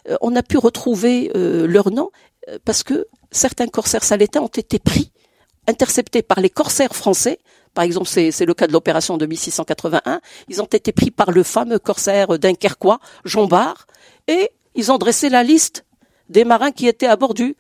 euh, 0.10 0.16
on 0.22 0.36
a 0.36 0.42
pu 0.42 0.58
retrouver 0.58 1.32
euh, 1.36 1.68
leur 1.68 1.92
nom 1.92 2.10
euh, 2.50 2.58
parce 2.66 2.84
que 2.84 3.08
certains 3.32 3.68
corsaires 3.68 4.04
salétains 4.04 4.42
ont 4.42 4.48
été 4.48 4.80
pris, 4.80 5.12
interceptés 5.68 6.24
par 6.24 6.40
les 6.40 6.50
corsaires 6.50 6.96
français. 6.96 7.38
Par 7.74 7.84
exemple, 7.84 8.08
c'est 8.08 8.46
le 8.46 8.54
cas 8.54 8.68
de 8.68 8.74
l'opération 8.74 9.18
de 9.18 9.26
1681. 9.26 10.22
Ils 10.48 10.62
ont 10.62 10.66
été 10.66 10.92
pris 10.92 11.12
par 11.12 11.32
le 11.32 11.44
fameux 11.44 11.80
corsaire 11.80 12.38
dunkerquois, 12.38 13.00
Jean 13.26 13.48
Bart, 13.48 13.88
et 14.28 14.52
ils 14.76 14.92
ont 14.92 14.98
dressé 14.98 15.30
la 15.30 15.44
liste 15.44 15.86
des 16.30 16.46
marins 16.46 16.72
qui 16.72 16.88
étaient 16.88 17.08
à 17.08 17.16
bord 17.16 17.34
du 17.34 17.56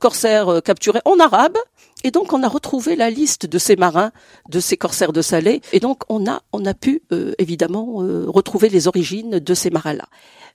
corsaire 0.00 0.62
capturé 0.64 1.00
en 1.04 1.18
arabe, 1.18 1.58
et 2.04 2.10
donc 2.10 2.32
on 2.32 2.42
a 2.42 2.48
retrouvé 2.48 2.96
la 2.96 3.10
liste 3.10 3.46
de 3.46 3.58
ces 3.58 3.76
marins, 3.76 4.12
de 4.48 4.60
ces 4.60 4.76
corsaires 4.76 5.12
de 5.12 5.22
Salé, 5.22 5.60
et 5.72 5.80
donc 5.80 6.02
on 6.08 6.28
a 6.30 6.42
on 6.52 6.64
a 6.64 6.74
pu 6.74 7.02
euh, 7.12 7.34
évidemment 7.38 8.02
euh, 8.02 8.26
retrouver 8.28 8.68
les 8.68 8.86
origines 8.88 9.38
de 9.38 9.54
ces 9.54 9.70
marins-là. 9.70 10.06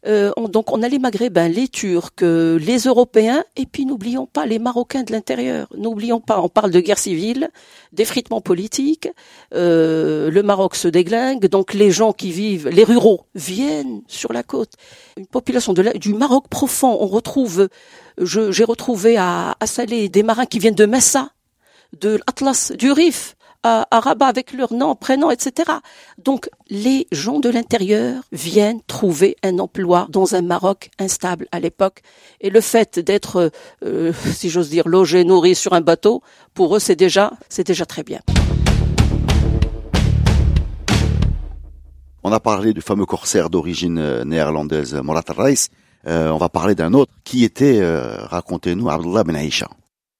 Euh, 0.05 0.31
donc 0.49 0.71
on 0.71 0.83
a 0.83 0.89
les 0.89 0.99
Maghrébins, 0.99 1.47
les 1.47 1.67
Turcs, 1.67 2.21
les 2.21 2.79
Européens, 2.85 3.43
et 3.55 3.65
puis 3.65 3.85
n'oublions 3.85 4.25
pas 4.25 4.45
les 4.45 4.59
Marocains 4.59 5.03
de 5.03 5.11
l'intérieur. 5.11 5.67
N'oublions 5.77 6.19
pas, 6.19 6.41
on 6.41 6.49
parle 6.49 6.71
de 6.71 6.79
guerre 6.79 6.97
civile, 6.97 7.49
d'effritement 7.91 8.41
politique. 8.41 9.07
le 9.51 10.41
Maroc 10.41 10.75
se 10.75 10.87
déglingue, 10.87 11.47
donc 11.47 11.73
les 11.73 11.91
gens 11.91 12.13
qui 12.13 12.31
vivent, 12.31 12.67
les 12.69 12.83
ruraux, 12.83 13.25
viennent 13.35 14.01
sur 14.07 14.33
la 14.33 14.43
côte. 14.43 14.73
Une 15.17 15.27
population 15.27 15.73
de 15.73 15.97
du 15.97 16.13
Maroc 16.13 16.47
profond. 16.49 16.97
On 16.99 17.07
retrouve 17.07 17.67
j'ai 18.19 18.63
retrouvé 18.63 19.17
à, 19.17 19.55
à 19.59 19.67
Salé 19.67 20.09
des 20.09 20.23
marins 20.23 20.45
qui 20.45 20.59
viennent 20.59 20.75
de 20.75 20.85
Messa, 20.85 21.29
de 21.99 22.19
l'Atlas, 22.27 22.71
du 22.71 22.91
Rif, 22.91 23.32
à, 23.63 23.87
Rabat 23.91 24.27
avec 24.27 24.53
leur 24.53 24.73
nom, 24.73 24.95
prénom, 24.95 25.31
etc. 25.31 25.71
Donc 26.23 26.49
les 26.69 27.07
gens 27.11 27.39
de 27.39 27.49
l'intérieur 27.49 28.23
viennent 28.31 28.81
trouver 28.87 29.35
un 29.43 29.59
emploi 29.59 30.07
dans 30.09 30.35
un 30.35 30.41
Maroc 30.41 30.89
instable 30.99 31.47
à 31.51 31.59
l'époque. 31.59 32.01
Et 32.41 32.49
le 32.49 32.61
fait 32.61 32.99
d'être, 32.99 33.51
euh, 33.85 34.11
si 34.33 34.49
j'ose 34.49 34.69
dire, 34.69 34.87
logé, 34.87 35.23
nourri 35.23 35.55
sur 35.55 35.73
un 35.73 35.81
bateau, 35.81 36.21
pour 36.53 36.75
eux 36.75 36.79
c'est 36.79 36.95
déjà, 36.95 37.33
c'est 37.49 37.65
déjà 37.65 37.85
très 37.85 38.03
bien. 38.03 38.19
On 42.25 42.31
a 42.31 42.39
parlé 42.39 42.73
du 42.73 42.81
fameux 42.81 43.05
corsaire 43.05 43.49
d'origine 43.49 43.97
euh, 43.97 44.23
néerlandaise 44.23 44.93
Morat 44.95 45.23
Reis. 45.27 45.67
Euh, 46.07 46.29
on 46.29 46.37
va 46.37 46.47
parler 46.47 46.73
d'un 46.73 46.93
autre. 46.93 47.11
Qui 47.25 47.43
était, 47.43 47.79
euh, 47.81 48.15
racontez-nous, 48.25 48.89
Abdullah 48.89 49.23
Ben 49.23 49.35
Aïcha 49.35 49.67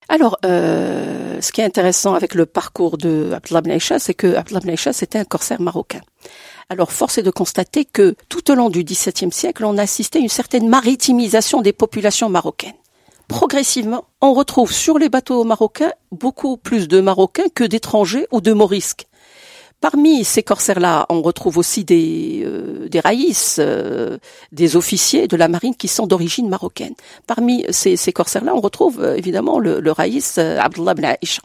alors, 0.10 0.38
euh, 0.46 1.40
ce 1.42 1.52
qui 1.52 1.62
est 1.62 1.64
intéressant 1.64 2.14
avec 2.14 2.36
le 2.36 2.46
parcours 2.46 2.98
de 2.98 3.32
Abdullah 3.34 3.80
c'est 4.00 4.14
que 4.14 4.36
Abdullah 4.36 4.62
Aïcha, 4.68 4.94
c'était 4.94 5.20
un 5.20 5.26
corsaire 5.26 5.62
marocain. 5.62 6.02
Alors, 6.70 6.92
force 6.92 7.18
est 7.18 7.24
de 7.24 7.32
constater 7.32 7.86
que 7.86 8.16
tout 8.30 8.52
au 8.52 8.56
long 8.56 8.70
du 8.70 8.84
XVIIe 8.84 9.32
siècle, 9.32 9.66
on 9.66 9.78
a 9.78 9.84
assisté 9.84 10.20
à 10.20 10.22
une 10.22 10.30
certaine 10.30 10.68
maritimisation 10.68 11.62
des 11.62 11.74
populations 11.74 12.30
marocaines. 12.30 12.74
Progressivement, 13.28 14.06
on 14.22 14.34
retrouve 14.34 14.72
sur 14.72 15.00
les 15.00 15.10
bateaux 15.10 15.44
marocains 15.44 15.92
beaucoup 16.12 16.58
plus 16.58 16.88
de 16.88 17.00
Marocains 17.00 17.50
que 17.54 17.64
d'étrangers 17.64 18.28
ou 18.32 18.42
de 18.42 18.52
Morisques. 18.52 19.08
Parmi 19.84 20.24
ces 20.24 20.44
corsaires-là, 20.44 21.06
on 21.10 21.22
retrouve 21.22 21.58
aussi 21.58 21.84
des, 21.84 22.42
euh, 22.46 22.88
des 22.88 23.02
raïs, 23.02 23.58
euh, 23.60 24.18
des 24.54 24.78
officiers 24.78 25.28
de 25.28 25.36
la 25.36 25.50
marine 25.50 25.76
qui 25.76 25.90
sont 25.90 26.08
d'origine 26.08 26.48
marocaine. 26.48 26.94
Parmi 27.28 27.66
ces, 27.70 27.98
ces 27.98 28.14
corsaires-là, 28.14 28.56
on 28.56 28.62
retrouve 28.62 29.02
euh, 29.02 29.18
évidemment 29.18 29.60
le, 29.60 29.92
raïs 29.92 30.38
Abdullah 30.38 30.94
ibn 30.94 31.04
Aisha. 31.22 31.42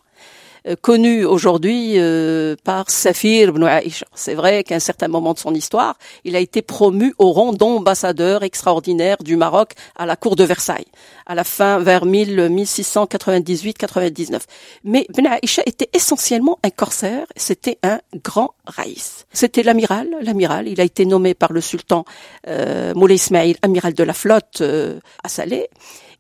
Euh, 0.69 0.77
connu 0.81 1.25
aujourd'hui 1.25 1.95
euh, 1.97 2.55
par 2.65 2.91
Safir 2.91 3.49
ibn 3.49 3.65
Aisha. 3.65 4.07
C'est 4.15 4.35
vrai 4.35 4.65
qu'à 4.65 4.75
un 4.75 4.81
certain 4.81 5.09
moment 5.09 5.33
de 5.33 5.39
son 5.39 5.55
histoire, 5.55 5.97
il 6.25 6.37
a 6.37 6.41
été 6.41 6.61
promu 6.63 7.15
au 7.19 7.33
rang 7.33 7.53
d'ambassadeur 7.53 8.43
extraordinaire 8.43 9.17
du 9.23 9.37
Maroc 9.37 9.73
à 9.97 10.05
la 10.05 10.17
cour 10.17 10.37
de 10.37 10.45
Versailles, 10.45 10.87
à 11.27 11.35
la 11.35 11.45
fin 11.45 11.79
vers 11.79 12.05
1698-99. 12.05 14.41
Mais 14.85 15.07
Ibn 15.09 15.29
Aisha 15.43 15.63
était 15.65 15.89
essentiellement 15.95 16.59
un 16.63 16.71
corsaire, 16.71 17.27
c'était 17.37 17.79
un 17.83 18.01
grand 18.23 18.51
raïs. 18.67 19.27
C'était 19.33 19.63
l'amiral, 19.63 20.09
l'amiral, 20.21 20.69
il 20.69 20.81
a 20.81 20.85
été 20.85 21.07
nommé 21.07 21.35
par 21.35 21.53
le 21.53 21.61
sultan 21.61 22.05
euh, 22.47 22.93
Moulay 22.95 23.15
Ismail, 23.15 23.57
amiral 23.63 23.95
de 23.95 24.05
la 24.05 24.13
flotte 24.13 24.61
euh, 24.61 25.01
à 25.23 25.29
Salé, 25.29 25.69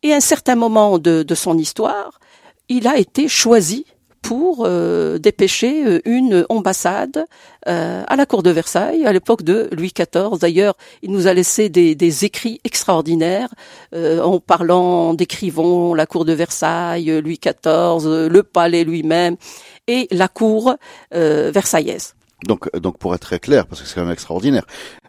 et 0.02 0.12
à 0.12 0.16
un 0.16 0.20
certain 0.20 0.54
moment 0.54 0.98
de, 0.98 1.22
de 1.22 1.34
son 1.34 1.58
histoire, 1.58 2.20
il 2.68 2.87
a 2.87 2.98
été 2.98 3.28
choisi 3.28 3.87
pour 4.28 4.66
euh, 4.66 5.16
dépêcher 5.16 5.86
euh, 5.86 6.00
une 6.04 6.44
ambassade 6.50 7.24
euh, 7.66 8.04
à 8.06 8.14
la 8.14 8.26
cour 8.26 8.42
de 8.42 8.50
Versailles 8.50 9.06
à 9.06 9.12
l'époque 9.14 9.42
de 9.42 9.70
Louis 9.72 9.90
XIV. 9.96 10.38
D'ailleurs, 10.38 10.74
il 11.00 11.12
nous 11.12 11.28
a 11.28 11.32
laissé 11.32 11.70
des, 11.70 11.94
des 11.94 12.26
écrits 12.26 12.60
extraordinaires 12.62 13.48
en 13.94 14.38
parlant, 14.38 15.14
décrivant 15.14 15.94
la 15.94 16.04
cour 16.04 16.26
de 16.26 16.34
Versailles, 16.34 17.22
Louis 17.22 17.40
XIV, 17.42 18.28
le 18.28 18.42
palais 18.42 18.84
lui-même 18.84 19.36
et 19.86 20.08
la 20.10 20.28
cour 20.28 20.74
versaillaise. 21.10 22.14
Donc, 22.46 22.70
donc 22.76 22.98
pour 22.98 23.14
être 23.14 23.22
très 23.22 23.40
clair, 23.40 23.66
parce 23.66 23.80
que 23.80 23.88
c'est 23.88 23.94
quand 23.94 24.02
même 24.02 24.12
extraordinaire, 24.12 24.64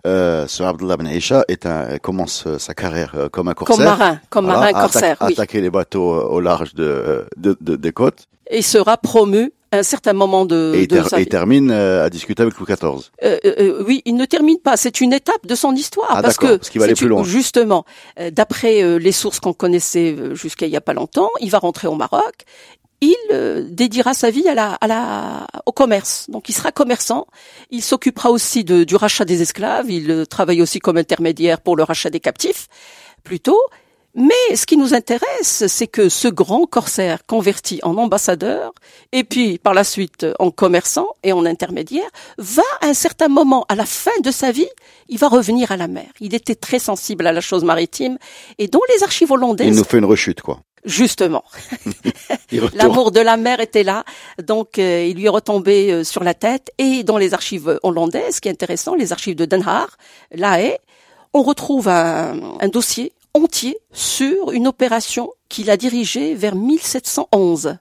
euh, 0.07 0.47
ce 0.47 0.63
Abdullah 0.63 0.97
Ben 0.97 1.07
Aisha 1.07 1.43
est 1.47 1.65
un, 1.65 1.97
commence 1.97 2.47
sa 2.57 2.73
carrière 2.73 3.15
comme 3.31 3.49
un 3.49 3.53
corsaire. 3.53 3.75
Comme 3.75 3.85
marin, 3.85 4.19
comme 4.29 4.45
marin 4.47 4.71
corsaire, 4.71 5.17
oui. 5.21 5.33
Attaquer 5.33 5.61
les 5.61 5.69
bateaux 5.69 6.09
au 6.09 6.39
large 6.39 6.73
de, 6.73 7.25
de, 7.37 7.57
de 7.59 7.75
des 7.75 7.91
côtes 7.91 8.27
et 8.49 8.61
sera 8.61 8.97
promu 8.97 9.51
à 9.71 9.77
un 9.77 9.83
certain 9.83 10.13
moment 10.13 10.45
de, 10.45 10.73
et, 10.75 10.87
de 10.87 11.19
et 11.19 11.25
termine 11.25 11.69
euh, 11.71 12.05
à 12.05 12.09
discuter 12.09 12.41
avec 12.41 12.57
Louis 12.57 12.65
XIV. 12.67 13.11
Euh, 13.23 13.37
euh, 13.45 13.53
euh, 13.59 13.83
oui, 13.85 14.01
il 14.05 14.15
ne 14.15 14.25
termine 14.25 14.57
pas. 14.59 14.77
C'est 14.77 14.99
une 15.01 15.13
étape 15.13 15.45
de 15.45 15.55
son 15.55 15.75
histoire 15.75 16.09
ah, 16.09 16.21
parce 16.21 16.37
que 16.37 16.57
parce 16.57 16.75
va 16.75 16.85
aller 16.85 16.95
plus 16.95 17.07
loin. 17.07 17.23
justement, 17.23 17.85
d'après 18.31 18.99
les 18.99 19.11
sources 19.11 19.39
qu'on 19.39 19.53
connaissait 19.53 20.15
jusqu'à 20.33 20.65
il 20.65 20.71
y 20.71 20.77
a 20.77 20.81
pas 20.81 20.93
longtemps, 20.93 21.29
il 21.39 21.51
va 21.51 21.59
rentrer 21.59 21.87
au 21.87 21.95
Maroc. 21.95 22.45
Il 23.01 23.15
dédiera 23.69 24.13
sa 24.13 24.29
vie 24.29 24.49
à 24.49 24.55
la, 24.55 24.73
à 24.73 24.87
la, 24.87 25.47
au 25.65 25.71
commerce. 25.71 26.25
Donc, 26.29 26.49
il 26.49 26.53
sera 26.53 26.73
commerçant. 26.73 27.27
Il 27.69 27.81
s'occupera 27.81 28.29
aussi 28.29 28.65
de, 28.65 28.83
du 28.83 28.97
rachat 28.97 29.23
des 29.23 29.41
esclaves. 29.41 29.89
Il 29.89 30.25
travaille 30.27 30.61
aussi 30.61 30.79
comme 30.79 30.97
intermédiaire 30.97 31.61
pour 31.61 31.77
le 31.77 31.83
rachat 31.83 32.09
des 32.09 32.19
captifs, 32.19 32.67
plutôt. 33.23 33.57
Mais 34.15 34.55
ce 34.55 34.65
qui 34.65 34.75
nous 34.75 34.93
intéresse, 34.93 35.67
c'est 35.67 35.87
que 35.87 36.09
ce 36.09 36.27
grand 36.27 36.65
corsaire 36.65 37.25
converti 37.27 37.79
en 37.83 37.95
ambassadeur, 37.97 38.73
et 39.11 39.23
puis 39.23 39.59
par 39.59 39.73
la 39.73 39.83
suite 39.83 40.25
en 40.39 40.49
commerçant 40.49 41.07
et 41.23 41.31
en 41.31 41.45
intermédiaire, 41.45 42.09
va 42.37 42.63
à 42.81 42.87
un 42.87 42.93
certain 42.93 43.27
moment, 43.27 43.65
à 43.69 43.75
la 43.75 43.85
fin 43.85 44.11
de 44.23 44.31
sa 44.31 44.51
vie, 44.51 44.69
il 45.09 45.19
va 45.19 45.27
revenir 45.27 45.71
à 45.71 45.77
la 45.77 45.87
mer. 45.87 46.07
Il 46.19 46.33
était 46.33 46.55
très 46.55 46.79
sensible 46.79 47.27
à 47.27 47.31
la 47.31 47.41
chose 47.41 47.63
maritime, 47.63 48.17
et 48.57 48.67
dans 48.67 48.81
les 48.95 49.03
archives 49.03 49.31
hollandaises... 49.31 49.67
Il 49.67 49.75
nous 49.75 49.83
fait 49.83 49.99
une 49.99 50.05
rechute, 50.05 50.41
quoi. 50.41 50.59
Justement. 50.85 51.43
L'amour 52.73 53.11
de 53.11 53.19
la 53.19 53.37
mer 53.37 53.59
était 53.59 53.83
là, 53.83 54.05
donc 54.41 54.79
euh, 54.79 55.05
il 55.07 55.17
lui 55.17 55.25
est 55.25 55.29
retombé 55.29 55.91
euh, 55.91 56.03
sur 56.03 56.23
la 56.23 56.33
tête. 56.33 56.71
Et 56.77 57.03
dans 57.03 57.17
les 57.17 57.33
archives 57.33 57.79
hollandaises, 57.83 58.35
ce 58.35 58.41
qui 58.41 58.47
est 58.47 58.51
intéressant, 58.51 58.95
les 58.95 59.11
archives 59.11 59.35
de 59.35 59.45
Den 59.45 59.61
Haag, 59.67 59.89
La 60.31 60.61
Haye, 60.61 60.77
on 61.33 61.43
retrouve 61.43 61.89
un, 61.89 62.57
un 62.59 62.67
dossier 62.69 63.11
entier 63.33 63.77
sur 63.91 64.51
une 64.51 64.67
opération 64.67 65.31
qu'il 65.49 65.69
a 65.69 65.77
dirigée 65.77 66.33
vers 66.35 66.55
1711. 66.55 67.77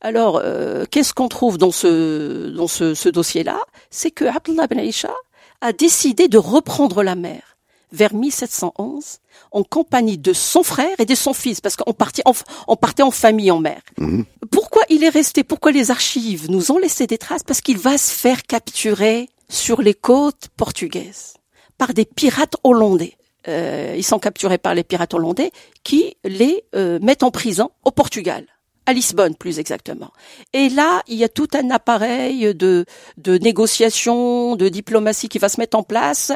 Alors, 0.00 0.40
euh, 0.42 0.84
qu'est-ce 0.90 1.12
qu'on 1.12 1.28
trouve 1.28 1.58
dans 1.58 1.72
ce, 1.72 2.48
dans 2.50 2.68
ce, 2.68 2.94
ce 2.94 3.08
dossier-là? 3.08 3.58
C'est 3.90 4.10
que 4.12 4.24
Abdullah 4.24 4.66
Ben 4.68 4.78
Aisha 4.78 5.12
a 5.60 5.72
décidé 5.72 6.28
de 6.28 6.38
reprendre 6.38 7.02
la 7.02 7.14
mer. 7.16 7.56
vers 7.90 8.14
1711 8.14 9.18
en 9.50 9.62
compagnie 9.62 10.18
de 10.18 10.32
son 10.34 10.62
frère 10.62 10.94
et 10.98 11.06
de 11.06 11.14
son 11.14 11.32
fils, 11.32 11.60
parce 11.60 11.74
qu'on 11.76 11.94
partait 11.94 12.22
en, 12.26 12.34
on 12.66 12.76
partait 12.76 13.02
en 13.02 13.10
famille 13.10 13.50
en 13.50 13.60
mer. 13.60 13.80
Mhm. 13.96 14.24
Pourquoi 14.50 14.82
il 14.90 15.02
est 15.04 15.08
resté 15.08 15.42
Pourquoi 15.42 15.72
les 15.72 15.90
archives 15.90 16.50
nous 16.50 16.70
ont 16.70 16.78
laissé 16.78 17.06
des 17.06 17.18
traces? 17.18 17.42
Parce 17.42 17.60
qu'il 17.60 17.78
va 17.78 17.96
se 17.98 18.12
faire 18.12 18.42
capturer 18.42 19.28
sur 19.48 19.80
les 19.80 19.94
côtes 19.94 20.48
portugaises 20.56 21.34
par 21.78 21.94
des 21.94 22.04
pirates 22.04 22.56
hollandais. 22.62 23.16
Euh, 23.48 23.94
ils 23.96 24.04
sont 24.04 24.18
capturés 24.18 24.58
par 24.58 24.74
les 24.74 24.84
pirates 24.84 25.14
hollandais 25.14 25.50
qui 25.82 26.16
les 26.24 26.64
euh, 26.74 26.98
mettent 27.00 27.22
en 27.22 27.30
prison 27.30 27.70
au 27.84 27.90
Portugal 27.90 28.44
à 28.88 28.94
Lisbonne 28.94 29.34
plus 29.34 29.58
exactement. 29.58 30.12
Et 30.54 30.70
là, 30.70 31.02
il 31.08 31.18
y 31.18 31.24
a 31.24 31.28
tout 31.28 31.48
un 31.52 31.70
appareil 31.70 32.54
de, 32.54 32.86
de 33.18 33.36
de 33.36 34.68
diplomatie 34.70 35.28
qui 35.28 35.38
va 35.38 35.50
se 35.50 35.60
mettre 35.60 35.76
en 35.76 35.82
place, 35.82 36.32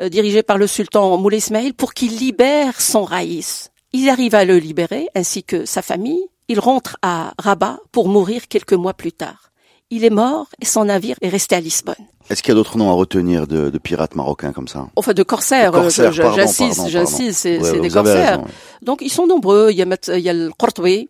euh, 0.00 0.08
dirigé 0.08 0.42
par 0.42 0.56
le 0.56 0.66
sultan 0.66 1.18
Moulay 1.18 1.40
pour 1.76 1.92
qu'il 1.92 2.16
libère 2.16 2.80
son 2.80 3.04
raïs. 3.04 3.70
Il 3.92 4.08
arrive 4.08 4.34
à 4.34 4.46
le 4.46 4.56
libérer, 4.56 5.08
ainsi 5.14 5.44
que 5.44 5.66
sa 5.66 5.82
famille. 5.82 6.24
Il 6.48 6.58
rentre 6.58 6.96
à 7.02 7.34
Rabat 7.38 7.78
pour 7.92 8.08
mourir 8.08 8.48
quelques 8.48 8.72
mois 8.72 8.94
plus 8.94 9.12
tard. 9.12 9.49
Il 9.90 10.04
est 10.04 10.10
mort 10.10 10.46
et 10.60 10.64
son 10.64 10.84
navire 10.84 11.16
est 11.20 11.28
resté 11.28 11.56
à 11.56 11.60
Lisbonne. 11.60 11.94
Est-ce 12.30 12.42
qu'il 12.42 12.50
y 12.50 12.52
a 12.52 12.54
d'autres 12.54 12.78
noms 12.78 12.90
à 12.90 12.94
retenir 12.94 13.48
de, 13.48 13.70
de 13.70 13.78
pirates 13.78 14.14
marocains 14.14 14.52
comme 14.52 14.68
ça? 14.68 14.88
Enfin, 14.94 15.12
de 15.14 15.22
corsaires, 15.24 15.72
De 15.72 15.78
corsaires, 15.78 16.10
euh, 16.20 16.32
j'insiste, 16.36 16.88
j'insiste, 16.88 17.40
c'est 17.40 17.58
Ouais, 17.58 17.80
des 17.80 17.88
corsaires. 17.90 18.30
raison, 18.30 18.42
ouais. 18.42 18.48
Donc 18.82 19.00
ils 19.02 19.10
sont 19.10 19.26
nombreux. 19.26 19.70
Il 19.72 19.76
y 19.78 19.82
a, 19.82 19.86
il 20.16 20.20
y 20.22 20.28
a 20.28 20.32
le 20.32 20.50
Qurtubi, 20.56 21.08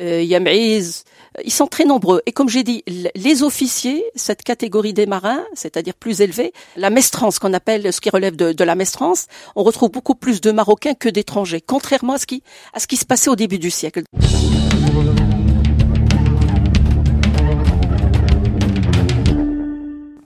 euh, 0.00 0.22
il 0.22 0.28
y 0.28 0.34
a 0.34 0.40
Maiz. 0.40 1.04
Ils 1.44 1.52
sont 1.52 1.66
très 1.66 1.84
nombreux. 1.84 2.22
Et 2.24 2.32
comme 2.32 2.48
j'ai 2.48 2.62
dit, 2.62 2.82
les 3.14 3.42
officiers, 3.42 4.02
cette 4.14 4.42
catégorie 4.42 4.94
des 4.94 5.04
marins, 5.06 5.42
c'est-à-dire 5.54 5.94
plus 5.94 6.22
élevée, 6.22 6.52
la 6.76 6.88
mestrance 6.88 7.38
qu'on 7.38 7.52
appelle, 7.52 7.92
ce 7.92 8.00
qui 8.00 8.08
relève 8.10 8.36
de, 8.36 8.52
de 8.52 8.64
la 8.64 8.74
mestrance, 8.74 9.26
on 9.56 9.62
retrouve 9.62 9.90
beaucoup 9.90 10.14
plus 10.14 10.40
de 10.40 10.52
Marocains 10.52 10.94
que 10.94 11.10
d'étrangers, 11.10 11.60
contrairement 11.60 12.14
à 12.14 12.18
ce 12.18 12.26
qui 12.26 12.42
à 12.72 12.80
ce 12.80 12.86
qui 12.86 12.96
se 12.96 13.04
passait 13.04 13.28
au 13.30 13.36
début 13.36 13.58
du 13.58 13.70
siècle. 13.70 14.04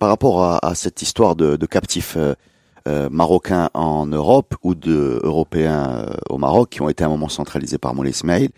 Par 0.06 0.12
rapport 0.12 0.44
à, 0.44 0.64
à 0.64 0.76
cette 0.76 1.02
histoire 1.02 1.34
de, 1.34 1.56
de 1.56 1.66
captifs 1.66 2.14
euh, 2.16 2.36
euh, 2.86 3.08
marocains 3.10 3.70
en 3.74 4.06
Europe 4.06 4.54
ou 4.62 4.76
de 4.76 5.18
Européens 5.24 5.88
euh, 5.88 6.14
au 6.30 6.38
Maroc 6.38 6.70
qui 6.70 6.80
ont 6.80 6.88
été 6.88 7.02
à 7.02 7.08
un 7.08 7.10
moment 7.10 7.28
centralisés 7.28 7.78
par 7.78 7.92
Moulay 7.92 8.10
Ismail, 8.10 8.50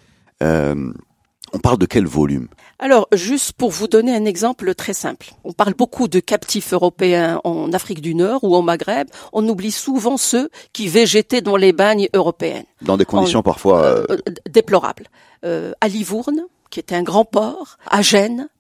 on 0.43 1.59
parle 1.63 1.79
de 1.79 1.87
quel 1.87 2.07
volume? 2.07 2.49
Alors, 2.79 3.09
juste 3.15 3.55
pour 3.55 3.71
vous 3.71 3.89
donner 3.89 4.15
un 4.15 4.27
exemple 4.27 4.75
très 4.75 4.93
simple, 4.93 5.31
on 5.43 5.55
parle 5.55 5.73
beaucoup 5.73 6.07
de 6.07 6.21
captifs 6.21 6.75
européens 6.75 7.41
en 7.45 7.73
Afrique 7.73 8.03
du 8.03 8.15
Nord 8.15 8.45
ou 8.45 8.55
au 8.55 8.61
Maghreb. 8.61 9.09
On 9.33 9.49
oublie 9.49 9.73
souvent 9.73 10.19
ceux 10.19 10.51
qui 10.75 10.87
végétaient 10.87 11.41
dans 11.41 11.57
les 11.57 11.73
bagnes 11.73 12.11
européennes. 12.13 12.67
Dans 12.83 12.99
des 12.99 13.07
conditions 13.07 13.43
parfois... 13.43 13.85
euh, 13.85 14.05
euh, 14.11 14.17
d- 14.27 14.43
déplorable. 14.51 15.07
Euh, 15.47 15.73
à 15.81 15.89
Livourne, 15.89 16.43
qui 16.69 16.79
était 16.79 16.95
un 16.95 17.03
grand 17.03 17.25
port, 17.25 17.79
à 17.91 18.03
Gênes, 18.03 18.51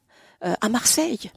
à 0.40 0.68
Marseille. 0.70 1.30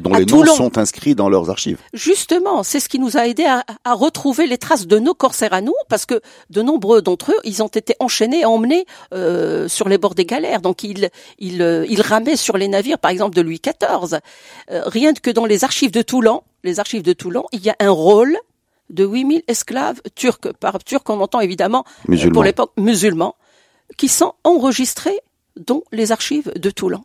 Dont 0.00 0.12
à 0.12 0.20
les 0.20 0.26
noms 0.26 0.44
sont 0.46 0.78
inscrits 0.78 1.14
dans 1.14 1.28
leurs 1.28 1.50
archives. 1.50 1.78
Justement, 1.92 2.62
c'est 2.62 2.80
ce 2.80 2.88
qui 2.88 2.98
nous 2.98 3.16
a 3.16 3.26
aidé 3.26 3.44
à, 3.44 3.64
à 3.84 3.94
retrouver 3.94 4.46
les 4.46 4.58
traces 4.58 4.86
de 4.86 4.98
nos 4.98 5.14
corsaires 5.14 5.52
à 5.52 5.60
nous, 5.60 5.74
parce 5.88 6.06
que 6.06 6.20
de 6.50 6.62
nombreux 6.62 7.02
d'entre 7.02 7.32
eux, 7.32 7.38
ils 7.44 7.62
ont 7.62 7.68
été 7.68 7.94
enchaînés 8.00 8.40
et 8.40 8.44
emmenés 8.44 8.86
euh, 9.12 9.68
sur 9.68 9.88
les 9.88 9.98
bords 9.98 10.14
des 10.14 10.24
galères. 10.24 10.60
Donc 10.60 10.82
ils, 10.82 11.10
ils, 11.38 11.62
euh, 11.62 11.86
ils 11.88 12.02
ramaient 12.02 12.36
sur 12.36 12.56
les 12.56 12.68
navires, 12.68 12.98
par 12.98 13.10
exemple 13.10 13.36
de 13.36 13.42
Louis 13.42 13.60
XIV. 13.64 14.20
Euh, 14.70 14.82
rien 14.86 15.12
que 15.14 15.30
dans 15.30 15.46
les 15.46 15.64
archives 15.64 15.90
de 15.90 16.02
Toulon, 16.02 16.42
les 16.64 16.80
archives 16.80 17.02
de 17.02 17.12
Toulon, 17.12 17.44
il 17.52 17.64
y 17.64 17.70
a 17.70 17.76
un 17.80 17.90
rôle 17.90 18.36
de 18.90 19.04
8000 19.04 19.42
esclaves 19.48 20.00
turcs. 20.14 20.52
Par 20.60 20.82
turcs, 20.82 21.08
on 21.08 21.20
entend 21.20 21.40
évidemment 21.40 21.84
Musulmans. 22.06 22.32
pour 22.32 22.44
l'époque 22.44 22.72
musulmans, 22.76 23.34
qui 23.96 24.08
sont 24.08 24.34
enregistrés 24.44 25.18
dans 25.56 25.82
les 25.92 26.12
archives 26.12 26.52
de 26.56 26.70
Toulon 26.70 27.02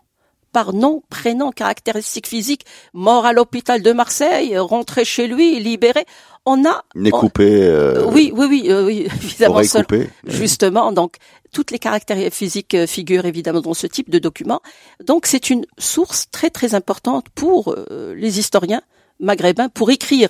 par 0.53 0.73
nom, 0.73 1.03
prénom, 1.09 1.51
caractéristiques 1.51 2.27
physiques, 2.27 2.65
mort 2.93 3.25
à 3.25 3.33
l'hôpital 3.33 3.81
de 3.81 3.91
Marseille, 3.91 4.57
rentré 4.57 5.03
chez 5.03 5.27
lui, 5.27 5.59
libéré. 5.59 6.05
On 6.45 6.63
a 6.65 6.83
Nez 6.95 7.09
coupé, 7.09 7.63
euh, 7.63 8.05
oui, 8.11 8.31
oui, 8.35 8.45
oui, 8.49 8.65
euh, 8.69 8.85
oui, 8.85 9.07
évidemment. 9.23 9.63
seul- 9.63 9.83
coupée. 9.85 10.09
Justement, 10.25 10.91
donc 10.91 11.15
toutes 11.53 11.71
les 11.71 11.79
caractéristiques 11.79 12.33
physiques 12.33 12.75
euh, 12.75 12.87
figurent 12.87 13.25
évidemment 13.25 13.61
dans 13.61 13.73
ce 13.73 13.87
type 13.87 14.09
de 14.09 14.19
document. 14.19 14.61
Donc 15.05 15.25
c'est 15.25 15.49
une 15.49 15.65
source 15.77 16.27
très 16.31 16.49
très 16.49 16.75
importante 16.75 17.25
pour 17.35 17.73
euh, 17.75 18.13
les 18.15 18.39
historiens 18.39 18.81
maghrébins 19.19 19.69
pour 19.69 19.89
écrire 19.89 20.29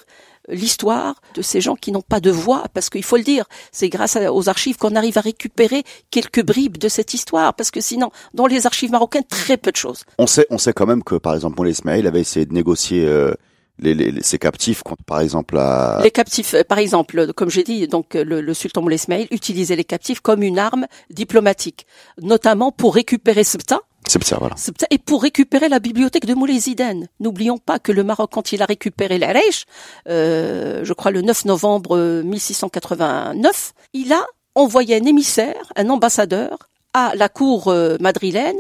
l'histoire 0.50 1.22
de 1.36 1.42
ces 1.42 1.62
gens 1.62 1.76
qui 1.76 1.92
n'ont 1.92 2.02
pas 2.02 2.20
de 2.20 2.32
voix, 2.32 2.64
parce 2.74 2.90
qu'il 2.90 3.04
faut 3.04 3.18
le 3.18 3.24
dire, 3.24 3.46
c'est 3.72 3.90
grâce 3.90 4.16
à- 4.16 4.34
aux 4.34 4.50
archives 4.50 4.78
qu'on 4.78 4.96
arrive 4.96 5.18
à 5.18 5.22
récupérer 5.22 5.84
quelques 6.12 6.44
bribes 6.46 6.78
de 6.78 6.90
cette 6.90 7.14
histoire, 7.14 7.54
parce 7.54 7.72
que 7.72 7.82
sinon, 7.82 8.12
dans 8.34 8.46
les 8.48 8.66
archives 8.66 8.92
marocaines, 8.92 9.24
très 9.24 9.58
peu 9.58 9.72
de 9.72 9.78
choses. 9.78 10.04
On 10.18 10.28
sait, 10.28 10.46
on 10.50 10.58
sait 10.58 10.74
quand 10.74 10.86
même 10.86 11.04
que, 11.04 11.16
par 11.16 11.34
exemple, 11.36 11.56
Moulay 11.58 11.72
Ismail 11.72 12.06
avait 12.08 12.22
essayé 12.22 12.46
de 12.46 12.54
négocier 12.54 13.06
euh, 13.06 13.34
les, 13.80 13.96
les, 13.96 14.12
les- 14.12 14.24
ses 14.24 14.38
captifs 14.38 14.84
contre, 14.84 15.04
par 15.04 15.20
exemple, 15.22 15.56
la... 15.56 16.00
Les 16.04 16.12
captifs, 16.12 16.54
euh, 16.54 16.64
par 16.64 16.78
exemple, 16.78 17.34
comme 17.34 17.50
j'ai 17.50 17.64
dit, 17.64 17.88
donc 17.88 18.16
euh, 18.16 18.24
le, 18.24 18.42
le 18.42 18.54
sultan 18.54 18.82
Moulay 18.82 18.98
Ismail 18.98 19.28
utilisait 19.32 19.76
les 19.76 19.84
captifs 19.84 20.20
comme 20.20 20.44
une 20.44 20.60
arme 20.60 20.86
diplomatique, 21.10 21.88
notamment 22.22 22.72
pour 22.72 22.96
récupérer 22.96 23.44
Sebta, 23.44 23.80
C'est 24.08 24.24
ça, 24.24 24.38
voilà. 24.40 24.56
Et 24.92 24.98
pour 24.98 25.22
récupérer 25.22 25.70
la 25.70 25.80
bibliothèque 25.80 26.26
de 26.26 26.34
Moulay 26.34 26.60
Zidane. 26.60 27.08
N'oublions 27.20 27.58
pas 27.58 27.80
que 27.80 27.92
le 27.92 28.04
Maroc, 28.04 28.32
quand 28.34 28.52
il 28.52 28.62
a 28.62 28.66
récupéré 28.66 29.18
Reich, 29.18 29.66
euh, 30.10 30.82
je 30.84 30.94
crois 30.94 31.12
le 31.12 31.22
9 31.22 31.46
novembre 31.46 31.98
euh, 31.98 32.24
1689, 32.24 33.74
il 33.94 34.12
a 34.14 34.26
envoyé 34.56 34.96
un 34.96 35.06
émissaire, 35.06 35.72
un 35.76 35.90
ambassadeur, 35.90 36.70
à 36.94 37.14
la 37.16 37.30
cour 37.30 37.70
euh, 37.70 37.98
madrilène 38.00 38.58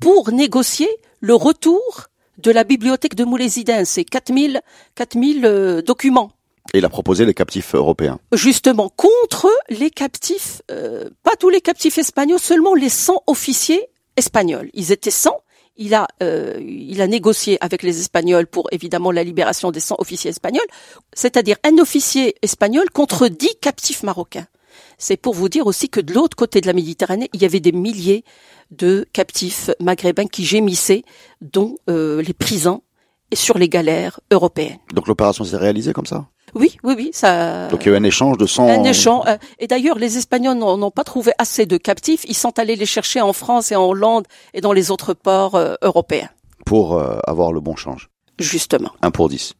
pour 0.00 0.30
négocier 0.32 0.88
le 1.20 1.34
retour 1.34 2.08
de 2.38 2.50
la 2.50 2.64
bibliothèque 2.64 3.14
de 3.14 3.24
Moulay 3.24 3.48
Zidane. 3.48 3.84
C'est 3.84 4.04
4000, 4.04 4.60
4000 4.94 5.44
euh, 5.44 5.82
documents 5.82 6.32
Et 6.74 6.78
il 6.78 6.84
a 6.84 6.88
proposé 6.88 7.24
les 7.24 7.34
captifs 7.34 7.74
européens. 7.74 8.18
justement 8.32 8.88
contre 8.88 9.48
les 9.68 9.90
captifs, 9.90 10.62
euh, 10.70 11.08
pas 11.22 11.36
tous 11.38 11.48
les 11.48 11.60
captifs 11.60 11.98
espagnols, 11.98 12.38
seulement 12.38 12.74
les 12.74 12.88
100 12.88 13.22
officiers 13.26 13.88
espagnols. 14.18 14.70
Ils 14.74 14.92
étaient 14.92 15.10
100. 15.10 15.30
Il 15.80 15.94
a, 15.94 16.08
euh, 16.24 16.56
il 16.60 17.00
a 17.00 17.06
négocié 17.06 17.56
avec 17.60 17.84
les 17.84 18.00
Espagnols 18.00 18.48
pour 18.48 18.66
évidemment 18.72 19.12
la 19.12 19.22
libération 19.22 19.70
des 19.70 19.78
100 19.78 19.94
officiers 19.98 20.30
espagnols, 20.30 20.66
c'est-à-dire 21.14 21.56
un 21.64 21.78
officier 21.78 22.34
espagnol 22.42 22.90
contre 22.90 23.28
10 23.28 23.58
captifs 23.60 24.02
marocains. 24.02 24.48
C'est 24.98 25.16
pour 25.16 25.34
vous 25.34 25.48
dire 25.48 25.68
aussi 25.68 25.88
que 25.88 26.00
de 26.00 26.12
l'autre 26.12 26.36
côté 26.36 26.60
de 26.60 26.66
la 26.66 26.72
Méditerranée, 26.72 27.30
il 27.32 27.42
y 27.42 27.44
avait 27.44 27.60
des 27.60 27.70
milliers 27.70 28.24
de 28.72 29.06
captifs 29.12 29.70
maghrébins 29.78 30.26
qui 30.26 30.44
gémissaient 30.44 31.04
dans 31.40 31.76
euh, 31.88 32.22
les 32.22 32.34
prisons 32.34 32.82
et 33.30 33.36
sur 33.36 33.56
les 33.56 33.68
galères 33.68 34.18
européennes. 34.32 34.78
Donc 34.94 35.06
l'opération 35.06 35.44
s'est 35.44 35.56
réalisée 35.56 35.92
comme 35.92 36.06
ça? 36.06 36.26
Oui, 36.54 36.76
oui, 36.82 36.94
oui, 36.96 37.10
ça. 37.12 37.68
Donc 37.68 37.84
il 37.84 37.88
y 37.88 37.90
a 37.92 37.94
eu 37.94 38.00
un 38.00 38.04
échange 38.04 38.38
de 38.38 38.46
sang... 38.46 38.68
Un 38.68 38.84
échange. 38.84 39.24
euh, 39.28 39.36
Et 39.58 39.66
d'ailleurs, 39.66 39.98
les 39.98 40.16
Espagnols 40.16 40.56
n'ont 40.56 40.90
pas 40.90 41.04
trouvé 41.04 41.32
assez 41.38 41.66
de 41.66 41.76
captifs. 41.76 42.24
Ils 42.28 42.36
sont 42.36 42.58
allés 42.58 42.76
les 42.76 42.86
chercher 42.86 43.20
en 43.20 43.32
France 43.32 43.70
et 43.72 43.76
en 43.76 43.84
Hollande 43.86 44.26
et 44.54 44.60
dans 44.60 44.72
les 44.72 44.90
autres 44.90 45.14
ports 45.14 45.54
euh, 45.54 45.74
européens, 45.82 46.28
pour 46.64 46.94
euh, 46.96 47.18
avoir 47.26 47.52
le 47.52 47.60
bon 47.60 47.76
change. 47.76 48.08
justement. 48.38 48.90
1 49.02 49.10
pour 49.10 49.28
10. 49.28 49.54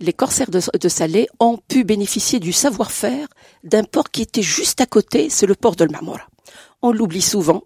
Les 0.00 0.12
corsaires 0.12 0.50
de, 0.50 0.60
de 0.80 0.88
Salé 0.88 1.28
ont 1.38 1.58
pu 1.68 1.84
bénéficier 1.84 2.40
du 2.40 2.52
savoir-faire 2.52 3.28
d'un 3.62 3.84
port 3.84 4.10
qui 4.10 4.22
était 4.22 4.42
juste 4.42 4.80
à 4.80 4.86
côté, 4.86 5.30
c'est 5.30 5.46
le 5.46 5.54
port 5.54 5.76
de 5.76 5.86
Marmora. 5.86 6.22
On 6.82 6.90
l'oublie 6.90 7.22
souvent. 7.22 7.62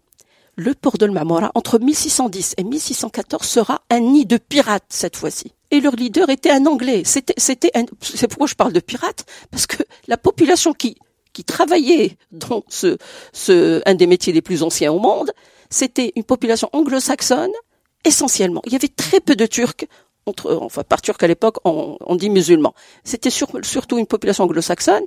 Le 0.57 0.75
port 0.75 0.99
de 0.99 1.07
Marmora, 1.07 1.51
entre 1.55 1.79
1610 1.79 2.55
et 2.59 2.65
1614, 2.65 3.43
sera 3.47 3.81
un 3.91 4.01
nid 4.01 4.27
de 4.27 4.37
pirates 4.37 4.85
cette 4.91 5.17
fois-ci. 5.17 5.53
Et 5.77 5.81
leur 5.81 5.95
leader 5.95 6.31
était 6.31 6.51
un 6.51 6.64
Anglais. 6.66 7.03
C'était, 7.05 7.35
c'était 7.37 7.70
c'est 8.01 8.29
pourquoi 8.29 8.47
je 8.47 8.55
parle 8.55 8.72
de 8.72 8.81
pirates, 8.81 9.27
parce 9.51 9.66
que 9.66 9.83
la 10.09 10.16
population 10.16 10.72
qui, 10.72 10.97
qui 11.35 11.45
travaillait 11.45 12.16
dans 12.33 12.64
ce, 12.68 12.97
ce, 13.33 13.83
un 13.85 13.95
des 13.95 14.07
métiers 14.07 14.33
les 14.33 14.41
plus 14.43 14.62
anciens 14.62 14.91
au 14.93 14.99
monde, 14.99 15.33
c'était 15.68 16.12
une 16.16 16.24
population 16.24 16.70
anglo-saxonne, 16.72 17.51
essentiellement. 18.05 18.62
Il 18.66 18.72
y 18.72 18.77
avait 18.77 18.89
très 18.89 19.20
peu 19.20 19.37
de 19.37 19.45
Turcs, 19.47 19.85
entre, 20.24 20.55
enfin, 20.55 20.83
par 20.83 21.03
Turcs 21.03 21.22
à 21.22 21.27
l'époque, 21.27 21.57
on, 21.64 21.99
on 22.01 22.16
dit 22.16 22.31
musulmans. 22.31 22.74
C'était 23.05 23.31
sur- 23.31 23.51
surtout 23.62 23.99
une 23.99 24.07
population 24.07 24.45
anglo-saxonne. 24.45 25.05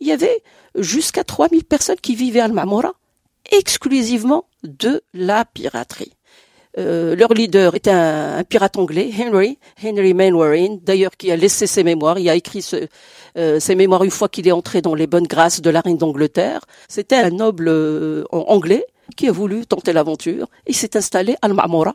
Il 0.00 0.06
y 0.06 0.12
avait 0.12 0.42
jusqu'à 0.76 1.24
3000 1.24 1.64
personnes 1.64 2.00
qui 2.00 2.14
vivaient 2.14 2.40
à 2.40 2.44
Al-Mamora, 2.44 2.92
exclusivement 3.50 4.44
de 4.62 5.02
la 5.14 5.44
piraterie. 5.44 6.12
Euh, 6.78 7.14
leur 7.16 7.34
leader 7.34 7.74
était 7.74 7.90
un, 7.90 8.44
pirate 8.44 8.78
anglais, 8.78 9.10
Henry, 9.18 9.58
Henry 9.84 10.14
Mainwaring, 10.14 10.80
d'ailleurs 10.82 11.16
qui 11.16 11.30
a 11.30 11.36
laissé 11.36 11.66
ses 11.66 11.84
mémoires. 11.84 12.18
Il 12.18 12.28
a 12.28 12.34
écrit 12.34 12.66
euh, 13.36 13.60
ses 13.60 13.74
mémoires 13.74 14.04
une 14.04 14.10
fois 14.10 14.28
qu'il 14.28 14.48
est 14.48 14.52
entré 14.52 14.80
dans 14.80 14.94
les 14.94 15.06
bonnes 15.06 15.26
grâces 15.26 15.60
de 15.60 15.70
la 15.70 15.80
reine 15.80 15.98
d'Angleterre. 15.98 16.60
C'était 16.88 17.16
un 17.16 17.30
noble 17.30 17.68
euh, 17.68 18.24
anglais 18.32 18.86
qui 19.16 19.28
a 19.28 19.32
voulu 19.32 19.66
tenter 19.66 19.92
l'aventure. 19.92 20.48
Il 20.66 20.74
s'est 20.74 20.96
installé 20.96 21.34
à 21.42 21.46
Al-Ma'mora, 21.46 21.94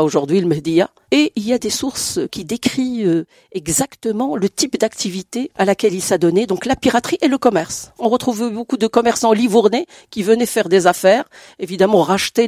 Aujourd'hui, 0.00 0.40
le 0.40 0.46
Mehdiya. 0.46 0.90
Et 1.12 1.32
il 1.36 1.46
y 1.46 1.52
a 1.52 1.58
des 1.58 1.70
sources 1.70 2.18
qui 2.32 2.44
décrivent 2.44 3.06
euh, 3.06 3.26
exactement 3.52 4.34
le 4.34 4.48
type 4.48 4.76
d'activité 4.76 5.50
à 5.56 5.64
laquelle 5.64 5.94
il 5.94 6.02
s'adonnait, 6.02 6.46
donc 6.46 6.66
la 6.66 6.74
piraterie 6.74 7.18
et 7.20 7.28
le 7.28 7.38
commerce. 7.38 7.92
On 7.98 8.08
retrouve 8.08 8.50
beaucoup 8.50 8.76
de 8.76 8.86
commerçants 8.88 9.32
livournais 9.32 9.86
qui 10.10 10.22
venaient 10.24 10.46
faire 10.46 10.68
des 10.68 10.86
affaires, 10.86 11.24
évidemment 11.60 12.02
racheter 12.02 12.46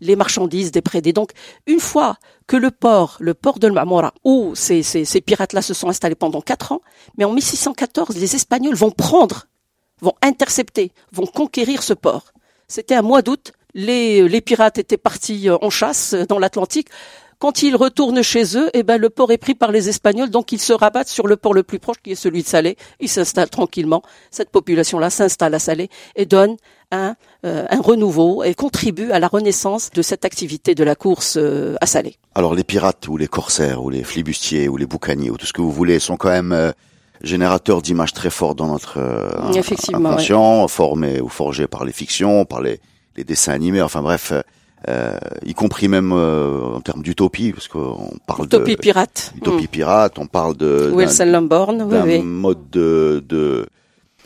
les, 0.00 0.16
marchandises 0.16 0.70
des 0.70 0.82
prédés. 0.82 1.12
Donc 1.12 1.32
une 1.66 1.80
fois 1.80 2.16
que 2.46 2.56
le 2.56 2.70
port, 2.70 3.16
le 3.18 3.34
port 3.34 3.58
de 3.58 3.68
Mamora, 3.68 4.14
où 4.24 4.52
ces, 4.54 4.82
ces, 4.82 5.04
ces 5.04 5.20
pirates-là 5.20 5.62
se 5.62 5.74
sont 5.74 5.88
installés 5.88 6.14
pendant 6.14 6.42
quatre 6.42 6.70
ans, 6.72 6.80
mais 7.18 7.24
en 7.24 7.32
1614, 7.32 8.16
les 8.16 8.36
Espagnols 8.36 8.76
vont 8.76 8.92
prendre, 8.92 9.46
vont 10.00 10.14
intercepter, 10.22 10.92
vont 11.12 11.26
conquérir 11.26 11.82
ce 11.82 11.94
port. 11.94 12.32
C'était 12.68 12.94
un 12.94 13.02
mois 13.02 13.20
d'août, 13.20 13.52
les, 13.74 14.28
les 14.28 14.40
pirates 14.40 14.78
étaient 14.78 14.96
partis 14.96 15.48
en 15.50 15.70
chasse 15.70 16.14
dans 16.28 16.38
l'Atlantique. 16.38 16.88
Quand 17.42 17.64
ils 17.64 17.74
retournent 17.74 18.22
chez 18.22 18.56
eux, 18.56 18.70
eh 18.72 18.84
ben, 18.84 18.98
le 18.98 19.10
port 19.10 19.32
est 19.32 19.36
pris 19.36 19.56
par 19.56 19.72
les 19.72 19.88
Espagnols, 19.88 20.30
donc 20.30 20.52
ils 20.52 20.60
se 20.60 20.72
rabattent 20.72 21.08
sur 21.08 21.26
le 21.26 21.36
port 21.36 21.52
le 21.52 21.64
plus 21.64 21.80
proche, 21.80 21.96
qui 22.00 22.12
est 22.12 22.14
celui 22.14 22.44
de 22.44 22.46
Salé. 22.46 22.76
Ils 23.00 23.08
s'installent 23.08 23.50
tranquillement. 23.50 24.00
Cette 24.30 24.50
population-là 24.50 25.10
s'installe 25.10 25.52
à 25.52 25.58
Salé 25.58 25.88
et 26.14 26.24
donne 26.24 26.56
un, 26.92 27.16
euh, 27.44 27.66
un 27.68 27.80
renouveau 27.80 28.44
et 28.44 28.54
contribue 28.54 29.10
à 29.10 29.18
la 29.18 29.26
renaissance 29.26 29.90
de 29.90 30.02
cette 30.02 30.24
activité 30.24 30.76
de 30.76 30.84
la 30.84 30.94
course 30.94 31.36
euh, 31.36 31.74
à 31.80 31.86
Salé. 31.86 32.14
Alors 32.36 32.54
les 32.54 32.62
pirates 32.62 33.08
ou 33.08 33.16
les 33.16 33.26
corsaires 33.26 33.82
ou 33.82 33.90
les 33.90 34.04
flibustiers 34.04 34.68
ou 34.68 34.76
les 34.76 34.86
boucaniers 34.86 35.30
ou 35.30 35.36
tout 35.36 35.46
ce 35.46 35.52
que 35.52 35.62
vous 35.62 35.72
voulez 35.72 35.98
sont 35.98 36.16
quand 36.16 36.30
même 36.30 36.52
euh, 36.52 36.70
générateurs 37.24 37.82
d'images 37.82 38.12
très 38.12 38.30
fortes 38.30 38.58
dans 38.58 38.68
notre 38.68 39.00
Effectivement, 39.56 40.10
inconscient, 40.10 40.68
formés 40.68 41.20
ou 41.20 41.28
forgés 41.28 41.66
par 41.66 41.84
les 41.84 41.92
fictions, 41.92 42.44
par 42.44 42.60
les, 42.60 42.78
les 43.16 43.24
dessins 43.24 43.52
animés. 43.52 43.82
Enfin 43.82 44.02
bref, 44.02 44.32
euh, 44.88 45.18
y 45.44 45.54
compris 45.54 45.88
même 45.88 46.12
euh, 46.12 46.74
en 46.74 46.80
termes 46.80 47.02
d'utopie, 47.02 47.52
parce 47.52 47.68
qu'on 47.68 48.10
parle 48.26 48.46
utopie 48.46 48.76
de 48.76 48.80
pirate, 48.80 49.32
utopie 49.36 49.68
pirate, 49.68 50.18
on 50.18 50.26
parle 50.26 50.56
de 50.56 50.90
Wilson 50.92 51.26
Lamborn, 51.26 51.78
d'un 51.78 52.04
oui, 52.04 52.18
oui. 52.18 52.22
mode 52.22 52.70
de, 52.70 53.22
de 53.28 53.66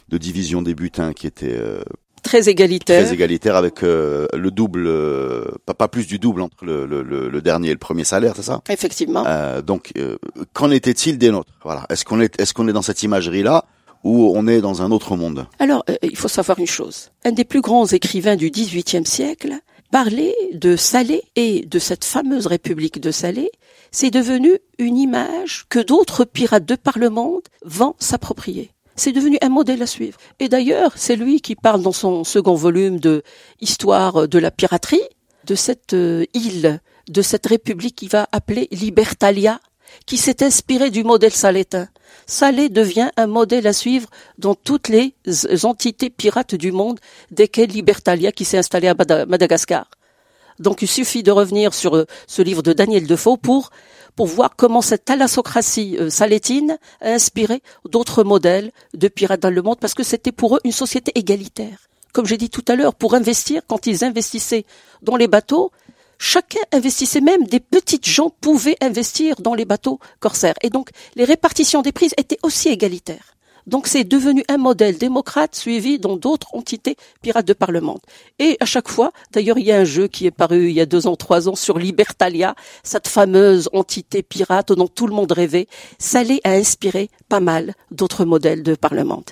de 0.09 0.19
division 0.19 0.63
des 0.63 0.75
butins 0.75 1.13
qui 1.13 1.27
était 1.27 1.57
euh, 1.59 1.83
très 2.23 2.49
égalitaire, 2.49 3.05
très 3.05 3.13
égalitaire 3.13 3.57
avec 3.57 3.83
euh, 3.83 4.27
le 4.33 4.51
double, 4.51 4.87
euh, 4.87 5.45
pas, 5.67 5.75
pas 5.75 5.89
plus 5.89 6.07
du 6.07 6.19
double 6.19 6.43
entre 6.43 6.65
le, 6.65 6.87
le, 6.87 7.03
le, 7.03 7.43
dernier 7.43 7.69
et 7.71 7.73
le 7.73 7.79
premier 7.79 8.05
salaire, 8.05 8.35
c'est 8.37 8.43
ça? 8.43 8.63
Effectivement. 8.69 9.25
Euh, 9.27 9.63
Donc, 9.63 9.93
euh, 9.99 10.17
qu'en 10.53 10.71
était-il 10.71 11.19
des 11.19 11.31
nôtres? 11.31 11.53
Voilà, 11.65 11.87
est-ce 11.91 12.05
qu'on 12.05 12.21
est, 12.21 12.41
est-ce 12.41 12.55
qu'on 12.55 12.69
est 12.69 12.73
dans 12.73 12.83
cette 12.83 13.03
imagerie 13.03 13.43
là 13.43 13.65
ou 14.07 14.33
on 14.37 14.47
est 14.47 14.61
dans 14.61 14.83
un 14.83 14.93
autre 14.93 15.17
monde 15.17 15.47
Alors, 15.59 15.85
euh, 15.91 15.97
il 16.03 16.17
faut 16.17 16.29
savoir 16.29 16.59
une 16.61 16.67
chose. 16.67 17.11
Un 17.25 17.33
des 17.33 17.45
plus 17.45 17.61
grands 17.61 17.87
écrivains 17.87 18.37
du 18.37 18.51
XVIIIe 18.51 19.05
siècle 19.05 19.55
parlait 19.91 20.35
de 20.53 20.77
Salé 20.77 21.23
et 21.35 21.67
de 21.67 21.79
cette 21.81 22.05
fameuse 22.05 22.47
République 22.47 23.01
de 23.01 23.11
Salé. 23.11 23.51
C'est 23.91 24.11
devenu 24.11 24.59
une 24.79 24.97
image 24.97 25.67
que 25.69 25.81
d'autres 25.81 26.25
pirates 26.25 26.65
de 26.65 26.77
par 26.77 26.99
le 26.99 27.11
monde 27.11 27.43
vont 27.65 27.95
s'approprier. 27.99 28.71
C'est 28.95 29.13
devenu 29.13 29.39
un 29.43 29.49
modèle 29.49 29.83
à 29.83 29.87
suivre. 29.87 30.19
Et 30.39 30.49
d'ailleurs, 30.49 30.93
c'est 30.95 31.17
lui 31.17 31.41
qui 31.41 31.57
parle 31.57 31.83
dans 31.83 31.93
son 31.93 32.23
second 32.23 32.55
volume 32.55 33.01
de 33.01 33.23
Histoire 33.61 34.29
de 34.29 34.39
la 34.39 34.51
piraterie, 34.53 35.03
de 35.45 35.55
cette 35.57 35.95
euh, 35.95 36.25
île, 36.33 36.81
de 37.09 37.23
cette 37.23 37.47
république 37.47 37.97
qu'il 37.97 38.09
va 38.09 38.29
appeler 38.31 38.69
Libertalia, 38.71 39.61
qui 40.05 40.17
s'est 40.17 40.45
inspiré 40.45 40.91
du 40.91 41.05
modèle 41.05 41.33
salétain. 41.33 41.89
Salé 42.27 42.69
devient 42.69 43.11
un 43.17 43.27
modèle 43.27 43.67
à 43.67 43.73
suivre 43.73 44.09
dans 44.39 44.55
toutes 44.55 44.89
les 44.89 45.15
entités 45.65 46.11
pirates 46.11 46.55
du 46.55 46.73
monde, 46.73 46.99
desquelles 47.31 47.71
Libertalia 47.71 48.33
qui 48.33 48.45
s'est 48.45 48.59
installée 48.59 48.89
à 48.89 48.95
Madagascar. 49.27 49.89
Donc 50.59 50.83
il 50.83 50.89
suffit 50.89 51.23
de 51.23 51.31
revenir 51.31 51.75
sur 51.75 51.97
euh, 51.97 52.07
ce 52.27 52.41
livre 52.43 52.63
de 52.63 52.73
Daniel 52.73 53.07
Defoe 53.07 53.37
pour 53.37 53.71
pour 54.17 54.27
voir 54.27 54.57
comment 54.57 54.81
cette 54.81 55.05
thalassocratie 55.05 55.99
euh, 56.01 56.09
salétine 56.09 56.79
a 57.03 57.11
inspiré 57.11 57.63
d'autres 57.87 58.25
modèles 58.25 58.73
de 58.95 59.09
pirates 59.09 59.41
dans 59.41 59.51
le 59.51 59.61
monde, 59.61 59.79
parce 59.79 59.93
que 59.93 60.03
c'était 60.03 60.33
pour 60.33 60.57
eux 60.57 60.61
une 60.65 60.73
société 60.73 61.13
égalitaire. 61.15 61.87
Comme 62.15 62.25
j'ai 62.25 62.39
dit 62.39 62.49
tout 62.49 62.65
à 62.67 62.77
l'heure, 62.77 62.95
pour 62.95 63.13
investir, 63.13 63.61
quand 63.69 63.87
ils 63.87 64.05
investissaient 64.05 64.65
dans 65.03 65.17
les 65.17 65.29
bateaux, 65.29 65.71
chacun 66.19 66.61
investissait 66.73 67.21
même, 67.21 67.45
des 67.45 67.61
petites 67.61 68.09
gens 68.09 68.31
pouvaient 68.41 68.77
investir 68.81 69.37
dans 69.37 69.55
les 69.55 69.65
bateaux 69.65 69.99
corsaires. 70.21 70.55
Et 70.63 70.71
donc, 70.71 70.91
les 71.15 71.25
répartitions 71.25 71.83
des 71.83 71.93
prises 71.93 72.15
étaient 72.19 72.39
aussi 72.43 72.69
égalitaires. 72.69 73.37
Donc, 73.67 73.89
c'est 73.89 74.05
devenu 74.05 74.45
un 74.49 74.59
modèle 74.59 74.97
démocrate 74.97 75.57
suivi 75.57 75.99
dans 75.99 76.17
d'autres 76.17 76.55
entités 76.55 76.97
pirates 77.21 77.49
de 77.49 77.53
par 77.53 77.73
le 77.73 77.81
monde. 77.81 77.99
Et 78.39 78.57
à 78.61 78.65
chaque 78.65 78.89
fois, 78.89 79.11
d'ailleurs, 79.33 79.59
il 79.59 79.67
y 79.67 79.73
a 79.73 79.79
un 79.79 79.85
jeu 79.85 80.07
qui 80.07 80.27
est 80.27 80.31
paru 80.31 80.69
il 80.69 80.75
y 80.75 80.81
a 80.81 80.87
deux 80.87 81.09
ans, 81.09 81.17
trois 81.17 81.49
ans 81.49 81.57
sur 81.57 81.79
Libertalia, 81.79 82.55
cette 82.85 83.09
fameuse 83.09 83.69
entité 83.73 84.23
pirate 84.23 84.73
dont 84.73 84.87
tout 84.87 85.09
le 85.09 85.15
monde 85.15 85.33
rêvait. 85.33 85.67
Salé 85.99 86.41
a 86.45 86.53
inspiré 86.53 87.11
pas 87.29 87.41
mal 87.41 87.75
d'autres 87.91 88.25
modèles 88.25 88.63
de 88.63 88.77
par 88.77 88.95
le 88.95 89.03
monde. 89.03 89.31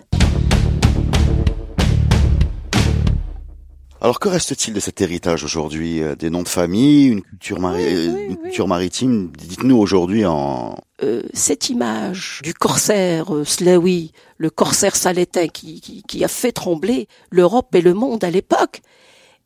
Alors 4.05 4.21
que 4.21 4.29
reste-t-il 4.29 4.75
de 4.75 4.81
cet 4.81 5.01
héritage 5.01 5.45
aujourd'hui 5.45 6.03
euh, 6.03 6.15
Des 6.15 6.29
noms 6.29 6.43
de 6.43 6.49
famille, 6.49 7.07
une 7.07 7.23
culture, 7.23 7.59
mari- 7.59 7.85
Oui, 7.87 7.95
oui, 7.95 8.23
euh, 8.25 8.29
une 8.29 8.37
culture 8.37 8.69
maritime? 8.69 9.33
Dites-nous 9.35 9.79
aujourd'hui 9.79 10.27
en... 10.27 10.77
Euh, 11.03 11.23
cette 11.33 11.71
image 11.71 12.41
du 12.43 12.53
corsaire 12.53 13.35
euh, 13.35 13.47
Slawi, 13.47 14.13
le 14.37 14.51
corsaire 14.51 14.95
salétain 14.95 15.49
qui, 15.49 15.81
qui, 15.81 16.03
qui 16.03 16.23
a 16.23 16.29
fait 16.29 16.53
trembler 16.53 17.09
l'Europe 17.31 17.75
et 17.75 17.81
le 17.81 17.95
monde 17.95 18.23
à 18.25 18.31
l'époque, 18.31 18.83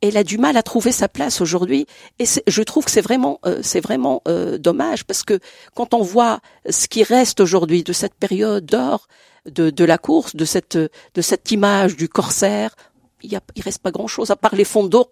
elle 0.00 0.16
a 0.16 0.24
du 0.24 0.38
mal 0.38 0.56
à 0.56 0.64
trouver 0.64 0.90
sa 0.90 1.06
place 1.06 1.40
aujourd'hui. 1.40 1.86
Et 2.18 2.24
je 2.48 2.62
trouve 2.64 2.84
que 2.84 2.90
c'est 2.90 3.00
vraiment, 3.00 3.38
euh, 3.46 3.60
c'est 3.62 3.80
vraiment 3.80 4.22
euh, 4.26 4.58
dommage 4.58 5.04
parce 5.04 5.22
que 5.22 5.38
quand 5.76 5.94
on 5.94 6.02
voit 6.02 6.40
ce 6.68 6.88
qui 6.88 7.04
reste 7.04 7.38
aujourd'hui 7.38 7.84
de 7.84 7.92
cette 7.92 8.14
période 8.16 8.66
d'or 8.66 9.06
de, 9.46 9.70
de 9.70 9.84
la 9.84 9.98
course, 9.98 10.34
de 10.34 10.44
cette, 10.44 10.76
de 10.76 11.22
cette 11.22 11.52
image 11.52 11.96
du 11.96 12.08
corsaire, 12.08 12.74
il 13.22 13.38
il 13.56 13.62
reste 13.62 13.82
pas 13.82 13.90
grand 13.90 14.06
chose 14.06 14.30
à 14.30 14.36
part 14.36 14.54
les 14.54 14.64
fonds 14.64 14.84
d'or 14.86 15.10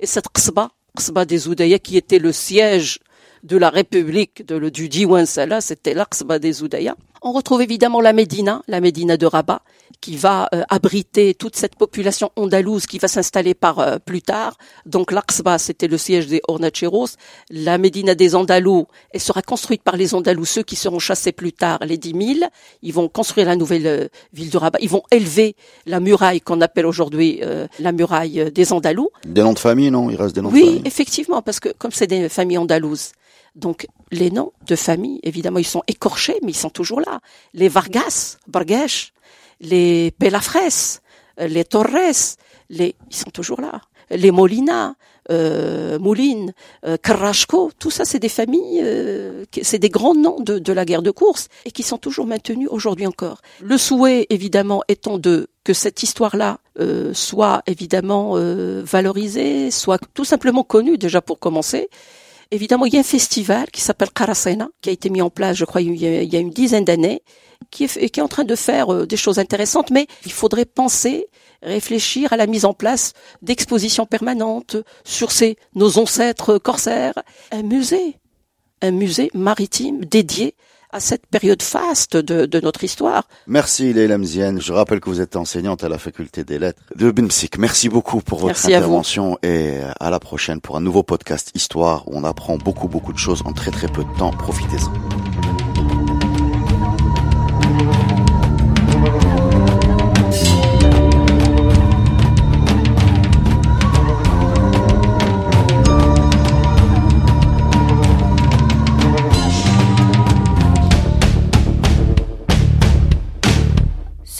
et 0.00 0.06
cette 0.06 0.28
qsba, 0.28 0.70
qsba 0.96 1.24
des 1.24 1.48
Oudaya 1.48 1.78
qui 1.78 1.96
était 1.96 2.18
le 2.18 2.32
siège 2.32 2.98
de 3.42 3.56
la 3.56 3.70
République 3.70 4.46
de, 4.46 4.68
du 4.68 4.88
Diwan 4.88 5.26
Salah, 5.26 5.60
c'était 5.60 5.94
l'Aqsba 5.94 6.38
des 6.38 6.62
Oudaya. 6.62 6.96
On 7.24 7.32
retrouve 7.32 7.62
évidemment 7.62 8.00
la 8.00 8.12
Médina, 8.12 8.62
la 8.66 8.80
Médina 8.80 9.16
de 9.16 9.26
Rabat, 9.26 9.62
qui 10.00 10.16
va 10.16 10.48
euh, 10.54 10.62
abriter 10.68 11.34
toute 11.34 11.54
cette 11.54 11.76
population 11.76 12.32
andalouse 12.34 12.86
qui 12.86 12.98
va 12.98 13.06
s'installer 13.06 13.54
par 13.54 13.78
euh, 13.78 13.98
plus 14.04 14.22
tard. 14.22 14.58
Donc 14.86 15.12
l'Aqsba, 15.12 15.58
c'était 15.58 15.86
le 15.86 15.98
siège 15.98 16.26
des 16.26 16.40
Hornacheros. 16.48 17.06
La 17.50 17.78
Médina 17.78 18.16
des 18.16 18.34
Andalous, 18.34 18.86
elle 19.12 19.20
sera 19.20 19.40
construite 19.40 19.82
par 19.82 19.96
les 19.96 20.14
Andalous, 20.14 20.46
ceux 20.46 20.64
qui 20.64 20.74
seront 20.74 20.98
chassés 20.98 21.30
plus 21.30 21.52
tard, 21.52 21.78
les 21.86 21.96
10 21.96 22.36
000. 22.38 22.50
Ils 22.82 22.92
vont 22.92 23.08
construire 23.08 23.46
la 23.46 23.54
nouvelle 23.54 23.86
euh, 23.86 24.08
ville 24.32 24.50
de 24.50 24.58
Rabat. 24.58 24.78
Ils 24.82 24.90
vont 24.90 25.04
élever 25.12 25.54
la 25.86 26.00
muraille 26.00 26.40
qu'on 26.40 26.60
appelle 26.60 26.86
aujourd'hui 26.86 27.38
euh, 27.42 27.68
la 27.78 27.92
muraille 27.92 28.40
euh, 28.40 28.50
des 28.50 28.72
Andalous. 28.72 29.10
Des 29.24 29.42
noms 29.42 29.52
de 29.52 29.60
famille, 29.60 29.92
non? 29.92 30.10
Il 30.10 30.16
reste 30.16 30.34
des 30.34 30.40
noms 30.40 30.48
de 30.48 30.54
Oui, 30.54 30.64
famille 30.64 30.82
effectivement, 30.86 31.40
parce 31.40 31.60
que 31.60 31.68
comme 31.78 31.92
c'est 31.92 32.08
des 32.08 32.28
familles 32.28 32.58
andalouses, 32.58 33.12
donc 33.54 33.86
les 34.12 34.30
noms 34.30 34.52
de 34.66 34.76
famille, 34.76 35.18
évidemment, 35.24 35.58
ils 35.58 35.66
sont 35.66 35.82
écorchés, 35.88 36.38
mais 36.42 36.52
ils 36.52 36.56
sont 36.56 36.70
toujours 36.70 37.00
là. 37.00 37.20
Les 37.54 37.68
Vargas, 37.68 38.36
Bargesh, 38.46 39.12
les 39.60 40.12
Pelafres, 40.12 41.00
les 41.38 41.64
Torres, 41.64 42.26
les, 42.70 42.94
ils 43.10 43.16
sont 43.16 43.30
toujours 43.30 43.60
là. 43.60 43.80
Les 44.10 44.30
Molina, 44.30 44.94
euh, 45.30 45.98
Moulin, 45.98 46.48
euh, 46.84 46.96
Carrasco, 46.96 47.70
tout 47.78 47.90
ça, 47.90 48.04
c'est 48.04 48.18
des 48.18 48.28
familles, 48.28 48.80
euh, 48.82 49.44
c'est 49.62 49.78
des 49.78 49.88
grands 49.88 50.14
noms 50.14 50.40
de, 50.40 50.58
de 50.58 50.72
la 50.72 50.84
guerre 50.84 51.02
de 51.02 51.10
course 51.10 51.48
et 51.64 51.70
qui 51.70 51.82
sont 51.82 51.98
toujours 51.98 52.26
maintenus 52.26 52.68
aujourd'hui 52.70 53.06
encore. 53.06 53.40
Le 53.62 53.78
souhait, 53.78 54.26
évidemment, 54.28 54.82
étant 54.88 55.18
de 55.18 55.48
que 55.64 55.72
cette 55.72 56.02
histoire-là 56.02 56.58
euh, 56.80 57.14
soit 57.14 57.62
évidemment 57.66 58.32
euh, 58.36 58.82
valorisée, 58.84 59.70
soit 59.70 60.00
tout 60.12 60.24
simplement 60.24 60.64
connue 60.64 60.98
déjà 60.98 61.20
pour 61.20 61.38
commencer. 61.38 61.88
Évidemment, 62.52 62.84
il 62.84 62.92
y 62.92 62.98
a 62.98 63.00
un 63.00 63.02
festival 63.02 63.70
qui 63.70 63.80
s'appelle 63.80 64.10
Karasena, 64.10 64.68
qui 64.82 64.90
a 64.90 64.92
été 64.92 65.08
mis 65.08 65.22
en 65.22 65.30
place, 65.30 65.56
je 65.56 65.64
crois, 65.64 65.80
il 65.80 65.96
y 65.96 66.36
a, 66.36 66.38
une 66.38 66.50
dizaine 66.50 66.84
d'années, 66.84 67.22
qui 67.70 67.84
est, 67.84 68.10
qui 68.10 68.20
est 68.20 68.22
en 68.22 68.28
train 68.28 68.44
de 68.44 68.54
faire 68.54 68.92
euh, 68.92 69.06
des 69.06 69.16
choses 69.16 69.38
intéressantes, 69.38 69.90
mais 69.90 70.06
il 70.26 70.32
faudrait 70.32 70.66
penser, 70.66 71.28
réfléchir 71.62 72.30
à 72.34 72.36
la 72.36 72.46
mise 72.46 72.66
en 72.66 72.74
place 72.74 73.14
d'expositions 73.40 74.04
permanentes 74.04 74.76
sur 75.02 75.30
nos 75.74 75.96
ancêtres 75.96 76.58
corsaires, 76.58 77.14
un 77.52 77.62
musée, 77.62 78.18
un 78.82 78.90
musée 78.90 79.30
maritime 79.32 80.04
dédié 80.04 80.54
à 80.92 81.00
cette 81.00 81.26
période 81.26 81.62
faste 81.62 82.16
de, 82.16 82.46
de 82.46 82.60
notre 82.60 82.84
histoire. 82.84 83.24
Merci 83.46 83.92
Leila 83.92 84.18
Mziane. 84.18 84.60
Je 84.60 84.72
rappelle 84.72 85.00
que 85.00 85.08
vous 85.10 85.20
êtes 85.20 85.36
enseignante 85.36 85.82
à 85.84 85.88
la 85.88 85.98
faculté 85.98 86.44
des 86.44 86.58
lettres 86.58 86.82
de 86.96 87.10
Bimsik. 87.10 87.58
Merci 87.58 87.88
beaucoup 87.88 88.20
pour 88.20 88.38
votre 88.38 88.48
Merci 88.54 88.74
à 88.74 88.80
vous. 88.80 88.84
intervention 88.84 89.38
et 89.42 89.78
à 89.98 90.10
la 90.10 90.20
prochaine 90.20 90.60
pour 90.60 90.76
un 90.76 90.80
nouveau 90.80 91.02
podcast 91.02 91.50
Histoire 91.54 92.06
où 92.08 92.12
on 92.14 92.24
apprend 92.24 92.56
beaucoup 92.58 92.88
beaucoup 92.88 93.12
de 93.12 93.18
choses 93.18 93.42
en 93.44 93.52
très 93.52 93.70
très 93.70 93.88
peu 93.88 94.04
de 94.04 94.18
temps. 94.18 94.30
Profitez-en. 94.30 95.31